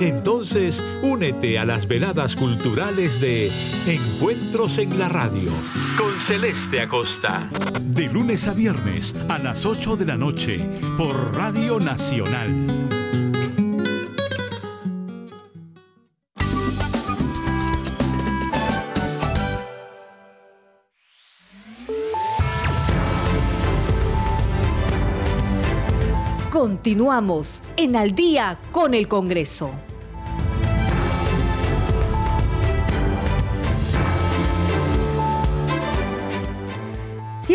Entonces, 0.00 0.80
únete 1.02 1.58
a 1.58 1.64
las 1.64 1.88
veladas 1.88 2.36
culturales 2.36 3.20
de 3.20 3.50
Encuentros 3.86 4.78
en 4.78 4.96
la 4.96 5.08
Radio 5.08 5.50
con 5.96 6.12
Celeste 6.20 6.80
Acosta. 6.80 7.50
De 7.82 8.06
lunes 8.06 8.46
a 8.46 8.52
viernes 8.52 9.16
a 9.28 9.38
las 9.38 9.66
8 9.66 9.96
de 9.96 10.06
la 10.06 10.16
noche 10.16 10.70
por 10.96 11.34
Radio 11.34 11.80
Nacional. 11.80 12.88
Continuamos 26.50 27.62
en 27.76 27.96
Al 27.96 28.14
día 28.14 28.60
con 28.70 28.94
el 28.94 29.08
Congreso. 29.08 29.87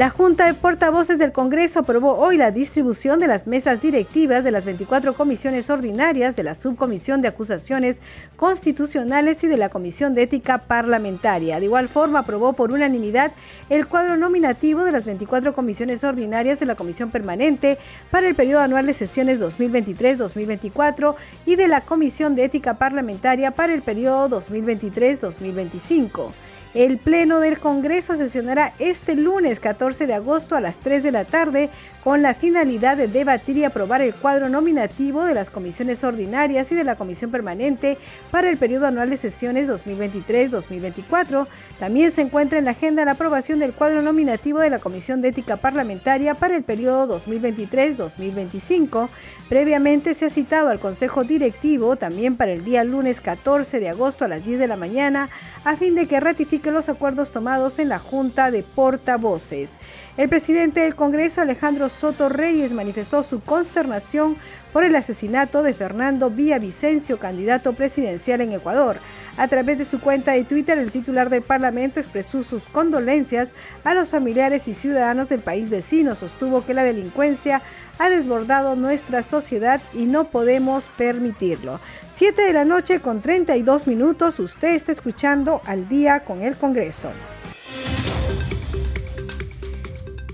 La 0.00 0.08
Junta 0.08 0.46
de 0.46 0.54
Portavoces 0.54 1.18
del 1.18 1.30
Congreso 1.30 1.80
aprobó 1.80 2.16
hoy 2.16 2.38
la 2.38 2.52
distribución 2.52 3.20
de 3.20 3.26
las 3.26 3.46
mesas 3.46 3.82
directivas 3.82 4.42
de 4.42 4.50
las 4.50 4.64
24 4.64 5.12
comisiones 5.12 5.68
ordinarias 5.68 6.34
de 6.36 6.42
la 6.42 6.54
Subcomisión 6.54 7.20
de 7.20 7.28
Acusaciones 7.28 8.00
Constitucionales 8.36 9.44
y 9.44 9.46
de 9.46 9.58
la 9.58 9.68
Comisión 9.68 10.14
de 10.14 10.22
Ética 10.22 10.56
Parlamentaria. 10.56 11.60
De 11.60 11.66
igual 11.66 11.90
forma, 11.90 12.20
aprobó 12.20 12.54
por 12.54 12.72
unanimidad 12.72 13.32
el 13.68 13.86
cuadro 13.88 14.16
nominativo 14.16 14.84
de 14.84 14.92
las 14.92 15.04
24 15.04 15.54
comisiones 15.54 16.02
ordinarias 16.02 16.60
de 16.60 16.64
la 16.64 16.76
Comisión 16.76 17.10
Permanente 17.10 17.76
para 18.10 18.26
el 18.26 18.34
periodo 18.34 18.62
anual 18.62 18.86
de 18.86 18.94
sesiones 18.94 19.38
2023-2024 19.38 21.14
y 21.44 21.56
de 21.56 21.68
la 21.68 21.82
Comisión 21.82 22.34
de 22.36 22.44
Ética 22.44 22.78
Parlamentaria 22.78 23.50
para 23.50 23.74
el 23.74 23.82
periodo 23.82 24.40
2023-2025. 24.40 26.30
El 26.74 26.98
Pleno 26.98 27.40
del 27.40 27.58
Congreso 27.58 28.16
sesionará 28.16 28.74
este 28.78 29.16
lunes 29.16 29.58
14 29.58 30.06
de 30.06 30.14
agosto 30.14 30.54
a 30.54 30.60
las 30.60 30.78
3 30.78 31.02
de 31.02 31.10
la 31.10 31.24
tarde 31.24 31.68
con 32.02 32.22
la 32.22 32.34
finalidad 32.34 32.96
de 32.96 33.08
debatir 33.08 33.58
y 33.58 33.64
aprobar 33.64 34.00
el 34.00 34.14
cuadro 34.14 34.48
nominativo 34.48 35.24
de 35.24 35.34
las 35.34 35.50
comisiones 35.50 36.02
ordinarias 36.02 36.72
y 36.72 36.74
de 36.74 36.84
la 36.84 36.96
comisión 36.96 37.30
permanente 37.30 37.98
para 38.30 38.48
el 38.48 38.56
periodo 38.56 38.86
anual 38.86 39.10
de 39.10 39.16
sesiones 39.16 39.68
2023-2024. 39.68 41.46
También 41.78 42.10
se 42.12 42.22
encuentra 42.22 42.58
en 42.58 42.64
la 42.64 42.70
agenda 42.72 43.04
la 43.04 43.12
aprobación 43.12 43.58
del 43.58 43.72
cuadro 43.72 44.02
nominativo 44.02 44.60
de 44.60 44.70
la 44.70 44.78
Comisión 44.78 45.20
de 45.20 45.28
Ética 45.28 45.56
Parlamentaria 45.56 46.34
para 46.34 46.56
el 46.56 46.62
periodo 46.62 47.18
2023-2025. 47.18 49.08
Previamente 49.48 50.14
se 50.14 50.26
ha 50.26 50.30
citado 50.30 50.68
al 50.68 50.78
Consejo 50.78 51.24
Directivo 51.24 51.96
también 51.96 52.36
para 52.36 52.52
el 52.52 52.64
día 52.64 52.84
lunes 52.84 53.20
14 53.20 53.80
de 53.80 53.88
agosto 53.88 54.24
a 54.24 54.28
las 54.28 54.44
10 54.44 54.58
de 54.58 54.68
la 54.68 54.76
mañana 54.76 55.28
a 55.64 55.76
fin 55.76 55.94
de 55.94 56.06
que 56.06 56.20
ratifique 56.20 56.70
los 56.70 56.88
acuerdos 56.88 57.32
tomados 57.32 57.78
en 57.78 57.88
la 57.88 57.98
Junta 57.98 58.50
de 58.50 58.62
Portavoces. 58.62 59.72
El 60.20 60.28
presidente 60.28 60.80
del 60.80 60.96
Congreso, 60.96 61.40
Alejandro 61.40 61.88
Soto 61.88 62.28
Reyes, 62.28 62.74
manifestó 62.74 63.22
su 63.22 63.40
consternación 63.40 64.36
por 64.70 64.84
el 64.84 64.94
asesinato 64.94 65.62
de 65.62 65.72
Fernando 65.72 66.28
Villavicencio, 66.28 67.18
candidato 67.18 67.72
presidencial 67.72 68.42
en 68.42 68.52
Ecuador. 68.52 68.98
A 69.38 69.48
través 69.48 69.78
de 69.78 69.86
su 69.86 69.98
cuenta 69.98 70.32
de 70.32 70.44
Twitter, 70.44 70.76
el 70.76 70.92
titular 70.92 71.30
del 71.30 71.40
Parlamento 71.40 72.00
expresó 72.00 72.42
sus 72.42 72.64
condolencias 72.64 73.52
a 73.82 73.94
los 73.94 74.10
familiares 74.10 74.68
y 74.68 74.74
ciudadanos 74.74 75.30
del 75.30 75.40
país 75.40 75.70
vecino. 75.70 76.14
Sostuvo 76.14 76.66
que 76.66 76.74
la 76.74 76.84
delincuencia 76.84 77.62
ha 77.98 78.10
desbordado 78.10 78.76
nuestra 78.76 79.22
sociedad 79.22 79.80
y 79.94 80.04
no 80.04 80.24
podemos 80.24 80.90
permitirlo. 80.98 81.80
7 82.16 82.42
de 82.42 82.52
la 82.52 82.66
noche 82.66 83.00
con 83.00 83.22
32 83.22 83.86
minutos, 83.86 84.38
usted 84.38 84.74
está 84.74 84.92
escuchando 84.92 85.62
al 85.64 85.88
día 85.88 86.24
con 86.24 86.42
el 86.42 86.56
Congreso. 86.56 87.10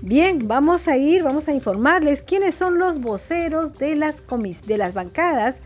Bien, 0.07 0.47
vamos 0.47 0.87
a 0.87 0.95
ir, 0.95 1.21
vamos 1.21 1.49
a 1.49 1.51
informarles 1.51 2.23
quiénes 2.23 2.55
son 2.55 2.79
los 2.79 3.01
voceros 3.01 3.77
de 3.77 3.97
las, 3.97 4.23
de 4.65 4.77
las 4.77 4.93
bancadas. 4.93 5.59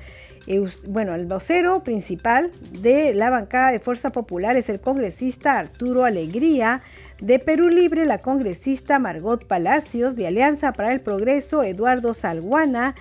Bueno, 0.87 1.13
el 1.13 1.27
vocero 1.27 1.83
principal 1.83 2.51
de 2.71 3.13
la 3.13 3.29
bancada 3.29 3.71
de 3.71 3.79
Fuerza 3.79 4.11
Popular 4.11 4.57
es 4.57 4.67
el 4.69 4.79
congresista 4.79 5.59
Arturo 5.59 6.05
Alegría, 6.05 6.81
de 7.19 7.37
Perú 7.37 7.69
Libre 7.69 8.07
la 8.07 8.17
congresista 8.17 8.97
Margot 8.97 9.45
Palacios, 9.45 10.15
de 10.15 10.25
Alianza 10.25 10.73
para 10.73 10.91
el 10.91 11.01
Progreso 11.01 11.61
Eduardo 11.61 12.15
Salguana, 12.15 12.95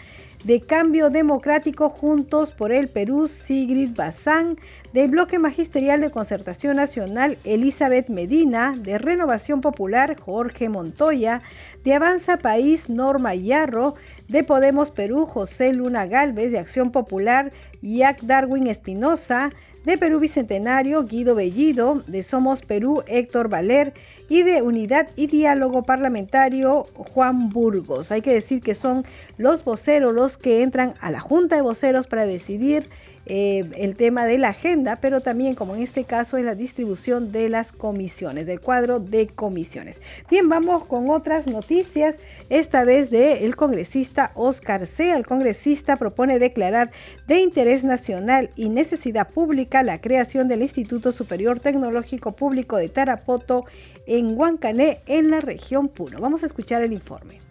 de 0.44 0.60
Cambio 0.60 1.10
Democrático 1.10 1.90
Juntos 1.90 2.52
por 2.52 2.72
el 2.72 2.88
Perú, 2.88 3.28
Sigrid 3.28 3.90
Bazán, 3.94 4.56
del 4.92 5.10
Bloque 5.10 5.38
Magisterial 5.38 6.00
de 6.00 6.10
Concertación 6.10 6.76
Nacional, 6.76 7.36
Elizabeth 7.44 8.08
Medina, 8.08 8.74
de 8.76 8.98
Renovación 8.98 9.60
Popular, 9.60 10.18
Jorge 10.18 10.68
Montoya, 10.68 11.42
de 11.84 11.94
Avanza 11.94 12.38
País, 12.38 12.88
Norma 12.88 13.34
Yarro, 13.34 13.94
de 14.28 14.42
Podemos 14.42 14.90
Perú, 14.90 15.26
José 15.26 15.72
Luna 15.72 16.06
Galvez, 16.06 16.50
de 16.52 16.58
Acción 16.58 16.90
Popular, 16.90 17.52
Jack 17.82 18.22
Darwin 18.22 18.66
Espinosa, 18.66 19.50
de 19.84 19.96
Perú 19.96 20.20
Bicentenario, 20.20 21.04
Guido 21.04 21.34
Bellido, 21.34 22.02
de 22.06 22.22
Somos 22.22 22.62
Perú, 22.62 23.02
Héctor 23.06 23.48
Valer, 23.48 23.94
y 24.28 24.42
de 24.42 24.62
Unidad 24.62 25.08
y 25.16 25.26
Diálogo 25.26 25.82
Parlamentario 25.82 26.86
Juan 26.94 27.48
Burgos. 27.48 28.12
Hay 28.12 28.22
que 28.22 28.32
decir 28.32 28.60
que 28.60 28.74
son 28.74 29.04
los 29.38 29.64
voceros 29.64 30.14
los 30.14 30.38
que 30.38 30.62
entran 30.62 30.94
a 31.00 31.10
la 31.10 31.20
Junta 31.20 31.56
de 31.56 31.62
Voceros 31.62 32.06
para 32.06 32.26
decidir 32.26 32.88
eh, 33.26 33.70
el 33.76 33.96
tema 33.96 34.24
de 34.26 34.38
la 34.38 34.48
agenda, 34.48 34.96
pero 34.96 35.20
también, 35.20 35.54
como 35.54 35.74
en 35.74 35.82
este 35.82 36.04
caso, 36.04 36.36
es 36.36 36.44
la 36.44 36.54
distribución 36.54 37.32
de 37.32 37.48
las 37.48 37.70
comisiones, 37.70 38.46
del 38.46 38.60
cuadro 38.60 38.98
de 38.98 39.28
comisiones. 39.28 40.00
Bien, 40.30 40.48
vamos 40.48 40.86
con 40.86 41.10
otras 41.10 41.46
noticias, 41.46 42.16
esta 42.48 42.84
vez 42.84 43.10
del 43.10 43.44
el 43.44 43.56
congresista 43.56 44.32
Oscar 44.34 44.86
Sea. 44.86 45.16
El 45.16 45.26
congresista 45.26 45.96
propone 45.96 46.38
declarar 46.38 46.90
de 47.28 47.40
interés 47.40 47.84
nacional 47.84 48.50
y 48.56 48.68
necesidad 48.68 49.28
pública 49.28 49.82
la 49.82 50.00
creación 50.00 50.48
del 50.48 50.62
Instituto 50.62 51.12
Superior 51.12 51.60
Tecnológico 51.60 52.32
Público 52.32 52.76
de 52.76 52.88
Tarapoto 52.88 53.64
en 54.06 54.36
Huancané, 54.36 55.00
en 55.06 55.30
la 55.30 55.40
región 55.40 55.88
Puno. 55.88 56.20
Vamos 56.20 56.42
a 56.42 56.46
escuchar 56.46 56.82
el 56.82 56.92
informe 56.92 57.49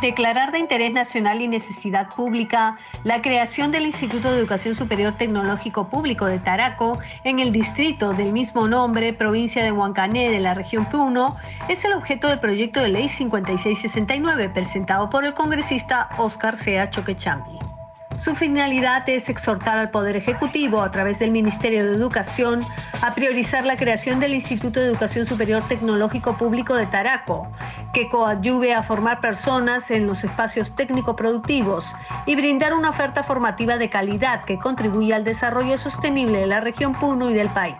declarar 0.00 0.52
de 0.52 0.58
interés 0.58 0.92
nacional 0.92 1.40
y 1.40 1.48
necesidad 1.48 2.08
pública 2.14 2.78
la 3.04 3.22
creación 3.22 3.72
del 3.72 3.86
Instituto 3.86 4.30
de 4.30 4.38
Educación 4.38 4.74
Superior 4.74 5.14
Tecnológico 5.16 5.88
Público 5.88 6.26
de 6.26 6.38
Taraco 6.38 6.98
en 7.24 7.38
el 7.40 7.52
distrito 7.52 8.12
del 8.12 8.32
mismo 8.32 8.68
nombre, 8.68 9.12
provincia 9.12 9.62
de 9.64 9.72
Huancané 9.72 10.30
de 10.30 10.40
la 10.40 10.54
región 10.54 10.86
Puno, 10.86 11.36
es 11.68 11.84
el 11.84 11.94
objeto 11.94 12.28
del 12.28 12.40
proyecto 12.40 12.80
de 12.80 12.88
ley 12.88 13.08
5669 13.08 14.48
presentado 14.50 15.10
por 15.10 15.24
el 15.24 15.34
congresista 15.34 16.08
Oscar 16.18 16.56
Sea 16.56 16.90
Choquechambi. 16.90 17.75
Su 18.18 18.34
finalidad 18.34 19.06
es 19.08 19.28
exhortar 19.28 19.76
al 19.76 19.90
Poder 19.90 20.16
Ejecutivo, 20.16 20.80
a 20.80 20.90
través 20.90 21.18
del 21.18 21.30
Ministerio 21.30 21.84
de 21.84 21.94
Educación, 21.94 22.64
a 23.02 23.14
priorizar 23.14 23.64
la 23.64 23.76
creación 23.76 24.20
del 24.20 24.32
Instituto 24.32 24.80
de 24.80 24.86
Educación 24.86 25.26
Superior 25.26 25.62
Tecnológico 25.68 26.38
Público 26.38 26.74
de 26.74 26.86
Taraco, 26.86 27.46
que 27.92 28.08
coadyuve 28.08 28.74
a 28.74 28.82
formar 28.82 29.20
personas 29.20 29.90
en 29.90 30.06
los 30.06 30.24
espacios 30.24 30.74
técnico-productivos 30.74 31.92
y 32.24 32.36
brindar 32.36 32.72
una 32.72 32.90
oferta 32.90 33.22
formativa 33.22 33.76
de 33.76 33.90
calidad 33.90 34.44
que 34.44 34.58
contribuya 34.58 35.16
al 35.16 35.24
desarrollo 35.24 35.76
sostenible 35.76 36.38
de 36.38 36.46
la 36.46 36.60
región 36.60 36.94
Puno 36.94 37.30
y 37.30 37.34
del 37.34 37.50
país. 37.50 37.76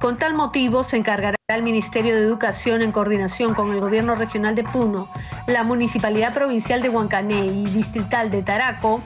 Con 0.00 0.16
tal 0.18 0.34
motivo, 0.34 0.84
se 0.84 0.98
encargará 0.98 1.36
al 1.48 1.62
Ministerio 1.62 2.14
de 2.14 2.22
Educación 2.22 2.80
en 2.80 2.92
coordinación 2.92 3.54
con 3.54 3.72
el 3.72 3.80
Gobierno 3.80 4.14
Regional 4.14 4.54
de 4.54 4.62
Puno, 4.62 5.08
la 5.46 5.64
Municipalidad 5.64 6.32
Provincial 6.32 6.80
de 6.80 6.88
Huancané 6.88 7.46
y 7.46 7.66
Distrital 7.66 8.30
de 8.30 8.42
Taraco 8.42 9.02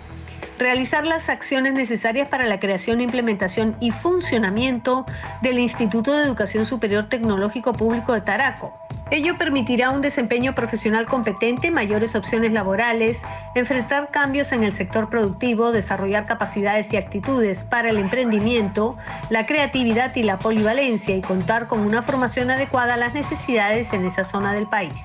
realizar 0.58 1.04
las 1.04 1.28
acciones 1.28 1.74
necesarias 1.74 2.28
para 2.28 2.46
la 2.46 2.60
creación, 2.60 3.00
implementación 3.00 3.76
y 3.80 3.90
funcionamiento 3.90 5.04
del 5.42 5.58
Instituto 5.58 6.12
de 6.12 6.24
Educación 6.24 6.66
Superior 6.66 7.08
Tecnológico 7.08 7.72
Público 7.72 8.12
de 8.12 8.20
Taraco. 8.20 8.78
Ello 9.10 9.36
permitirá 9.36 9.90
un 9.90 10.00
desempeño 10.00 10.54
profesional 10.54 11.06
competente, 11.06 11.70
mayores 11.70 12.14
opciones 12.14 12.52
laborales, 12.52 13.20
enfrentar 13.54 14.10
cambios 14.10 14.50
en 14.52 14.64
el 14.64 14.72
sector 14.72 15.10
productivo, 15.10 15.72
desarrollar 15.72 16.24
capacidades 16.26 16.90
y 16.92 16.96
actitudes 16.96 17.64
para 17.64 17.90
el 17.90 17.98
emprendimiento, 17.98 18.96
la 19.28 19.44
creatividad 19.44 20.16
y 20.16 20.22
la 20.22 20.38
polivalencia 20.38 21.14
y 21.14 21.20
contar 21.20 21.68
con 21.68 21.80
una 21.80 22.02
formación 22.02 22.50
adecuada 22.50 22.94
a 22.94 22.96
las 22.96 23.12
necesidades 23.12 23.92
en 23.92 24.06
esa 24.06 24.24
zona 24.24 24.54
del 24.54 24.66
país. 24.66 25.04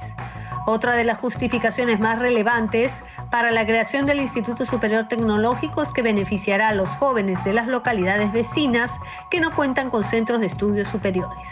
Otra 0.65 0.93
de 0.93 1.03
las 1.03 1.17
justificaciones 1.17 1.99
más 1.99 2.19
relevantes 2.19 2.93
para 3.31 3.51
la 3.51 3.65
creación 3.65 4.05
del 4.05 4.19
Instituto 4.19 4.65
Superior 4.65 5.07
Tecnológico 5.07 5.81
que 5.93 6.01
beneficiará 6.01 6.69
a 6.69 6.73
los 6.73 6.89
jóvenes 6.97 7.43
de 7.43 7.53
las 7.53 7.67
localidades 7.67 8.31
vecinas 8.31 8.91
que 9.29 9.39
no 9.39 9.55
cuentan 9.55 9.89
con 9.89 10.03
centros 10.03 10.39
de 10.39 10.47
estudios 10.47 10.87
superiores. 10.87 11.49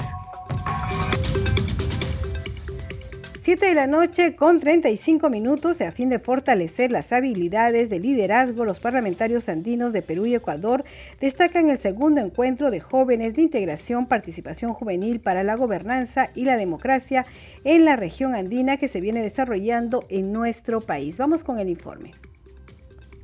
7 3.48 3.66
de 3.66 3.76
la 3.76 3.88
noche 3.88 4.36
con 4.36 4.60
35 4.60 5.30
minutos 5.30 5.80
a 5.80 5.94
fin 5.94 6.10
de 6.10 6.20
fortalecer 6.20 6.92
las 6.92 7.14
habilidades 7.14 7.90
de 7.90 7.98
liderazgo, 7.98 8.66
los 8.66 8.82
parlamentarios 8.82 9.48
andinos 9.48 9.94
de 9.94 10.02
Perú 10.02 10.26
y 10.26 10.36
Ecuador 10.36 10.84
destacan 11.22 11.70
el 11.70 11.78
segundo 11.78 12.20
encuentro 12.20 12.72
de 12.72 12.82
jóvenes 12.82 13.38
de 13.38 13.44
integración, 13.44 14.08
participación 14.08 14.74
juvenil 14.74 15.22
para 15.22 15.46
la 15.46 15.56
gobernanza 15.56 16.30
y 16.36 16.44
la 16.44 16.58
democracia 16.58 17.26
en 17.64 17.86
la 17.86 17.96
región 17.96 18.36
andina 18.36 18.76
que 18.76 18.90
se 18.90 19.00
viene 19.00 19.22
desarrollando 19.22 20.04
en 20.10 20.34
nuestro 20.34 20.82
país. 20.82 21.18
Vamos 21.18 21.46
con 21.46 21.58
el 21.58 21.70
informe 21.70 22.12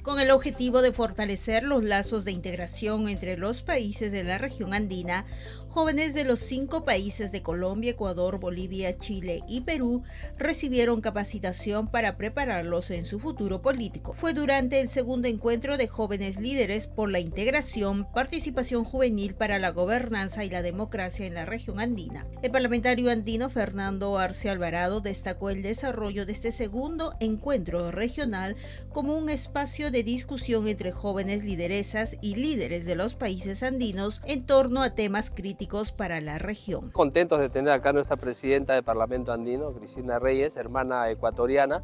con 0.03 0.19
el 0.19 0.32
objetivo 0.32 0.82
de 0.82 0.91
fortalecer 0.91 1.63
los 1.63 1.82
lazos 1.82 2.26
de 2.26 2.32
integración 2.32 3.07
entre 3.07 3.38
los 3.38 3.63
países 3.63 4.11
de 4.11 4.26
la 4.26 4.38
región 4.38 4.74
andina, 4.74 5.26
jóvenes 5.74 6.13
de 6.13 6.24
los 6.24 6.39
cinco 6.39 6.86
países 6.86 7.32
de 7.32 7.41
Colombia, 7.41 7.89
Ecuador, 7.89 8.39
Bolivia, 8.39 8.95
Chile 8.95 9.41
y 9.47 9.61
Perú 9.61 10.03
recibieron 10.38 11.01
capacitación 11.01 11.88
para 11.88 12.15
prepararlos 12.15 12.91
en 12.91 13.07
su 13.07 13.19
futuro 13.19 13.63
político. 13.63 14.13
Fue 14.13 14.34
durante 14.34 14.82
el 14.82 14.88
segundo 14.88 15.28
encuentro 15.28 15.78
de 15.78 15.88
jóvenes 15.88 16.39
líderes 16.39 16.86
por 16.86 17.09
la 17.09 17.19
integración, 17.19 18.05
participación 18.13 18.84
juvenil 18.84 19.34
para 19.34 19.57
la 19.57 19.71
gobernanza 19.71 20.43
y 20.45 20.51
la 20.51 20.61
democracia 20.61 21.26
en 21.26 21.34
la 21.34 21.45
región 21.45 21.80
andina. 21.80 22.28
El 22.43 22.51
parlamentario 22.51 23.09
andino 23.09 23.49
Fernando 23.49 24.19
Arce 24.19 24.51
Alvarado 24.51 25.01
destacó 25.01 25.49
el 25.49 25.63
desarrollo 25.63 26.28
de 26.28 26.34
este 26.34 26.51
segundo 26.51 27.15
encuentro 27.19 27.89
regional 27.89 28.55
como 28.91 29.17
un 29.17 29.28
espacio 29.28 29.89
de 29.89 30.03
discusión 30.03 30.67
entre 30.67 30.91
jóvenes 30.91 31.43
lideresas 31.43 32.17
y 32.21 32.36
líderes 32.36 32.86
de 32.86 32.93
los 32.93 33.15
países 33.15 33.63
andinos 33.63 34.21
en 34.28 34.43
torno 34.43 34.84
a 34.84 34.93
temas 34.93 35.32
críticos 35.32 35.62
para 35.95 36.22
la 36.22 36.39
región. 36.39 36.91
Contentos 36.91 37.39
de 37.39 37.49
tener 37.49 37.72
acá 37.72 37.93
nuestra 37.93 38.18
presidenta 38.18 38.74
del 38.74 38.84
Parlamento 38.84 39.32
Andino, 39.32 39.72
Cristina 39.74 40.20
Reyes, 40.20 40.57
hermana 40.57 41.09
ecuatoriana, 41.09 41.82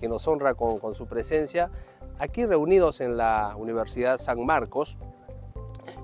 que 0.00 0.08
nos 0.08 0.28
honra 0.28 0.54
con, 0.54 0.78
con 0.78 0.94
su 0.94 1.06
presencia. 1.06 1.70
Aquí 2.18 2.44
reunidos 2.44 3.00
en 3.00 3.16
la 3.16 3.54
Universidad 3.56 4.18
San 4.18 4.44
Marcos, 4.44 4.98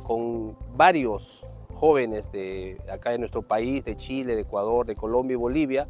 con 0.05 0.57
varios 0.74 1.47
jóvenes 1.70 2.33
de 2.33 2.81
acá 2.91 3.11
de 3.11 3.18
nuestro 3.18 3.43
país, 3.43 3.85
de 3.85 3.97
Chile, 3.97 4.35
de 4.35 4.43
Ecuador, 4.43 4.87
de 4.87 4.97
Colombia 4.97 5.35
y 5.35 5.37
Bolivia, 5.37 5.87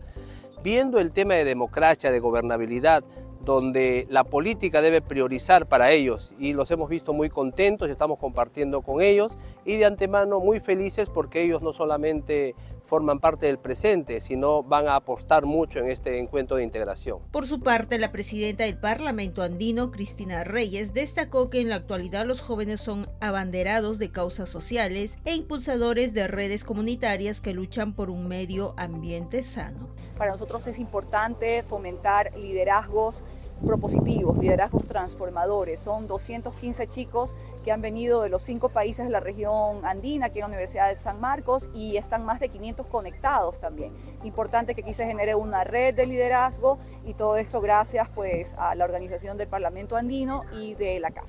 viendo 0.62 0.98
el 0.98 1.12
tema 1.12 1.34
de 1.34 1.44
democracia, 1.44 2.10
de 2.10 2.18
gobernabilidad, 2.18 3.04
donde 3.44 4.06
la 4.10 4.24
política 4.24 4.82
debe 4.82 5.00
priorizar 5.00 5.66
para 5.66 5.90
ellos 5.92 6.34
y 6.38 6.52
los 6.52 6.70
hemos 6.70 6.88
visto 6.88 7.12
muy 7.12 7.30
contentos 7.30 7.88
y 7.88 7.92
estamos 7.92 8.18
compartiendo 8.18 8.82
con 8.82 9.00
ellos 9.00 9.38
y 9.64 9.76
de 9.76 9.86
antemano 9.86 10.40
muy 10.40 10.60
felices 10.60 11.08
porque 11.10 11.42
ellos 11.42 11.62
no 11.62 11.72
solamente 11.72 12.54
forman 12.88 13.20
parte 13.20 13.46
del 13.46 13.58
presente, 13.58 14.20
sino 14.20 14.62
van 14.62 14.88
a 14.88 14.96
apostar 14.96 15.44
mucho 15.44 15.78
en 15.78 15.90
este 15.90 16.18
encuentro 16.18 16.56
de 16.56 16.64
integración. 16.64 17.20
Por 17.30 17.46
su 17.46 17.60
parte, 17.60 17.98
la 17.98 18.12
presidenta 18.12 18.64
del 18.64 18.80
Parlamento 18.80 19.42
andino, 19.42 19.90
Cristina 19.90 20.42
Reyes, 20.42 20.94
destacó 20.94 21.50
que 21.50 21.60
en 21.60 21.68
la 21.68 21.76
actualidad 21.76 22.24
los 22.24 22.40
jóvenes 22.40 22.80
son 22.80 23.08
abanderados 23.20 23.98
de 23.98 24.10
causas 24.10 24.48
sociales 24.48 25.18
e 25.26 25.34
impulsadores 25.34 26.14
de 26.14 26.28
redes 26.28 26.64
comunitarias 26.64 27.42
que 27.42 27.52
luchan 27.52 27.94
por 27.94 28.08
un 28.08 28.26
medio 28.26 28.74
ambiente 28.78 29.42
sano. 29.42 29.90
Para 30.16 30.32
nosotros 30.32 30.66
es 30.66 30.78
importante 30.78 31.62
fomentar 31.62 32.32
liderazgos 32.36 33.22
propositivos, 33.64 34.38
liderazgos 34.38 34.86
transformadores. 34.86 35.80
Son 35.80 36.06
215 36.06 36.86
chicos 36.86 37.36
que 37.64 37.72
han 37.72 37.82
venido 37.82 38.22
de 38.22 38.28
los 38.28 38.42
cinco 38.42 38.68
países 38.68 39.06
de 39.06 39.12
la 39.12 39.20
región 39.20 39.84
andina, 39.84 40.26
aquí 40.26 40.38
en 40.38 40.42
la 40.42 40.48
Universidad 40.48 40.88
de 40.88 40.96
San 40.96 41.20
Marcos, 41.20 41.70
y 41.74 41.96
están 41.96 42.24
más 42.24 42.40
de 42.40 42.48
500 42.48 42.86
conectados 42.86 43.60
también. 43.60 43.92
Importante 44.24 44.74
que 44.74 44.82
aquí 44.82 44.94
se 44.94 45.06
genere 45.06 45.34
una 45.34 45.64
red 45.64 45.94
de 45.94 46.06
liderazgo 46.06 46.78
y 47.04 47.14
todo 47.14 47.36
esto 47.36 47.60
gracias 47.60 48.08
pues 48.14 48.54
a 48.58 48.74
la 48.74 48.84
organización 48.84 49.36
del 49.36 49.48
Parlamento 49.48 49.96
Andino 49.96 50.44
y 50.60 50.74
de 50.74 51.00
la 51.00 51.10
CAF. 51.10 51.28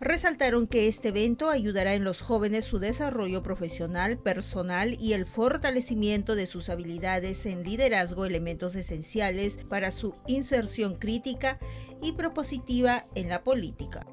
Resaltaron 0.00 0.66
que 0.66 0.88
este 0.88 1.08
evento 1.08 1.48
ayudará 1.48 1.94
en 1.94 2.04
los 2.04 2.20
jóvenes 2.20 2.66
su 2.66 2.78
desarrollo 2.78 3.42
profesional, 3.42 4.18
personal 4.18 4.94
y 5.00 5.14
el 5.14 5.24
fortalecimiento 5.24 6.34
de 6.34 6.46
sus 6.46 6.68
habilidades 6.68 7.46
en 7.46 7.62
liderazgo, 7.62 8.26
elementos 8.26 8.74
esenciales 8.74 9.58
para 9.68 9.90
su 9.90 10.14
inserción 10.26 10.96
crítica 10.96 11.58
y 12.02 12.12
propositiva 12.12 13.06
en 13.14 13.30
la 13.30 13.42
política. 13.42 14.06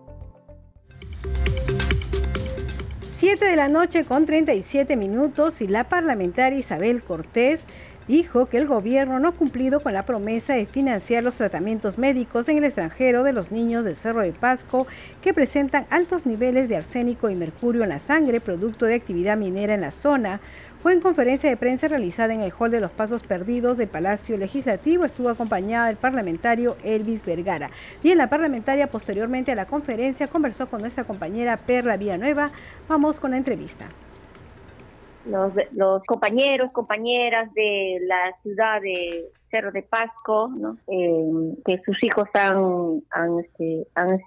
7 3.17 3.45
de 3.45 3.55
la 3.55 3.69
noche 3.69 4.05
con 4.05 4.25
37 4.25 4.95
minutos 4.97 5.61
y 5.61 5.67
la 5.67 5.89
parlamentaria 5.89 6.59
Isabel 6.59 7.03
Cortés 7.03 7.61
dijo 8.07 8.47
que 8.47 8.57
el 8.57 8.67
gobierno 8.67 9.19
no 9.19 9.29
ha 9.29 9.31
cumplido 9.31 9.79
con 9.79 9.93
la 9.93 10.05
promesa 10.05 10.53
de 10.53 10.65
financiar 10.65 11.23
los 11.23 11.35
tratamientos 11.35 11.97
médicos 11.97 12.49
en 12.49 12.57
el 12.57 12.65
extranjero 12.65 13.23
de 13.23 13.33
los 13.33 13.51
niños 13.51 13.83
del 13.83 13.95
Cerro 13.95 14.21
de 14.21 14.33
Pasco 14.33 14.87
que 15.21 15.33
presentan 15.33 15.85
altos 15.89 16.25
niveles 16.25 16.69
de 16.69 16.77
arsénico 16.77 17.29
y 17.29 17.35
mercurio 17.35 17.83
en 17.83 17.89
la 17.89 17.99
sangre 17.99 18.41
producto 18.41 18.85
de 18.85 18.95
actividad 18.95 19.37
minera 19.37 19.73
en 19.73 19.81
la 19.81 19.91
zona. 19.91 20.41
Fue 20.81 20.91
en 20.91 20.99
conferencia 20.99 21.49
de 21.49 21.55
prensa 21.55 21.87
realizada 21.87 22.33
en 22.33 22.41
el 22.41 22.51
Hall 22.59 22.69
de 22.69 22.81
los 22.81 22.91
Pasos 22.91 23.23
Perdidos 23.23 23.77
del 23.77 23.87
Palacio 23.87 24.35
Legislativo. 24.35 25.05
Estuvo 25.05 25.29
acompañada 25.29 25.87
del 25.87 25.95
parlamentario 25.95 26.75
Elvis 26.83 27.23
Vergara. 27.23 27.71
Bien, 28.03 28.17
la 28.17 28.27
parlamentaria 28.27 28.87
posteriormente 28.87 29.53
a 29.53 29.55
la 29.55 29.65
conferencia 29.65 30.27
conversó 30.27 30.67
con 30.67 30.81
nuestra 30.81 31.05
compañera 31.05 31.55
Perla 31.55 31.95
Villanueva. 31.95 32.51
Vamos 32.89 33.21
con 33.21 33.31
la 33.31 33.37
entrevista 33.37 33.87
los, 35.25 35.53
los 35.71 36.03
compañeros, 36.03 36.71
compañeras 36.71 37.53
de 37.53 37.99
la 38.01 38.35
ciudad 38.41 38.81
de 38.81 39.25
Cerro 39.49 39.71
de 39.71 39.83
Pasco. 39.83 40.51
Eh, 40.87 41.55
que 41.65 41.81
sus 41.85 42.01
hijos 42.03 42.27
han, 42.33 43.01
han, 43.11 43.39
este, 43.39 43.87
han, 43.95 44.19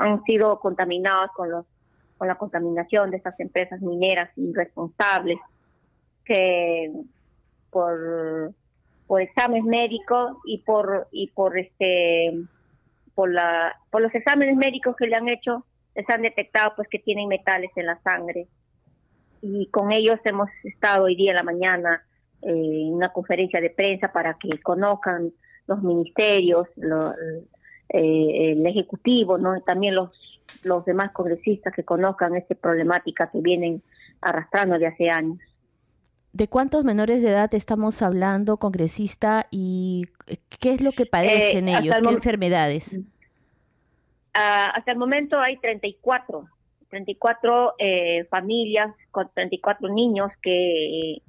han 0.00 0.22
sido 0.24 0.58
contaminados 0.60 1.30
con, 1.32 1.50
los, 1.50 1.66
con 2.18 2.28
la 2.28 2.36
contaminación 2.36 3.10
de 3.10 3.18
estas 3.18 3.38
empresas 3.40 3.80
mineras 3.80 4.30
irresponsables, 4.36 5.38
que 6.24 6.92
por, 7.70 8.52
por 9.06 9.20
exámenes 9.20 9.64
médicos 9.64 10.36
y 10.46 10.58
por, 10.58 11.06
y 11.12 11.28
por, 11.28 11.58
este, 11.58 12.32
por, 13.14 13.32
la, 13.32 13.76
por 13.90 14.02
los 14.02 14.14
exámenes 14.14 14.56
médicos 14.56 14.96
que 14.96 15.06
le 15.06 15.16
han 15.16 15.28
hecho, 15.28 15.64
les 15.94 16.08
han 16.10 16.22
detectado 16.22 16.72
pues 16.74 16.88
que 16.88 16.98
tienen 16.98 17.28
metales 17.28 17.70
en 17.76 17.86
la 17.86 17.98
sangre 18.02 18.48
y 19.42 19.66
con 19.70 19.92
ellos 19.92 20.16
hemos 20.24 20.48
estado 20.64 21.04
hoy 21.04 21.16
día 21.16 21.30
en 21.30 21.36
la 21.36 21.42
mañana 21.42 22.02
eh, 22.42 22.50
en 22.50 22.94
una 22.94 23.12
conferencia 23.12 23.60
de 23.60 23.70
prensa 23.70 24.12
para 24.12 24.34
que 24.34 24.60
conozcan 24.60 25.32
los 25.66 25.82
ministerios, 25.82 26.68
eh, 27.88 28.52
el 28.52 28.66
Ejecutivo, 28.66 29.38
¿no? 29.38 29.60
también 29.62 29.94
los, 29.94 30.10
los 30.62 30.84
demás 30.84 31.12
congresistas 31.12 31.74
que 31.74 31.84
conozcan 31.84 32.36
esta 32.36 32.54
problemática 32.54 33.30
que 33.30 33.40
vienen 33.40 33.82
arrastrando 34.20 34.78
de 34.78 34.86
hace 34.86 35.10
años. 35.10 35.38
¿De 36.32 36.48
cuántos 36.48 36.84
menores 36.84 37.22
de 37.22 37.30
edad 37.30 37.52
estamos 37.54 38.02
hablando, 38.02 38.58
congresista, 38.58 39.46
y 39.50 40.04
qué 40.60 40.72
es 40.72 40.82
lo 40.82 40.92
que 40.92 41.06
padecen 41.06 41.68
eh, 41.68 41.78
ellos? 41.78 41.98
¿Qué 42.00 42.08
enfermedades? 42.08 42.98
Ah, 44.34 44.66
hasta 44.74 44.92
el 44.92 44.98
momento 44.98 45.40
hay 45.40 45.56
34 45.56 46.46
34 46.88 47.74
eh, 47.78 48.24
familias 48.30 48.94
con 49.10 49.28
34 49.32 49.88
niños 49.88 50.30
que, 50.42 51.22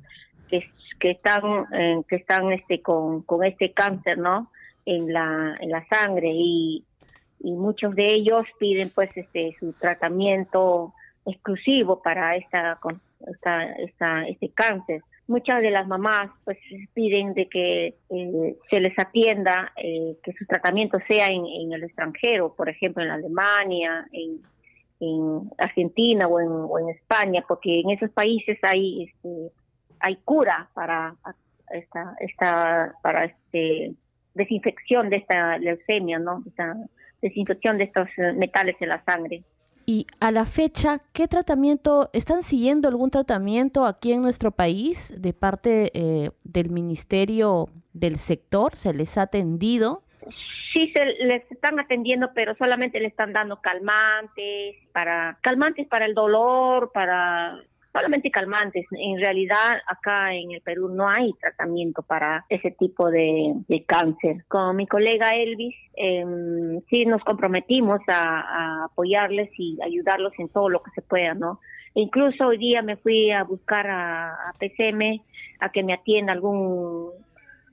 que, 0.49 1.11
están 1.11 1.65
eh, 1.73 2.01
que 2.07 2.17
están 2.17 2.51
este 2.51 2.81
con, 2.81 3.21
con 3.23 3.43
este 3.43 3.71
cáncer 3.71 4.17
no 4.17 4.51
en 4.85 5.11
la 5.13 5.57
en 5.59 5.69
la 5.69 5.85
sangre 5.87 6.31
y, 6.33 6.83
y 7.39 7.51
muchos 7.51 7.95
de 7.95 8.13
ellos 8.13 8.45
piden 8.59 8.89
pues 8.89 9.09
este 9.15 9.55
su 9.59 9.73
tratamiento 9.73 10.93
exclusivo 11.25 12.01
para 12.01 12.37
esta, 12.37 12.79
esta, 13.29 13.63
esta 13.73 14.27
este 14.27 14.49
cáncer. 14.49 15.01
Muchas 15.27 15.61
de 15.61 15.71
las 15.71 15.85
mamás 15.87 16.29
pues 16.45 16.57
piden 16.93 17.33
de 17.33 17.49
que 17.49 17.95
eh, 18.09 18.55
se 18.71 18.79
les 18.79 18.97
atienda 18.97 19.73
que 19.75 20.33
su 20.39 20.45
tratamiento 20.45 20.99
sea 21.07 21.27
en, 21.27 21.45
en 21.45 21.73
el 21.73 21.83
extranjero 21.83 22.53
por 22.55 22.69
ejemplo 22.69 23.03
en 23.03 23.09
Alemania 23.11 24.07
en 24.13 24.41
en 24.99 25.49
Argentina 25.57 26.27
o 26.27 26.39
en, 26.39 26.49
o 26.49 26.79
en 26.79 26.89
España, 26.89 27.43
porque 27.47 27.81
en 27.81 27.91
esos 27.91 28.09
países 28.11 28.57
hay 28.63 29.03
este, 29.03 29.51
hay 29.99 30.15
cura 30.17 30.69
para 30.73 31.15
esta 31.71 32.15
esta 32.19 32.93
para 33.01 33.25
este 33.25 33.93
desinfección 34.33 35.09
de 35.09 35.17
esta 35.17 35.57
leucemia, 35.57 36.19
¿no? 36.19 36.43
Esta 36.47 36.75
desinfección 37.21 37.77
de 37.77 37.85
estos 37.85 38.07
metales 38.35 38.75
en 38.79 38.89
la 38.89 39.03
sangre. 39.03 39.43
Y 39.89 40.05
a 40.19 40.31
la 40.31 40.45
fecha, 40.45 40.99
¿qué 41.13 41.29
tratamiento, 41.29 42.09
están 42.11 42.43
siguiendo 42.43 42.89
algún 42.89 43.09
tratamiento 43.09 43.85
aquí 43.85 44.11
en 44.11 44.21
nuestro 44.21 44.51
país 44.51 45.13
de 45.17 45.31
parte 45.31 45.91
eh, 45.93 46.31
del 46.43 46.69
Ministerio 46.71 47.69
del 47.93 48.17
Sector? 48.17 48.75
¿Se 48.75 48.93
les 48.93 49.17
ha 49.17 49.21
atendido? 49.23 50.03
Sí, 50.73 50.91
se 50.95 51.05
les 51.05 51.49
están 51.51 51.79
atendiendo, 51.79 52.29
pero 52.33 52.55
solamente 52.55 52.99
le 52.99 53.07
están 53.07 53.33
dando 53.33 53.61
calmantes 53.61 54.75
para 54.91 55.37
calmantes 55.41 55.87
para 55.87 56.05
el 56.05 56.13
dolor, 56.13 56.91
para 56.93 57.61
solamente 57.93 58.29
calmantes. 58.29 58.85
En 58.91 59.19
realidad, 59.19 59.77
acá 59.87 60.33
en 60.33 60.51
el 60.51 60.61
Perú 60.61 60.89
no 60.89 61.09
hay 61.09 61.31
tratamiento 61.39 62.03
para 62.03 62.45
ese 62.49 62.71
tipo 62.71 63.09
de, 63.09 63.55
cáncer. 63.87 64.45
Con 64.47 64.75
mi 64.75 64.87
colega 64.87 65.35
Elvis, 65.35 65.75
eh, 65.95 66.23
sí 66.89 67.05
nos 67.05 67.23
comprometimos 67.23 67.99
a, 68.07 68.85
apoyarles 68.85 69.49
y 69.57 69.77
ayudarlos 69.81 70.33
en 70.37 70.49
todo 70.49 70.69
lo 70.69 70.83
que 70.83 70.91
se 70.91 71.01
pueda, 71.01 71.33
¿no? 71.33 71.59
Incluso 71.93 72.47
hoy 72.47 72.57
día 72.57 72.81
me 72.83 72.97
fui 72.97 73.31
a 73.31 73.43
buscar 73.43 73.87
a, 73.87 74.33
a 74.33 74.51
PCM 74.59 75.21
a 75.59 75.71
que 75.71 75.83
me 75.83 75.93
atienda 75.93 76.33
algún 76.33 77.11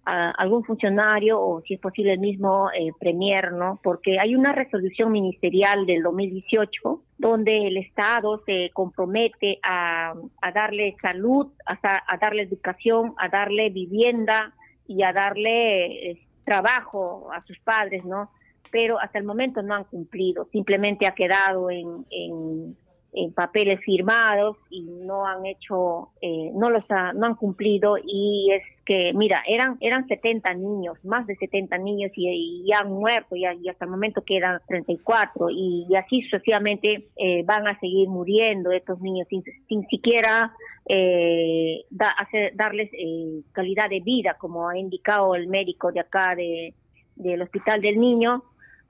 a 0.07 0.31
algún 0.33 0.65
funcionario 0.65 1.41
o 1.41 1.63
si 1.63 1.75
es 1.75 1.81
posible 1.81 2.13
el 2.13 2.19
mismo 2.19 2.71
eh, 2.71 2.91
premier, 2.99 3.53
¿no? 3.53 3.81
Porque 3.83 4.19
hay 4.19 4.35
una 4.35 4.53
resolución 4.53 5.13
ministerial 5.13 5.87
del 5.87 6.03
2018 6.03 7.03
donde 7.19 7.69
el 7.69 7.77
Estado 7.77 8.43
se 8.45 8.71
compromete 8.73 9.59
a, 9.63 10.15
a 10.43 10.53
darle 10.53 10.97
salud, 11.01 11.49
a, 11.67 11.79
a, 11.83 12.17
darle 12.19 12.43
educación, 12.43 13.15
a 13.19 13.29
darle 13.29 13.71
vivienda 13.71 14.53
y 14.87 15.03
a 15.03 15.13
darle 15.13 16.11
eh, 16.11 16.27
trabajo 16.45 17.31
a 17.33 17.43
sus 17.45 17.59
padres, 17.61 18.05
¿no? 18.05 18.31
Pero 18.71 19.01
hasta 19.01 19.19
el 19.19 19.25
momento 19.25 19.63
no 19.63 19.75
han 19.75 19.85
cumplido, 19.85 20.49
simplemente 20.51 21.07
ha 21.07 21.15
quedado 21.15 21.71
en, 21.71 22.05
en 22.11 22.77
en 23.15 23.33
papeles 23.33 23.81
firmados 23.81 24.57
y 24.71 24.83
no 24.83 25.27
han 25.27 25.47
hecho, 25.47 26.11
eh, 26.21 26.51
no 26.55 26.69
los 26.71 26.85
no 27.15 27.27
han 27.27 27.37
cumplido. 27.37 27.97
Y 28.05 28.51
es 28.53 28.63
que, 28.85 29.13
mira, 29.15 29.43
eran 29.47 29.79
eran 29.81 30.07
70 30.09 30.53
niños, 30.55 31.03
más 31.05 31.27
de 31.27 31.37
70 31.37 31.79
niños 31.79 32.11
y, 32.15 32.65
ya 32.67 32.81
han 32.81 32.91
muerto. 32.91 33.37
Y, 33.37 33.45
hasta 33.47 33.85
el 33.85 33.91
momento 33.91 34.23
quedan 34.25 34.61
34 34.67 35.51
y, 35.51 35.87
y 35.89 35.97
así 35.97 36.23
sucesivamente 36.23 37.09
eh, 37.17 37.43
van 37.45 37.67
a 37.69 37.79
seguir 37.79 38.09
muriendo 38.09 38.73
estos 38.73 39.01
niños 39.01 39.29
sin, 39.29 39.43
sin 39.69 39.87
siquiera 39.89 40.53
eh, 40.87 41.85
hacer, 42.19 42.55
darles 42.57 42.91
eh, 42.93 43.43
calidad 43.53 43.89
de 43.89 44.01
vida, 44.01 44.37
como 44.39 44.69
ha 44.69 44.77
indicado 44.77 45.35
el 45.35 45.47
médico 45.47 45.93
de 45.93 46.01
acá 46.01 46.35
de, 46.35 46.75
del 47.17 47.43
Hospital 47.43 47.81
del 47.81 47.99
Niño 47.99 48.43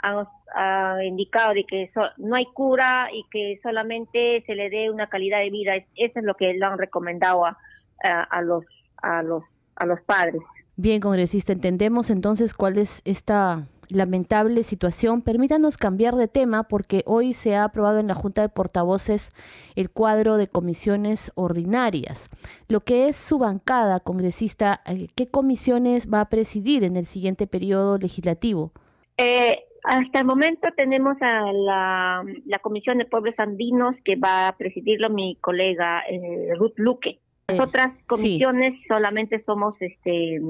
ha, 0.04 1.04
indicado 1.04 1.54
de 1.54 1.64
que 1.64 1.90
no 2.18 2.36
hay 2.36 2.46
cura 2.46 3.08
y 3.12 3.24
que 3.30 3.58
solamente 3.62 4.42
se 4.46 4.54
le 4.54 4.70
dé 4.70 4.90
una 4.90 5.08
calidad 5.08 5.40
de 5.40 5.50
vida. 5.50 5.76
Eso 5.96 6.18
es 6.20 6.24
lo 6.24 6.34
que 6.34 6.52
le 6.52 6.64
han 6.64 6.78
recomendado 6.78 7.44
a, 7.44 7.56
a, 8.02 8.42
los 8.42 8.64
a 9.02 9.22
los 9.22 9.42
a 9.76 9.86
los 9.86 10.00
padres. 10.02 10.40
Bien, 10.76 11.00
congresista, 11.00 11.52
entendemos 11.52 12.10
entonces 12.10 12.54
cuál 12.54 12.78
es 12.78 13.00
esta 13.04 13.66
lamentable 13.88 14.62
situación. 14.62 15.22
Permítanos 15.22 15.76
cambiar 15.76 16.16
de 16.16 16.28
tema 16.28 16.64
porque 16.64 17.02
hoy 17.06 17.32
se 17.32 17.54
ha 17.54 17.64
aprobado 17.64 17.98
en 17.98 18.08
la 18.08 18.14
Junta 18.14 18.42
de 18.42 18.48
Portavoces 18.48 19.32
el 19.76 19.90
cuadro 19.90 20.36
de 20.36 20.48
comisiones 20.48 21.32
ordinarias. 21.34 22.28
Lo 22.68 22.80
que 22.80 23.08
es 23.08 23.16
su 23.16 23.38
bancada, 23.38 24.00
congresista, 24.00 24.82
eh, 24.86 25.08
¿qué 25.14 25.28
comisiones 25.28 26.12
va 26.12 26.22
a 26.22 26.28
presidir 26.28 26.84
en 26.84 26.96
el 26.96 27.06
siguiente 27.06 27.46
periodo 27.46 27.98
legislativo? 27.98 28.72
Eh, 29.16 29.64
hasta 29.84 30.20
el 30.20 30.24
momento 30.24 30.68
tenemos 30.74 31.16
a 31.20 31.52
la, 31.52 32.24
Comisión 32.62 32.96
de 32.98 33.04
Pueblos 33.04 33.34
Andinos 33.36 33.94
que 34.02 34.16
va 34.16 34.48
a 34.48 34.56
presidirlo 34.56 35.10
mi 35.10 35.36
colega 35.42 36.02
eh, 36.08 36.54
Ruth 36.56 36.72
Luque. 36.76 37.18
Las 37.48 37.58
eh, 37.58 37.62
otras 37.62 37.88
comisiones 38.06 38.80
solamente 38.88 39.44
somos 39.44 39.74
este 39.80 40.40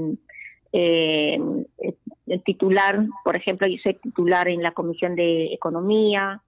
eh, 0.72 1.39
titular, 2.45 3.07
por 3.24 3.37
ejemplo, 3.37 3.66
yo 3.66 3.76
soy 3.82 3.95
titular 3.95 4.47
en 4.47 4.62
la 4.62 4.70
Comisión 4.70 5.16
de 5.16 5.53
Economía, 5.53 6.41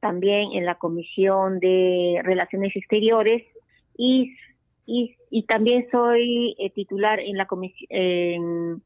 también 0.00 0.52
en 0.52 0.64
la 0.64 0.76
Comisión 0.76 1.60
de 1.60 2.22
Relaciones 2.24 2.74
Exteriores 2.74 3.42
y, 3.98 4.34
y, 4.86 5.16
y 5.30 5.42
también 5.42 5.86
soy 5.90 6.56
titular 6.74 7.20
en 7.20 7.36
la 7.36 7.44
Comisión 7.44 8.82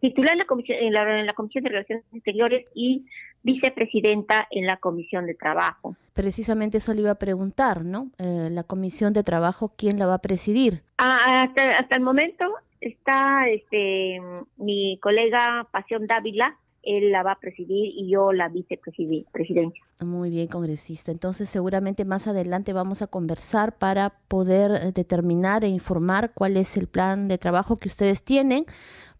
titular 0.00 0.32
en 0.32 0.38
la, 0.38 0.46
comisión, 0.46 0.78
en 0.80 1.26
la, 1.26 1.34
Comisión 1.34 1.64
de 1.64 1.70
Relaciones 1.70 2.04
Exteriores 2.12 2.66
y 2.74 3.06
vicepresidenta 3.42 4.46
en 4.50 4.66
la 4.66 4.76
Comisión 4.78 5.26
de 5.26 5.34
Trabajo. 5.34 5.96
Precisamente 6.14 6.78
eso 6.78 6.92
le 6.92 7.00
iba 7.00 7.12
a 7.12 7.16
preguntar, 7.16 7.84
¿no? 7.84 8.10
Eh, 8.18 8.48
la 8.50 8.64
Comisión 8.64 9.12
de 9.12 9.22
Trabajo, 9.22 9.72
¿quién 9.76 9.98
la 9.98 10.06
va 10.06 10.14
a 10.14 10.18
presidir? 10.18 10.82
Ah, 10.98 11.42
hasta, 11.42 11.78
hasta 11.78 11.96
el 11.96 12.02
momento 12.02 12.44
está 12.80 13.48
este 13.48 14.20
mi 14.56 14.98
colega 15.02 15.66
Pasión 15.70 16.06
Dávila, 16.06 16.56
él 16.82 17.12
la 17.12 17.22
va 17.22 17.32
a 17.32 17.38
presidir 17.38 17.92
y 17.94 18.08
yo 18.08 18.32
la 18.32 18.48
vicepresidencia. 18.48 19.84
Muy 20.00 20.30
bien, 20.30 20.46
congresista. 20.46 21.12
Entonces, 21.12 21.50
seguramente 21.50 22.04
más 22.04 22.26
adelante 22.26 22.72
vamos 22.72 23.02
a 23.02 23.06
conversar 23.06 23.76
para 23.76 24.14
poder 24.28 24.70
eh, 24.70 24.92
determinar 24.92 25.64
e 25.64 25.68
informar 25.68 26.32
cuál 26.34 26.56
es 26.56 26.76
el 26.76 26.86
plan 26.86 27.28
de 27.28 27.38
trabajo 27.38 27.76
que 27.76 27.88
ustedes 27.88 28.24
tienen 28.24 28.64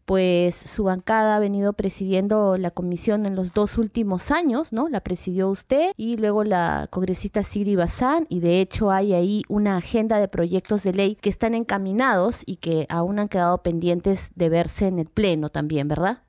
pues 0.06 0.54
su 0.54 0.84
bancada 0.84 1.36
ha 1.36 1.40
venido 1.40 1.72
presidiendo 1.72 2.56
la 2.56 2.70
comisión 2.70 3.26
en 3.26 3.36
los 3.36 3.52
dos 3.52 3.78
últimos 3.78 4.30
años, 4.30 4.72
¿no? 4.72 4.88
La 4.88 5.00
presidió 5.00 5.48
usted 5.48 5.92
y 5.96 6.16
luego 6.16 6.44
la 6.44 6.88
congresista 6.90 7.42
Sigri 7.42 7.76
Bazán 7.76 8.26
y 8.28 8.40
de 8.40 8.60
hecho 8.60 8.90
hay 8.90 9.12
ahí 9.12 9.42
una 9.48 9.76
agenda 9.76 10.18
de 10.18 10.28
proyectos 10.28 10.82
de 10.82 10.92
ley 10.92 11.16
que 11.20 11.30
están 11.30 11.54
encaminados 11.54 12.42
y 12.46 12.56
que 12.56 12.86
aún 12.88 13.18
han 13.18 13.28
quedado 13.28 13.62
pendientes 13.62 14.32
de 14.34 14.48
verse 14.48 14.86
en 14.86 14.98
el 14.98 15.06
pleno 15.06 15.48
también, 15.48 15.88
¿verdad? 15.88 16.22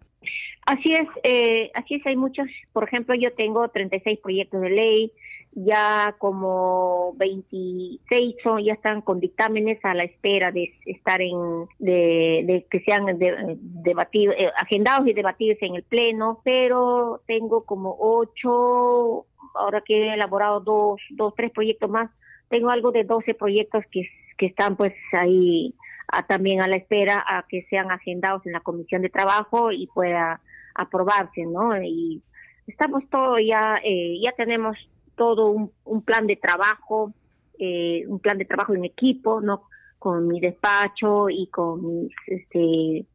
Así 0.65 0.93
es, 0.93 1.07
eh, 1.24 1.72
así 1.74 1.95
es, 1.95 2.05
hay 2.05 2.15
muchos, 2.15 2.47
por 2.72 2.84
ejemplo, 2.84 3.15
yo 3.15 3.34
tengo 3.34 3.67
36 3.67 4.19
proyectos 4.19 4.61
de 4.61 4.69
ley, 4.69 5.11
ya 5.54 6.16
como 6.18 7.14
26 7.18 8.36
son, 8.43 8.64
ya 8.64 8.74
están 8.74 9.02
con 9.02 9.20
dictámenes 9.20 9.84
a 9.84 9.93
la 9.93 10.04
espera 10.04 10.52
de 10.52 10.74
estar 10.86 11.22
en, 11.22 11.68
de, 11.80 12.66
que 12.70 12.80
sean 12.82 13.06
debatidos, 13.60 14.36
eh, 14.38 14.49
agendados 14.58 15.08
y 15.08 15.14
debatidos 15.14 15.58
en 15.62 15.76
el 15.76 15.84
pleno, 15.84 16.41
pero 16.43 17.22
tengo 17.28 17.66
como 17.66 17.97
ocho, 17.99 19.26
ahora 19.56 19.82
que 19.86 20.08
he 20.08 20.14
elaborado 20.14 20.62
dos, 20.62 21.02
dos, 21.10 21.34
tres 21.36 21.52
proyectos 21.52 21.89
más, 21.89 22.10
tengo 22.49 22.70
algo 22.70 22.91
de 22.91 23.04
12 23.04 23.34
proyectos 23.34 23.84
que, 23.91 24.04
que 24.38 24.45
están 24.45 24.76
pues 24.78 24.93
ahí 25.14 25.76
también 26.28 26.62
a 26.62 26.68
la 26.68 26.76
espera 26.76 27.24
a 27.26 27.45
que 27.47 27.66
sean 27.70 27.91
agendados 27.91 28.45
en 28.45 28.54
la 28.54 28.60
comisión 28.60 29.02
de 29.02 29.10
trabajo 29.10 29.72
y 29.72 29.88
pueda 29.88 30.41
aprobarse, 30.76 31.45
¿no? 31.45 31.82
Y 31.82 32.22
estamos 32.68 33.04
todo 33.10 33.39
ya, 33.39 33.80
eh, 33.84 34.20
ya 34.22 34.34
tenemos 34.34 34.78
todo 35.22 35.51
un, 35.51 36.01
plan 36.01 36.26
de 36.26 36.36
trabajo, 36.36 37.13
eh, 37.59 38.05
un 38.07 38.17
plan 38.17 38.39
de 38.39 38.45
trabajo 38.45 38.74
en 38.74 38.86
equipo, 38.86 39.39
¿no? 39.39 39.65
Con 39.99 40.28
mi 40.28 40.39
despacho 40.39 41.30
y 41.30 41.45
con 41.45 42.09
este, 42.26 43.05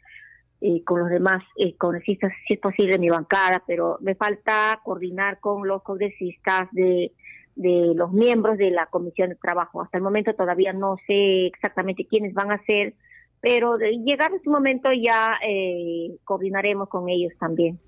eh, 0.61 0.84
con 0.84 1.00
los 1.00 1.11
demás 1.11 1.42
eh, 1.57 1.74
congresistas, 1.76 2.30
si 2.46 2.54
es 2.54 2.61
posible, 2.61 3.00
mi 3.00 3.09
bancada, 3.09 3.61
pero 3.66 3.98
me 4.02 4.14
falta 4.14 4.80
coordinar 4.84 5.40
con 5.40 5.66
los 5.66 5.82
congresistas 5.82 6.68
de, 6.70 7.11
de 7.57 7.92
los 7.96 8.12
miembros 8.12 8.57
de 8.57 8.70
la 8.70 8.86
Comisión 8.86 9.30
de 9.30 9.34
Trabajo. 9.34 9.82
Hasta 9.82 9.98
el 9.98 10.04
momento 10.04 10.32
todavía 10.32 10.72
no 10.72 10.98
sé 11.09 11.46
exactamente 11.46 12.07
quiénes 12.07 12.34
van 12.34 12.52
a 12.52 12.62
ser, 12.66 12.94
pero 13.40 13.78
de 13.78 13.98
llegar 14.04 14.32
ese 14.32 14.48
momento 14.48 14.90
ya 14.92 15.40
eh, 15.44 16.16
coordinaremos 16.22 16.88
con 16.88 17.09
ellos 17.09 17.32
también. 17.40 17.80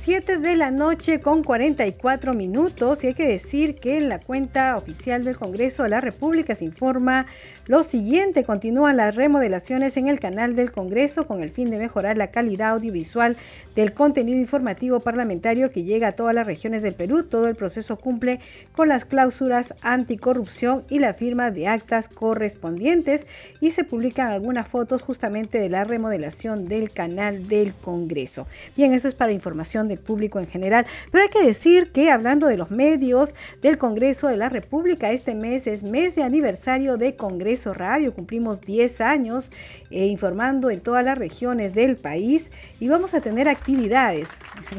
7 0.00 0.38
de 0.38 0.54
la 0.54 0.70
noche 0.70 1.20
con 1.20 1.42
44 1.42 2.32
minutos. 2.32 3.02
Y 3.02 3.08
hay 3.08 3.14
que 3.14 3.26
decir 3.26 3.74
que 3.74 3.98
en 3.98 4.08
la 4.08 4.18
cuenta 4.18 4.76
oficial 4.76 5.24
del 5.24 5.36
Congreso 5.36 5.82
de 5.82 5.88
la 5.88 6.00
República 6.00 6.54
se 6.54 6.64
informa 6.64 7.26
lo 7.68 7.82
siguiente, 7.82 8.44
continúan 8.44 8.96
las 8.96 9.14
remodelaciones 9.14 9.98
en 9.98 10.08
el 10.08 10.20
canal 10.20 10.56
del 10.56 10.72
Congreso 10.72 11.26
con 11.26 11.42
el 11.42 11.50
fin 11.50 11.70
de 11.70 11.76
mejorar 11.76 12.16
la 12.16 12.28
calidad 12.28 12.70
audiovisual 12.70 13.36
del 13.76 13.92
contenido 13.92 14.38
informativo 14.38 15.00
parlamentario 15.00 15.70
que 15.70 15.84
llega 15.84 16.08
a 16.08 16.12
todas 16.12 16.34
las 16.34 16.46
regiones 16.46 16.80
del 16.80 16.94
Perú. 16.94 17.24
Todo 17.24 17.46
el 17.46 17.56
proceso 17.56 17.96
cumple 17.96 18.40
con 18.72 18.88
las 18.88 19.04
cláusulas 19.04 19.74
anticorrupción 19.82 20.84
y 20.88 20.98
la 20.98 21.12
firma 21.12 21.50
de 21.50 21.68
actas 21.68 22.08
correspondientes 22.08 23.26
y 23.60 23.72
se 23.72 23.84
publican 23.84 24.28
algunas 24.28 24.66
fotos 24.66 25.02
justamente 25.02 25.58
de 25.58 25.68
la 25.68 25.84
remodelación 25.84 26.68
del 26.68 26.90
canal 26.90 27.48
del 27.48 27.74
Congreso. 27.74 28.46
Bien, 28.78 28.94
esto 28.94 29.08
es 29.08 29.14
para 29.14 29.32
información 29.32 29.88
del 29.88 29.98
público 29.98 30.38
en 30.38 30.46
general. 30.46 30.86
Pero 31.12 31.22
hay 31.22 31.28
que 31.28 31.46
decir 31.46 31.92
que 31.92 32.10
hablando 32.10 32.46
de 32.46 32.56
los 32.56 32.70
medios 32.70 33.34
del 33.60 33.76
Congreso 33.76 34.28
de 34.28 34.38
la 34.38 34.48
República, 34.48 35.10
este 35.10 35.34
mes 35.34 35.66
es 35.66 35.82
mes 35.82 36.14
de 36.14 36.22
aniversario 36.22 36.96
de 36.96 37.14
Congreso 37.14 37.57
Radio, 37.66 38.14
cumplimos 38.14 38.60
10 38.60 39.00
años 39.00 39.50
eh, 39.90 40.06
informando 40.06 40.70
en 40.70 40.80
todas 40.80 41.04
las 41.04 41.18
regiones 41.18 41.74
del 41.74 41.96
país 41.96 42.50
y 42.80 42.88
vamos 42.88 43.14
a 43.14 43.20
tener 43.20 43.48
actividades. 43.48 44.28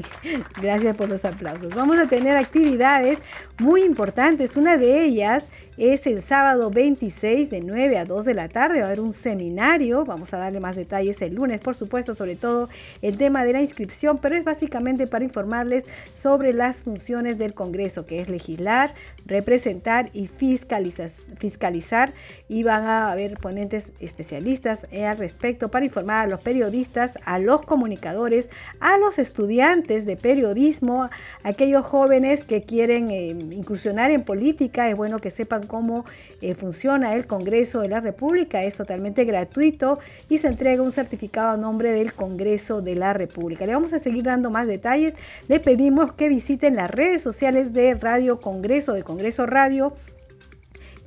Gracias 0.62 0.96
por 0.96 1.10
los 1.10 1.26
aplausos. 1.26 1.76
Vamos 1.76 2.00
a 2.00 2.08
tener 2.08 2.38
actividades 2.38 3.20
muy 3.60 3.84
importantes. 3.84 4.56
Una 4.56 4.78
de 4.78 5.04
ellas 5.04 5.50
es 5.80 6.06
el 6.08 6.22
sábado 6.22 6.70
26 6.70 7.50
de 7.50 7.62
9 7.62 7.98
a 7.98 8.04
2 8.04 8.26
de 8.26 8.34
la 8.34 8.50
tarde. 8.50 8.80
Va 8.80 8.84
a 8.84 8.88
haber 8.88 9.00
un 9.00 9.14
seminario. 9.14 10.04
Vamos 10.04 10.34
a 10.34 10.38
darle 10.38 10.60
más 10.60 10.76
detalles 10.76 11.22
el 11.22 11.36
lunes, 11.36 11.62
por 11.62 11.74
supuesto, 11.74 12.14
sobre 12.14 12.36
todo 12.36 12.68
el 13.02 13.18
tema 13.18 13.46
de 13.46 13.54
la 13.54 13.62
inscripción, 13.62 14.18
pero 14.18 14.36
es 14.36 14.44
básicamente 14.44 15.08
para 15.08 15.24
informarles 15.24 15.86
sobre 16.14 16.52
las 16.52 16.84
funciones 16.84 17.38
del 17.38 17.54
Congreso, 17.54 18.06
que 18.06 18.20
es 18.20 18.28
legislar, 18.28 18.94
representar 19.26 20.10
y 20.12 20.28
fiscalizar. 20.28 22.12
Y 22.50 22.64
van 22.64 22.84
a 22.84 23.10
haber 23.10 23.36
ponentes 23.36 23.94
especialistas 24.02 24.86
al 24.92 25.18
respecto 25.18 25.70
para 25.70 25.86
informar 25.86 26.26
a 26.26 26.30
los 26.30 26.42
periodistas, 26.42 27.18
a 27.24 27.40
los 27.40 27.62
comunicadores, 27.62 28.50
a 28.82 28.98
los 28.98 29.18
estudiantes 29.18 30.06
de 30.06 30.18
periodismo, 30.18 31.10
aquellos 31.44 31.86
jóvenes 31.86 32.44
que 32.44 32.64
quieren 32.64 33.12
eh, 33.12 33.30
incursionar 33.30 34.12
en 34.12 34.24
política. 34.24 34.90
Es 34.90 34.98
bueno 34.98 35.20
que 35.20 35.32
sepan 35.32 35.69
cómo 35.70 36.04
eh, 36.42 36.54
funciona 36.54 37.14
el 37.14 37.26
Congreso 37.26 37.80
de 37.80 37.88
la 37.88 38.02
República. 38.02 38.66
Es 38.66 38.76
totalmente 38.76 39.24
gratuito 39.24 40.00
y 40.28 40.40
se 40.40 40.50
entrega 40.50 40.84
un 40.84 40.92
certificado 40.92 41.52
a 41.52 41.58
nombre 41.58 41.92
del 41.94 42.12
Congreso 42.14 42.82
de 42.82 42.96
la 42.96 43.14
República. 43.14 43.66
Le 43.66 43.74
vamos 43.74 43.94
a 43.94 44.00
seguir 44.00 44.24
dando 44.24 44.50
más 44.50 44.68
detalles. 44.68 45.14
Le 45.48 45.62
pedimos 45.62 46.12
que 46.12 46.28
visiten 46.28 46.76
las 46.76 46.92
redes 46.92 47.22
sociales 47.22 47.72
de 47.74 47.94
Radio 47.94 48.42
Congreso, 48.42 48.92
de 48.92 49.04
Congreso 49.04 49.46
Radio 49.46 49.94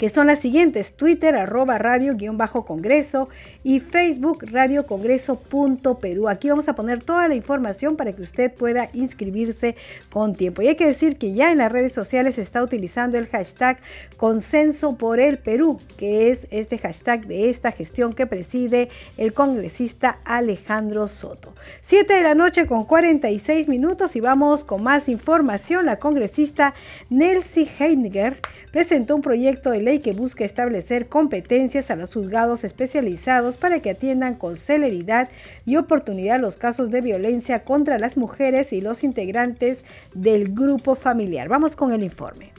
que 0.02 0.08
son 0.08 0.26
las 0.26 0.40
siguientes, 0.40 0.96
Twitter 0.96 1.36
arroba 1.36 1.78
radio 1.78 2.16
guion 2.16 2.36
bajo 2.36 2.64
congreso 2.64 3.28
y 3.62 3.78
Facebook 3.78 4.44
radio 4.50 4.84
congreso 4.84 5.36
punto 5.38 6.00
Perú. 6.00 6.28
Aquí 6.28 6.48
vamos 6.48 6.68
a 6.68 6.74
poner 6.74 7.04
toda 7.04 7.28
la 7.28 7.36
información 7.36 7.94
para 7.94 8.12
que 8.12 8.22
usted 8.22 8.52
pueda 8.52 8.90
inscribirse 8.94 9.76
con 10.10 10.34
tiempo. 10.34 10.60
Y 10.60 10.66
hay 10.66 10.74
que 10.74 10.88
decir 10.88 11.18
que 11.18 11.34
ya 11.34 11.52
en 11.52 11.58
las 11.58 11.70
redes 11.70 11.92
sociales 11.92 12.34
se 12.34 12.42
está 12.42 12.64
utilizando 12.64 13.16
el 13.16 13.28
hashtag 13.28 13.78
consenso 14.16 14.98
por 14.98 15.20
el 15.20 15.38
Perú, 15.38 15.78
que 15.96 16.32
es 16.32 16.48
este 16.50 16.78
hashtag 16.78 17.28
de 17.28 17.48
esta 17.48 17.70
gestión 17.70 18.12
que 18.12 18.26
preside 18.26 18.88
el 19.18 19.32
congresista 19.32 20.18
Alejandro 20.24 21.06
Soto. 21.06 21.54
7 21.82 22.12
de 22.12 22.22
la 22.22 22.34
noche 22.34 22.66
con 22.66 22.86
46 22.86 23.68
minutos 23.68 24.16
y 24.16 24.20
vamos 24.20 24.64
con 24.64 24.82
más 24.82 25.08
información. 25.08 25.86
La 25.86 26.00
congresista 26.00 26.74
Nelsie 27.08 27.70
Heidegger 27.78 28.40
presentó 28.72 29.14
un 29.14 29.22
proyecto 29.22 29.70
de 29.70 29.80
ley 29.80 29.91
que 30.00 30.12
busca 30.12 30.44
establecer 30.44 31.08
competencias 31.08 31.90
a 31.90 31.96
los 31.96 32.14
juzgados 32.14 32.64
especializados 32.64 33.56
para 33.56 33.80
que 33.80 33.90
atiendan 33.90 34.34
con 34.34 34.56
celeridad 34.56 35.28
y 35.66 35.76
oportunidad 35.76 36.40
los 36.40 36.56
casos 36.56 36.90
de 36.90 37.00
violencia 37.00 37.64
contra 37.64 37.98
las 37.98 38.16
mujeres 38.16 38.72
y 38.72 38.80
los 38.80 39.04
integrantes 39.04 39.84
del 40.14 40.54
grupo 40.54 40.94
familiar. 40.94 41.48
Vamos 41.48 41.76
con 41.76 41.92
el 41.92 42.02
informe. 42.02 42.51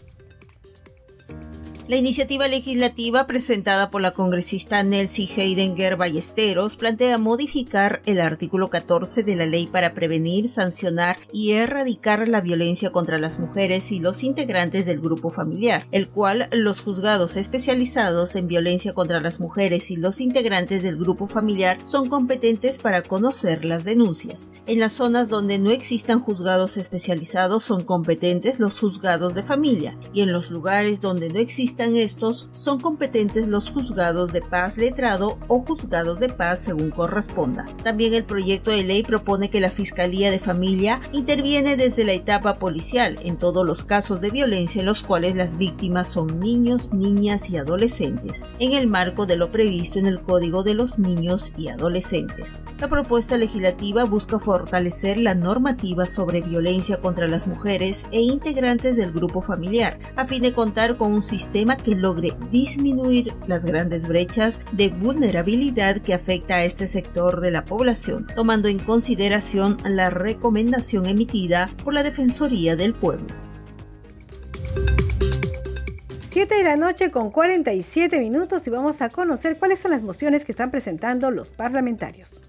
La 1.86 1.98
iniciativa 1.98 2.48
legislativa 2.48 3.28
presentada 3.28 3.90
por 3.90 4.02
la 4.02 4.12
congresista 4.12 4.82
Nelsie 4.84 5.28
Heidenger 5.28 5.98
Ballesteros 5.98 6.78
plantea 6.78 7.18
modificar 7.18 8.02
el 8.06 8.22
artículo 8.22 8.70
14 8.70 9.24
de 9.24 9.36
la 9.36 9.46
ley 9.46 9.68
para 9.68 9.92
prevenir, 9.92 10.48
sancionar 10.48 11.18
y 11.34 11.52
erradicar 11.52 12.30
la 12.30 12.40
violencia 12.40 12.94
contra 12.94 13.18
las 13.18 13.38
mujeres 13.38 13.92
y 13.92 14.00
los 14.00 14.24
integrantes 14.24 14.86
del 14.86 15.02
grupo 15.02 15.30
familiar, 15.30 15.86
el 15.92 16.08
cual 16.08 16.48
los 16.54 16.80
juzgados 16.80 17.36
especializados 17.36 18.38
en 18.38 18.48
violencia 18.48 18.94
contra 18.94 19.20
las 19.20 19.42
mujeres 19.42 19.92
y 19.92 19.98
los 19.98 20.22
integrantes 20.22 20.84
del 20.84 20.96
grupo 20.96 21.28
familiar 21.28 21.80
son 21.82 22.08
competentes 22.08 22.78
para 22.78 23.04
conocer 23.04 23.66
las 23.66 23.84
denuncias. 23.84 24.54
En 24.68 24.80
las 24.80 24.94
zonas 24.94 25.28
donde 25.28 25.60
no 25.60 25.70
existan 25.70 26.22
juzgados 26.22 26.78
especializados 26.78 27.66
son 27.66 27.84
competentes 27.84 28.62
los 28.62 28.80
juzgados 28.80 29.34
de 29.34 29.44
familia 29.44 29.98
y 30.14 30.22
en 30.22 30.32
los 30.32 30.50
lugares 30.50 31.02
donde 31.02 31.28
no 31.28 31.40
existen 31.40 31.72
estos, 31.80 32.49
son 32.53 32.80
competentes 32.80 33.47
los 33.47 33.69
juzgados 33.69 34.32
de 34.32 34.41
paz 34.41 34.78
letrado 34.78 35.38
o 35.47 35.59
juzgados 35.59 36.19
de 36.19 36.30
paz 36.30 36.61
según 36.61 36.91
corresponda. 36.91 37.65
También 37.84 38.13
el 38.13 38.24
proyecto 38.24 38.71
de 38.71 38.84
ley 38.84 39.03
propone 39.03 39.49
que 39.49 39.59
la 39.59 39.69
Fiscalía 39.69 40.32
de 40.32 40.39
Familia 40.39 41.01
interviene 41.11 41.76
desde 41.76 42.05
la 42.05 42.13
etapa 42.13 42.55
policial 42.55 43.17
en 43.24 43.38
todos 43.38 43.65
los 43.65 43.84
casos 43.84 44.21
de 44.21 44.30
violencia 44.30 44.80
en 44.80 44.86
los 44.86 45.03
cuales 45.03 45.36
las 45.36 45.57
víctimas 45.57 46.09
son 46.09 46.39
niños, 46.39 46.93
niñas 46.93 47.49
y 47.49 47.57
adolescentes, 47.57 48.43
en 48.59 48.74
el 48.74 48.88
marco 48.88 49.26
de 49.26 49.36
lo 49.36 49.51
previsto 49.51 49.99
en 49.99 50.05
el 50.07 50.21
Código 50.21 50.63
de 50.63 50.76
los 50.76 50.99
Niños 50.99 51.53
y 51.57 51.67
Adolescentes. 51.67 52.61
La 52.80 52.88
propuesta 52.88 53.38
legislativa 53.38 54.05
busca 54.05 54.39
fortalecer 54.39 55.17
la 55.17 55.36
normativa 55.36 56.05
sobre 56.07 56.41
violencia 56.41 57.01
contra 57.01 57.28
las 57.28 57.47
mujeres 57.47 58.05
e 58.11 58.21
integrantes 58.21 58.95
del 58.95 59.11
grupo 59.11 59.41
familiar, 59.41 59.99
a 60.15 60.26
fin 60.26 60.41
de 60.41 60.53
contar 60.53 60.97
con 60.97 61.11
un 61.11 61.24
sistema 61.24 61.62
que 61.84 61.95
logre 61.95 62.34
disminuir 62.51 63.34
las 63.47 63.66
grandes 63.66 64.07
brechas 64.07 64.61
de 64.74 64.89
vulnerabilidad 64.89 66.01
que 66.01 66.14
afecta 66.14 66.55
a 66.55 66.64
este 66.64 66.88
sector 66.88 67.39
de 67.39 67.51
la 67.51 67.66
población, 67.66 68.28
tomando 68.36 68.68
en 68.68 68.80
consideración 68.80 69.78
la 69.86 70.09
recomendación 70.09 71.05
emitida 71.05 71.70
por 71.84 71.93
la 71.93 72.03
Defensoría 72.03 72.76
del 72.76 72.93
Pueblo. 72.93 73.28
7 76.30 76.55
de 76.55 76.64
la 76.64 76.76
noche 76.76 77.11
con 77.11 77.32
47 77.32 78.20
minutos 78.20 78.68
y 78.68 78.70
vamos 78.70 79.01
a 79.01 79.09
conocer 79.09 79.57
cuáles 79.57 79.80
son 79.80 79.91
las 79.91 80.03
mociones 80.03 80.45
que 80.45 80.51
están 80.51 80.72
presentando 80.72 81.32
los 81.32 81.51
parlamentarios. 81.51 82.41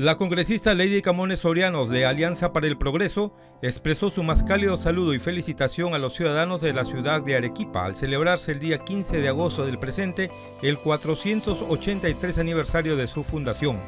La 0.00 0.16
congresista 0.16 0.72
Lady 0.72 1.02
Camones 1.02 1.40
Sorianos 1.40 1.90
de 1.90 2.06
Alianza 2.06 2.54
para 2.54 2.66
el 2.66 2.78
Progreso 2.78 3.34
expresó 3.60 4.08
su 4.08 4.22
más 4.22 4.42
cálido 4.42 4.78
saludo 4.78 5.12
y 5.12 5.18
felicitación 5.18 5.92
a 5.92 5.98
los 5.98 6.14
ciudadanos 6.14 6.62
de 6.62 6.72
la 6.72 6.86
ciudad 6.86 7.20
de 7.20 7.36
Arequipa 7.36 7.84
al 7.84 7.94
celebrarse 7.94 8.52
el 8.52 8.60
día 8.60 8.78
15 8.78 9.20
de 9.20 9.28
agosto 9.28 9.66
del 9.66 9.78
presente 9.78 10.30
el 10.62 10.78
483 10.78 12.38
aniversario 12.38 12.96
de 12.96 13.08
su 13.08 13.24
fundación. 13.24 13.78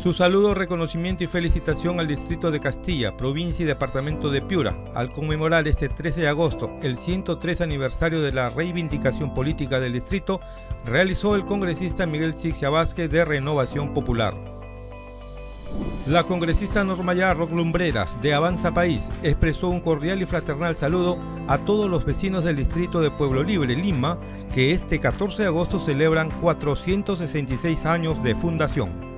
Su 0.00 0.12
saludo, 0.12 0.54
reconocimiento 0.54 1.24
y 1.24 1.26
felicitación 1.26 1.98
al 1.98 2.06
Distrito 2.06 2.52
de 2.52 2.60
Castilla, 2.60 3.16
provincia 3.16 3.64
y 3.64 3.66
departamento 3.66 4.30
de 4.30 4.42
Piura, 4.42 4.78
al 4.94 5.12
conmemorar 5.12 5.66
este 5.66 5.88
13 5.88 6.20
de 6.20 6.28
agosto 6.28 6.70
el 6.82 6.96
103 6.96 7.62
aniversario 7.62 8.22
de 8.22 8.30
la 8.30 8.48
reivindicación 8.50 9.34
política 9.34 9.80
del 9.80 9.94
distrito, 9.94 10.40
realizó 10.84 11.34
el 11.34 11.44
congresista 11.46 12.06
Miguel 12.06 12.34
Sixia 12.34 12.70
Vázquez 12.70 13.10
de 13.10 13.24
Renovación 13.24 13.92
Popular. 13.92 14.51
La 16.06 16.24
congresista 16.24 16.82
Norma 16.82 17.14
Yarro 17.14 17.46
Lumbreras 17.46 18.20
de 18.20 18.34
Avanza 18.34 18.74
País 18.74 19.08
expresó 19.22 19.68
un 19.68 19.80
cordial 19.80 20.20
y 20.20 20.26
fraternal 20.26 20.74
saludo 20.74 21.16
a 21.46 21.58
todos 21.58 21.88
los 21.88 22.04
vecinos 22.04 22.44
del 22.44 22.56
distrito 22.56 23.00
de 23.00 23.10
Pueblo 23.10 23.42
Libre, 23.42 23.76
Lima, 23.76 24.18
que 24.52 24.72
este 24.72 24.98
14 24.98 25.42
de 25.42 25.48
agosto 25.48 25.78
celebran 25.78 26.30
466 26.40 27.86
años 27.86 28.22
de 28.22 28.34
fundación. 28.34 29.11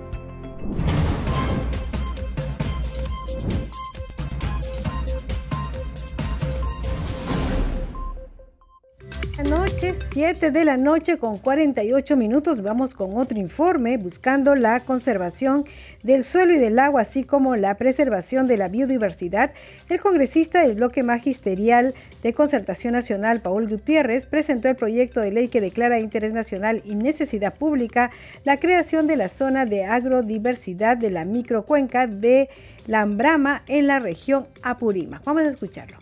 7 10.15 10.53
de 10.53 10.65
la 10.65 10.77
noche 10.77 11.19
con 11.19 11.39
48 11.39 12.17
minutos. 12.17 12.63
Vamos 12.63 12.95
con 12.95 13.19
otro 13.19 13.37
informe 13.37 13.97
buscando 13.97 14.55
la 14.55 14.79
conservación 14.79 15.65
del 16.05 16.25
suelo 16.25 16.55
y 16.55 16.59
del 16.59 16.79
agua, 16.79 17.01
así 17.01 17.25
como 17.25 17.57
la 17.57 17.75
preservación 17.75 18.47
de 18.47 18.57
la 18.57 18.69
biodiversidad. 18.69 19.51
El 19.89 20.01
congresista 20.01 20.61
del 20.61 20.77
bloque 20.77 21.03
magisterial 21.03 21.97
de 22.23 22.33
Concertación 22.33 22.93
Nacional, 22.93 23.41
Paul 23.41 23.69
Gutiérrez, 23.69 24.25
presentó 24.25 24.69
el 24.69 24.77
proyecto 24.77 25.19
de 25.19 25.33
ley 25.33 25.49
que 25.49 25.61
declara 25.61 25.97
de 25.97 26.03
interés 26.03 26.33
nacional 26.33 26.81
y 26.85 26.95
necesidad 26.95 27.53
pública 27.53 28.13
la 28.45 28.61
creación 28.61 29.09
de 29.09 29.17
la 29.17 29.29
zona 29.29 29.67
de 29.67 29.85
agrodiversidad 29.85 30.97
de 30.97 31.11
la 31.11 31.25
microcuenca 31.25 32.07
de 32.07 32.51
Lambrama 32.87 33.65
en 33.67 33.89
la 33.89 33.99
región 33.99 34.47
Apurímac. 34.63 35.25
Vamos 35.25 35.43
a 35.43 35.49
escucharlo. 35.49 35.99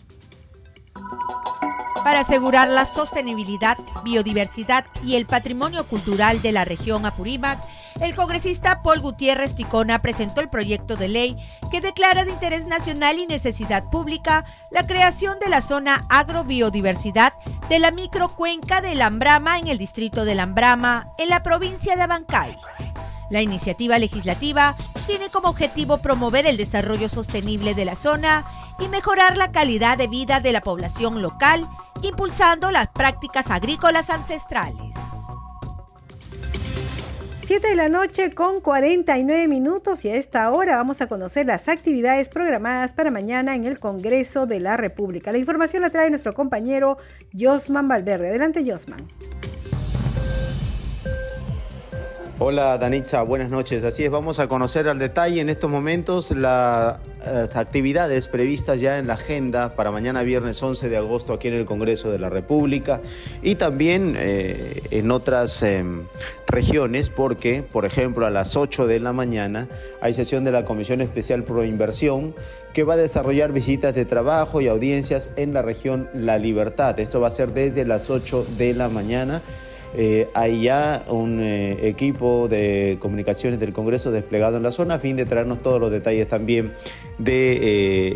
Para 2.05 2.21
asegurar 2.21 2.69
la 2.69 2.85
sostenibilidad, 2.85 3.79
biodiversidad 4.03 4.85
y 5.05 5.15
el 5.15 5.27
patrimonio 5.27 5.87
cultural 5.87 6.43
de 6.43 6.51
la 6.51 6.65
región 6.65 7.07
Apurímac, 7.07 7.63
el 8.01 8.15
congresista 8.15 8.83
Paul 8.83 9.01
Gutiérrez 9.01 9.55
Ticona 9.55 10.01
presentó 10.01 10.41
el 10.41 10.49
proyecto 10.49 10.97
de 10.97 11.09
ley 11.09 11.37
que 11.71 11.81
declara 11.81 12.25
de 12.25 12.33
interés 12.33 12.67
nacional 12.67 13.19
y 13.19 13.27
necesidad 13.27 13.89
pública 13.91 14.45
la 14.73 14.85
creación 14.87 15.39
de 15.39 15.49
la 15.49 15.61
zona 15.61 16.05
agrobiodiversidad 16.09 17.35
de 17.69 17.79
la 17.79 17.93
microcuenca 17.93 18.81
de 18.81 18.97
Lambrama 18.97 19.59
en 19.59 19.69
el 19.69 19.79
distrito 19.79 20.25
de 20.25 20.35
Lambrama, 20.35 21.09
en 21.19 21.29
la 21.29 21.45
provincia 21.45 21.95
de 21.95 22.03
Abancay. 22.03 22.57
La 23.33 23.41
iniciativa 23.41 23.99
legislativa 23.99 24.77
tiene 25.07 25.31
como 25.31 25.49
objetivo 25.49 26.03
promover 26.03 26.45
el 26.45 26.59
desarrollo 26.59 27.09
sostenible 27.09 27.75
de 27.75 27.87
la 27.87 27.97
zona 27.97 28.45
y 28.79 28.89
mejorar 28.89 29.39
la 29.39 29.51
calidad 29.51 29.97
de 29.97 30.07
vida 30.07 30.41
de 30.41 30.53
la 30.53 30.61
población 30.61 31.23
local, 31.23 31.67
impulsando 32.03 32.71
las 32.71 32.89
prácticas 32.89 33.51
agrícolas 33.51 34.11
ancestrales. 34.11 34.95
7 37.43 37.69
de 37.69 37.75
la 37.75 37.89
noche 37.89 38.35
con 38.35 38.61
49 38.61 39.49
minutos 39.49 40.05
y 40.05 40.11
a 40.11 40.17
esta 40.17 40.51
hora 40.53 40.77
vamos 40.77 41.01
a 41.01 41.07
conocer 41.07 41.47
las 41.47 41.69
actividades 41.69 42.29
programadas 42.29 42.93
para 42.93 43.11
mañana 43.11 43.55
en 43.55 43.65
el 43.65 43.81
Congreso 43.81 44.45
de 44.45 44.61
la 44.61 44.77
República. 44.77 45.33
La 45.33 45.39
información 45.39 45.81
la 45.81 45.89
trae 45.89 46.11
nuestro 46.11 46.35
compañero 46.35 46.99
Josman 47.33 47.89
Valverde. 47.89 48.29
Adelante, 48.29 48.63
Josman. 48.71 49.09
Hola 52.39 52.79
Danitza, 52.79 53.23
buenas 53.23 53.53
noches. 53.53 53.85
Así 53.85 54.05
es, 54.05 54.11
vamos 54.11 54.39
a 54.39 54.49
conocer 54.49 54.89
al 54.89 54.99
detalle 54.99 55.43
en 55.43 55.51
estos 55.51 55.71
momentos 55.71 56.31
las 56.31 56.97
eh, 57.27 57.47
actividades 57.55 58.27
previstas 58.27 58.81
ya 58.81 58.99
en 58.99 59.07
la 59.07 59.15
agenda 59.15 59.69
para 59.69 59.91
mañana 59.91 60.23
viernes 60.23 60.61
11 60.61 60.89
de 60.89 60.97
agosto 60.97 61.35
aquí 61.35 61.49
en 61.49 61.55
el 61.55 61.67
Congreso 61.67 62.11
de 62.11 62.19
la 62.19 62.31
República 62.31 63.03
y 63.43 63.57
también 63.57 64.15
eh, 64.17 64.83
en 64.91 65.11
otras 65.11 65.63
em, 65.63 66.05
regiones 66.47 67.11
porque, 67.11 67.63
por 67.63 67.85
ejemplo, 67.85 68.25
a 68.25 68.31
las 68.31 68.57
8 68.57 68.87
de 68.87 68.99
la 68.99 69.13
mañana 69.13 69.69
hay 70.01 70.15
sesión 70.15 70.43
de 70.43 70.53
la 70.53 70.65
Comisión 70.65 71.03
Especial 71.03 71.45
Pro 71.45 71.65
Inversión 71.65 72.35
que 72.73 72.83
va 72.83 72.95
a 72.95 72.97
desarrollar 72.97 73.53
visitas 73.53 73.95
de 73.95 74.07
trabajo 74.07 74.63
y 74.63 74.69
audiencias 74.69 75.31
en 75.37 75.53
la 75.53 75.61
región 75.61 76.09
La 76.15 76.39
Libertad. 76.39 76.99
Esto 76.99 77.21
va 77.21 77.29
a 77.29 77.31
ser 77.31 77.53
desde 77.53 77.85
las 77.85 78.09
8 78.09 78.47
de 78.57 78.73
la 78.73 78.89
mañana 78.89 79.43
eh, 79.95 80.29
hay 80.33 80.63
ya 80.63 81.05
un 81.09 81.41
eh, 81.41 81.89
equipo 81.89 82.49
de 82.49 82.97
comunicaciones 82.99 83.61
del 83.61 83.73
Congreso 83.73 84.11
desplegado 84.11 84.57
en 84.57 84.63
la 84.63 84.71
zona 84.71 84.95
a 84.95 84.99
fin 84.99 85.17
de 85.17 85.27
traernos 85.27 85.61
todos 85.63 85.81
los 85.81 85.91
detalles 85.91 86.29
también 86.29 86.73
de 87.19 87.59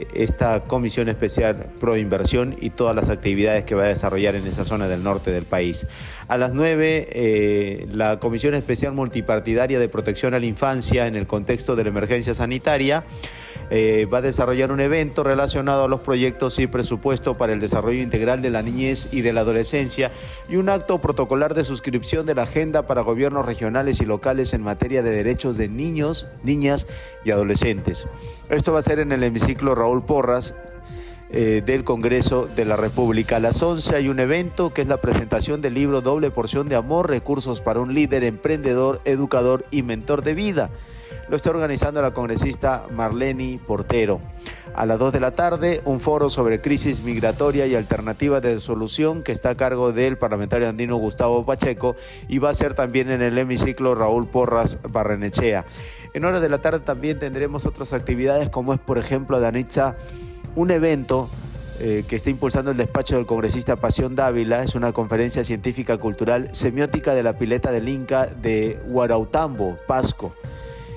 eh, 0.01 0.07
esta 0.15 0.65
comisión 0.65 1.09
especial 1.09 1.67
pro 1.79 1.97
inversión 1.99 2.57
y 2.61 2.71
todas 2.71 2.97
las 2.97 3.11
actividades 3.11 3.65
que 3.65 3.75
va 3.75 3.85
a 3.85 3.89
desarrollar 3.89 4.37
en 4.37 4.47
esa 4.47 4.65
zona 4.65 4.89
del 4.89 5.03
norte 5.03 5.31
del 5.31 5.45
país. 5.45 5.87
A 6.29 6.37
las 6.39 6.55
9, 6.55 7.87
la 7.93 8.19
Comisión 8.19 8.55
Especial 8.55 8.93
Multipartidaria 8.93 9.79
de 9.79 9.89
Protección 9.89 10.35
a 10.35 10.41
la 10.41 10.47
Infancia 10.47 11.07
en 11.07 11.15
el 11.15 11.27
contexto 11.27 11.77
de 11.77 11.85
la 11.85 11.91
emergencia 11.91 12.35
sanitaria 12.35 13.05
va 13.71 14.19
a 14.19 14.23
desarrollar 14.23 14.71
un 14.71 14.81
evento 14.81 15.25
relacionado 15.25 15.85
a 15.85 15.89
los 15.89 16.01
proyectos 16.01 16.59
y 16.59 16.67
presupuesto 16.67 17.35
para 17.35 17.53
el 17.53 17.61
desarrollo 17.61 18.01
integral 18.01 18.41
de 18.41 18.51
la 18.51 18.63
niñez 18.63 19.09
y 19.11 19.23
de 19.23 19.33
la 19.33 19.41
adolescencia 19.41 20.13
y 20.49 20.57
un 20.57 20.69
acto 20.69 21.01
protocolar 21.01 21.55
de 21.55 21.65
suscripción 21.65 22.27
de 22.27 22.35
la 22.35 22.43
Agenda 22.43 22.87
para 22.87 23.03
Gobiernos 23.03 23.45
Regionales 23.45 24.01
y 24.01 24.05
Locales 24.05 24.53
en 24.53 24.63
materia 24.63 25.03
de 25.03 25.11
derechos 25.11 25.57
de 25.57 25.69
niños, 25.69 26.27
niñas 26.45 26.87
y 27.25 27.33
adolescentes. 27.33 28.07
Esto 28.51 28.73
va 28.73 28.79
a 28.79 28.83
ser 28.83 29.01
en 29.01 29.13
el 29.13 29.25
hemiciclo 29.25 29.75
Raúl 29.75 30.05
Porras, 30.05 30.55
eh, 31.29 31.61
del 31.67 31.83
Congreso 31.83 32.47
de 32.47 32.65
la 32.65 32.77
República. 32.77 33.37
A 33.37 33.41
las 33.41 33.61
11 33.61 33.97
hay 33.97 34.09
un 34.09 34.21
evento 34.21 34.73
que 34.73 34.83
es 34.83 34.87
la 34.87 34.99
presentación 34.99 35.61
del 35.61 35.75
libro 35.75 36.01
Doble 36.01 36.31
Porción 36.31 36.69
de 36.69 36.77
Amor, 36.77 37.11
Recursos 37.11 37.61
para 37.61 37.81
un 37.81 37.95
líder, 37.95 38.23
emprendedor, 38.23 39.01
educador 39.05 39.65
y 39.73 39.83
mentor 39.83 40.23
de 40.23 40.35
vida. 40.35 40.71
Lo 41.29 41.35
está 41.35 41.51
organizando 41.51 42.01
la 42.01 42.13
congresista 42.13 42.85
Marlene 42.93 43.59
Portero. 43.67 44.21
A 44.75 44.87
las 44.87 44.99
2 44.99 45.13
de 45.13 45.21
la 45.21 45.33
tarde, 45.33 45.81
un 45.85 45.99
foro 45.99 46.31
sobre 46.31 46.61
crisis 46.61 47.03
migratoria 47.03 47.67
y 47.67 47.75
alternativas 47.75 48.43
de 48.43 48.61
solución 48.61 49.25
que 49.25 49.33
está 49.33 49.51
a 49.51 49.55
cargo 49.57 49.93
del 49.93 50.19
parlamentario 50.19 50.69
andino 50.69 50.97
Gustavo 50.97 51.45
Pacheco 51.45 51.97
y 52.29 52.39
va 52.39 52.51
a 52.51 52.55
ser 52.55 52.75
también 52.75 53.11
en 53.11 53.23
el 53.23 53.37
hemiciclo 53.39 53.97
Raúl 53.97 54.29
Porras 54.29 54.79
Barrenechea. 54.89 55.65
En 56.15 56.25
horas 56.25 56.43
de 56.43 56.49
la 56.49 56.59
tarde 56.59 56.81
también 56.81 57.19
tendremos 57.19 57.67
otras 57.67 57.93
actividades 57.93 58.49
como 58.49 58.73
es, 58.73 58.79
por 58.79 58.99
ejemplo, 58.99 59.41
Danitza, 59.41 59.97
un 60.55 60.71
evento 60.71 61.29
eh, 61.81 62.05
que 62.07 62.17
está 62.17 62.31
impulsando 62.31 62.71
el 62.71 62.77
despacho 62.77 63.17
del 63.17 63.27
congresista 63.27 63.77
Pasión 63.77 64.15
Dávila. 64.15 64.63
Es 64.63 64.77
una 64.77 64.93
conferencia 64.93 65.43
científica 65.43 65.99
cultural 65.99 66.49
semiótica 66.53 67.15
de 67.15 67.23
la 67.25 67.37
pileta 67.37 67.73
del 67.73 67.89
Inca 67.89 68.27
de 68.27 68.81
Huarautambo, 68.89 69.77
Pasco. 69.89 70.33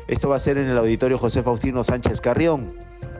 Esto 0.09 0.27
va 0.27 0.37
a 0.37 0.39
ser 0.39 0.57
en 0.57 0.67
el 0.67 0.77
auditorio 0.79 1.19
José 1.19 1.43
Faustino 1.43 1.83
Sánchez 1.83 2.19
Carrión. 2.19 2.73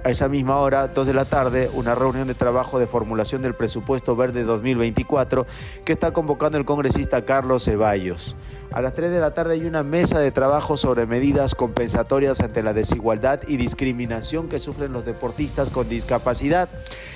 A 0.04 0.10
esa 0.10 0.28
misma 0.28 0.58
hora, 0.58 0.88
2 0.88 1.06
de 1.06 1.14
la 1.14 1.26
tarde, 1.26 1.70
una 1.76 1.94
reunión 1.94 2.28
de 2.28 2.34
trabajo 2.34 2.80
de 2.80 2.88
formulación 2.88 3.44
del 3.44 3.54
presupuesto 3.54 4.16
verde 4.16 4.42
2024 4.42 5.46
que 5.86 5.94
está 5.94 6.12
convocando 6.14 6.58
el 6.58 6.66
congresista 6.66 7.26
Carlos 7.26 7.66
Ceballos. 7.66 8.36
A 8.72 8.82
las 8.82 8.93
3 8.93 9.09
de 9.09 9.20
la 9.20 9.34
tarde 9.34 9.55
hay 9.55 9.65
una 9.65 9.82
mesa 9.82 10.20
de 10.20 10.32
trabajo 10.32 10.78
sobre 10.78 11.07
medidas 11.07 11.55
compensatorias 11.55 12.39
ante 12.39 12.61
la 12.61 12.74
desigualdad 12.74 13.41
y 13.47 13.57
discriminación 13.57 14.47
que 14.47 14.59
sufren 14.59 14.93
los 14.93 15.05
deportistas 15.05 15.72
con 15.72 15.89
discapacidad. 15.89 16.70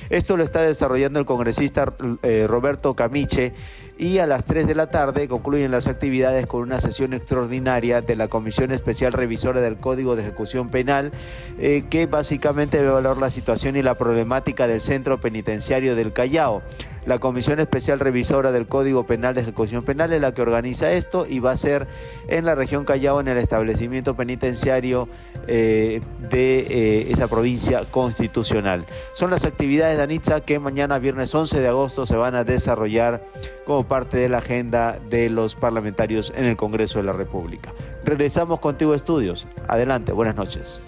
Esto 0.10 0.36
lo 0.36 0.44
está 0.44 0.64
desarrollando 0.64 1.20
el 1.20 1.26
congresista 1.26 1.94
eh, 2.24 2.46
Roberto 2.48 2.96
Camiche 2.96 3.54
y 4.00 4.18
a 4.18 4.26
las 4.26 4.46
3 4.46 4.66
de 4.66 4.74
la 4.74 4.90
tarde 4.90 5.28
concluyen 5.28 5.70
las 5.70 5.88
actividades 5.88 6.48
con 6.48 6.64
una 6.64 6.82
sesión 6.82 7.14
extraordinaria 7.14 8.02
de 8.02 8.16
la 8.16 8.28
Comisión 8.28 8.72
Especial 8.72 9.14
Revisora 9.14 9.62
del 9.62 9.78
Código 9.78 10.16
de 10.16 10.24
Ejecución 10.24 10.70
Penal 10.70 11.12
eh, 11.60 11.84
que 11.88 12.08
básicamente 12.08 12.80
va 12.80 12.84
a 12.84 12.92
evaluar 12.94 13.18
la 13.18 13.30
situación 13.30 13.76
y 13.76 13.84
la 13.84 13.94
problemática 13.94 14.66
del 14.66 14.82
Centro 14.82 15.22
Penitenciario 15.22 15.96
del 15.96 16.14
Callao. 16.14 16.64
La 17.06 17.20
Comisión 17.20 17.60
Especial 17.60 18.00
Revisora 18.00 18.52
del 18.52 18.68
Código 18.68 19.06
Penal 19.06 19.36
de 19.36 19.42
Ejecución 19.42 19.84
Penal 19.84 20.14
es 20.14 20.22
la 20.22 20.34
que 20.34 20.42
organiza 20.42 20.92
esto 20.92 21.26
y 21.28 21.40
va 21.40 21.52
a 21.52 21.58
ser 21.58 21.88
en 22.28 22.46
la 22.46 22.56
región 22.56 22.86
Callao, 22.86 23.20
en 23.20 23.28
el 23.28 23.38
establecimiento 23.38 24.16
penitenciario 24.16 25.10
eh, 25.48 26.02
de 26.30 26.60
eh, 26.60 27.12
esa 27.12 27.28
provincia 27.28 27.84
constitucional. 27.92 28.86
Son 29.14 29.32
las 29.32 29.44
actividades 29.44 29.98
de 29.98 30.04
Anitza 30.04 30.42
que 30.42 30.60
mañana, 30.60 31.00
viernes 31.00 31.36
11 31.36 31.60
de 31.60 31.68
agosto, 31.68 32.06
se 32.06 32.16
van 32.16 32.36
a 32.36 32.44
desarrollar 32.44 33.26
como 33.66 33.86
parte 33.86 34.18
de 34.18 34.30
la 34.30 34.38
agenda 34.38 35.00
de 35.10 35.30
los 35.30 35.56
parlamentarios 35.56 36.32
en 36.36 36.46
el 36.46 36.56
Congreso 36.56 37.00
de 37.00 37.06
la 37.06 37.14
República. 37.14 37.74
Regresamos 38.06 38.60
contigo, 38.60 38.94
estudios. 38.94 39.48
Adelante, 39.68 40.14
buenas 40.14 40.36
noches. 40.36 40.82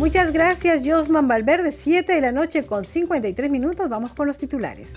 Muchas 0.00 0.32
gracias, 0.32 0.80
Josman 0.82 1.28
Valverde. 1.28 1.72
7 1.72 2.10
de 2.10 2.22
la 2.22 2.32
noche 2.32 2.62
con 2.62 2.86
53 2.86 3.50
minutos. 3.50 3.86
Vamos 3.90 4.14
con 4.14 4.26
los 4.26 4.38
titulares. 4.38 4.94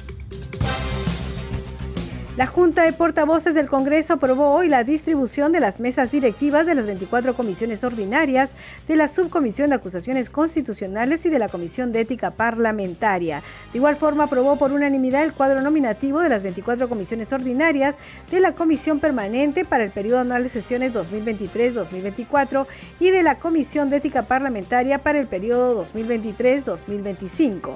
La 2.36 2.48
Junta 2.48 2.82
de 2.82 2.94
Portavoces 2.94 3.54
del 3.54 3.70
Congreso 3.70 4.14
aprobó 4.14 4.56
hoy 4.56 4.68
la 4.68 4.84
distribución 4.84 5.52
de 5.52 5.60
las 5.60 5.80
mesas 5.80 6.12
directivas 6.12 6.66
de 6.66 6.74
las 6.74 6.88
24 6.88 7.36
comisiones 7.36 7.84
ordinarias, 7.84 8.54
de 8.88 8.96
la 8.96 9.08
Subcomisión 9.08 9.70
de 9.70 9.76
Acusaciones 9.76 10.32
Constitucionales 10.32 11.28
y 11.28 11.30
de 11.30 11.38
la 11.38 11.48
Comisión 11.48 11.92
de 11.92 12.02
Ética 12.02 12.32
Parlamentaria. 12.32 13.44
De 13.72 13.78
igual 13.78 13.98
forma, 13.98 14.24
aprobó 14.24 14.56
por 14.56 14.72
unanimidad 14.72 15.24
el 15.24 15.34
cuadro 15.34 15.62
nominativo 15.62 16.22
de 16.22 16.30
las 16.30 16.42
24 16.42 16.90
comisiones 16.90 17.32
ordinarias 17.32 17.98
de 18.32 18.40
la 18.40 18.56
Comisión 18.56 19.00
Permanente 19.00 19.64
para 19.64 19.84
el 19.84 19.92
periodo 19.92 20.22
anual 20.22 20.42
de 20.42 20.50
sesiones 20.50 20.92
2023-2024 20.92 22.66
y 23.00 23.12
de 23.12 23.22
la 23.22 23.38
Comisión 23.38 23.92
de 23.92 23.98
Ética 23.98 24.24
Parlamentaria 24.24 24.98
para 25.04 25.20
el 25.20 25.28
periodo 25.28 25.86
2023-2025. 25.86 27.76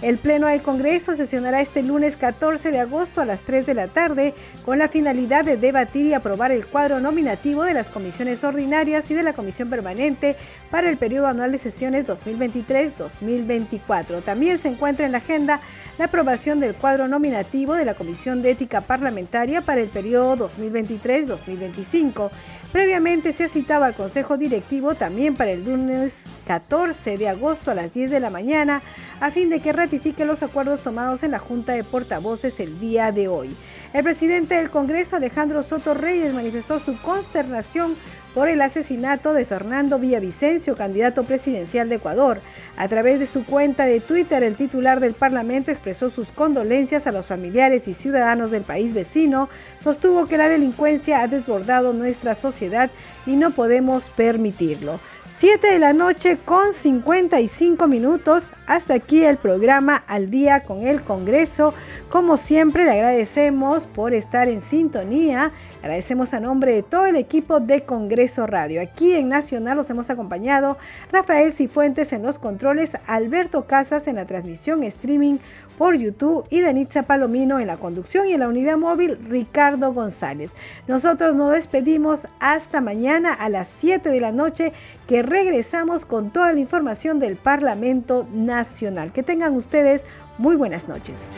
El 0.00 0.18
Pleno 0.18 0.46
del 0.46 0.62
Congreso 0.62 1.16
sesionará 1.16 1.60
este 1.60 1.82
lunes 1.82 2.16
14 2.16 2.70
de 2.70 2.78
agosto 2.78 3.20
a 3.20 3.24
las 3.24 3.40
3 3.40 3.66
de 3.66 3.74
la 3.74 3.88
tarde 3.88 4.32
con 4.64 4.78
la 4.78 4.86
finalidad 4.86 5.44
de 5.44 5.56
debatir 5.56 6.06
y 6.06 6.14
aprobar 6.14 6.52
el 6.52 6.66
cuadro 6.66 7.00
nominativo 7.00 7.64
de 7.64 7.74
las 7.74 7.88
comisiones 7.88 8.44
ordinarias 8.44 9.10
y 9.10 9.14
de 9.14 9.24
la 9.24 9.32
Comisión 9.32 9.70
Permanente 9.70 10.36
para 10.70 10.88
el 10.88 10.98
periodo 10.98 11.26
anual 11.26 11.50
de 11.50 11.58
sesiones 11.58 12.06
2023-2024. 12.06 14.22
También 14.22 14.58
se 14.58 14.68
encuentra 14.68 15.04
en 15.04 15.10
la 15.10 15.18
agenda 15.18 15.60
la 15.98 16.04
aprobación 16.04 16.60
del 16.60 16.76
cuadro 16.76 17.08
nominativo 17.08 17.74
de 17.74 17.84
la 17.84 17.94
Comisión 17.94 18.40
de 18.40 18.52
Ética 18.52 18.82
Parlamentaria 18.82 19.62
para 19.62 19.80
el 19.80 19.88
periodo 19.88 20.48
2023-2025. 20.48 22.30
Previamente 22.70 23.32
se 23.32 23.42
ha 23.44 23.48
citado 23.48 23.84
al 23.84 23.96
Consejo 23.96 24.36
Directivo 24.36 24.94
también 24.94 25.34
para 25.34 25.50
el 25.50 25.64
lunes 25.64 26.26
14 26.46 27.18
de 27.18 27.28
agosto 27.28 27.72
a 27.72 27.74
las 27.74 27.92
10 27.92 28.12
de 28.12 28.20
la 28.20 28.30
mañana 28.30 28.80
a 29.20 29.32
fin 29.32 29.50
de 29.50 29.58
que 29.60 29.72
ratifique 29.88 30.26
los 30.26 30.42
acuerdos 30.42 30.82
tomados 30.82 31.22
en 31.22 31.30
la 31.30 31.38
Junta 31.38 31.72
de 31.72 31.82
Portavoces 31.82 32.60
el 32.60 32.78
día 32.78 33.10
de 33.10 33.26
hoy. 33.26 33.56
El 33.94 34.04
presidente 34.04 34.56
del 34.56 34.68
Congreso, 34.68 35.16
Alejandro 35.16 35.62
Soto 35.62 35.94
Reyes, 35.94 36.34
manifestó 36.34 36.78
su 36.78 37.00
consternación 37.00 37.96
por 38.34 38.50
el 38.50 38.60
asesinato 38.60 39.32
de 39.32 39.46
Fernando 39.46 39.98
Villavicencio, 39.98 40.76
candidato 40.76 41.24
presidencial 41.24 41.88
de 41.88 41.94
Ecuador. 41.94 42.42
A 42.76 42.86
través 42.86 43.18
de 43.18 43.24
su 43.24 43.46
cuenta 43.46 43.86
de 43.86 44.00
Twitter, 44.00 44.42
el 44.42 44.56
titular 44.56 45.00
del 45.00 45.14
Parlamento 45.14 45.70
expresó 45.70 46.10
sus 46.10 46.32
condolencias 46.32 47.06
a 47.06 47.12
los 47.12 47.26
familiares 47.26 47.88
y 47.88 47.94
ciudadanos 47.94 48.50
del 48.50 48.64
país 48.64 48.92
vecino, 48.92 49.48
sostuvo 49.82 50.26
que 50.26 50.36
la 50.36 50.50
delincuencia 50.50 51.22
ha 51.22 51.28
desbordado 51.28 51.94
nuestra 51.94 52.34
sociedad 52.34 52.90
y 53.24 53.36
no 53.36 53.52
podemos 53.52 54.10
permitirlo. 54.10 55.00
7 55.38 55.70
de 55.70 55.78
la 55.78 55.92
noche 55.92 56.36
con 56.44 56.72
55 56.72 57.86
minutos. 57.86 58.52
Hasta 58.66 58.94
aquí 58.94 59.22
el 59.22 59.36
programa 59.36 59.94
Al 60.08 60.32
día 60.32 60.64
con 60.64 60.84
el 60.84 61.00
Congreso. 61.02 61.74
Como 62.10 62.36
siempre, 62.36 62.84
le 62.84 62.90
agradecemos 62.90 63.86
por 63.86 64.14
estar 64.14 64.48
en 64.48 64.60
sintonía. 64.60 65.52
Agradecemos 65.80 66.34
a 66.34 66.40
nombre 66.40 66.72
de 66.72 66.82
todo 66.82 67.06
el 67.06 67.14
equipo 67.14 67.60
de 67.60 67.82
Congreso 67.84 68.48
Radio. 68.48 68.82
Aquí 68.82 69.12
en 69.12 69.28
Nacional 69.28 69.76
los 69.76 69.88
hemos 69.90 70.10
acompañado 70.10 70.76
Rafael 71.12 71.52
Cifuentes 71.52 72.12
en 72.12 72.24
los 72.24 72.40
controles, 72.40 72.96
Alberto 73.06 73.64
Casas 73.64 74.08
en 74.08 74.16
la 74.16 74.24
transmisión 74.24 74.82
streaming 74.82 75.38
por 75.78 75.96
YouTube 75.96 76.44
y 76.50 76.60
Denitza 76.60 77.04
Palomino 77.04 77.60
en 77.60 77.68
la 77.68 77.76
conducción 77.76 78.28
y 78.28 78.32
en 78.32 78.40
la 78.40 78.48
unidad 78.48 78.76
móvil 78.76 79.16
Ricardo 79.28 79.94
González. 79.94 80.52
Nosotros 80.88 81.36
nos 81.36 81.52
despedimos 81.52 82.26
hasta 82.40 82.80
mañana 82.80 83.32
a 83.32 83.48
las 83.48 83.68
7 83.78 84.10
de 84.10 84.20
la 84.20 84.32
noche 84.32 84.72
que 85.06 85.22
regresamos 85.22 86.04
con 86.04 86.30
toda 86.30 86.52
la 86.52 86.60
información 86.60 87.20
del 87.20 87.36
Parlamento 87.36 88.26
Nacional. 88.32 89.12
Que 89.12 89.22
tengan 89.22 89.54
ustedes 89.54 90.04
muy 90.36 90.56
buenas 90.56 90.88
noches. 90.88 91.30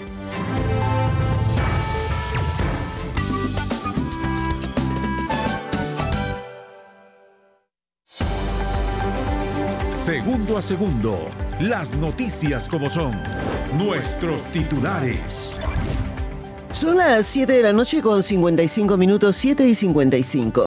Segundo 10.01 10.57
a 10.57 10.63
segundo, 10.63 11.29
las 11.61 11.95
noticias 11.95 12.71
como 12.71 12.89
son, 12.89 13.13
nuestros 13.77 14.45
titulares. 14.45 15.61
Son 16.73 16.97
las 16.97 17.27
7 17.27 17.53
de 17.53 17.63
la 17.63 17.75
noche 17.75 18.01
con 18.01 18.23
55 18.23 18.97
minutos, 18.97 19.37
7 19.37 19.67
y 19.69 19.75
55. 19.75 20.59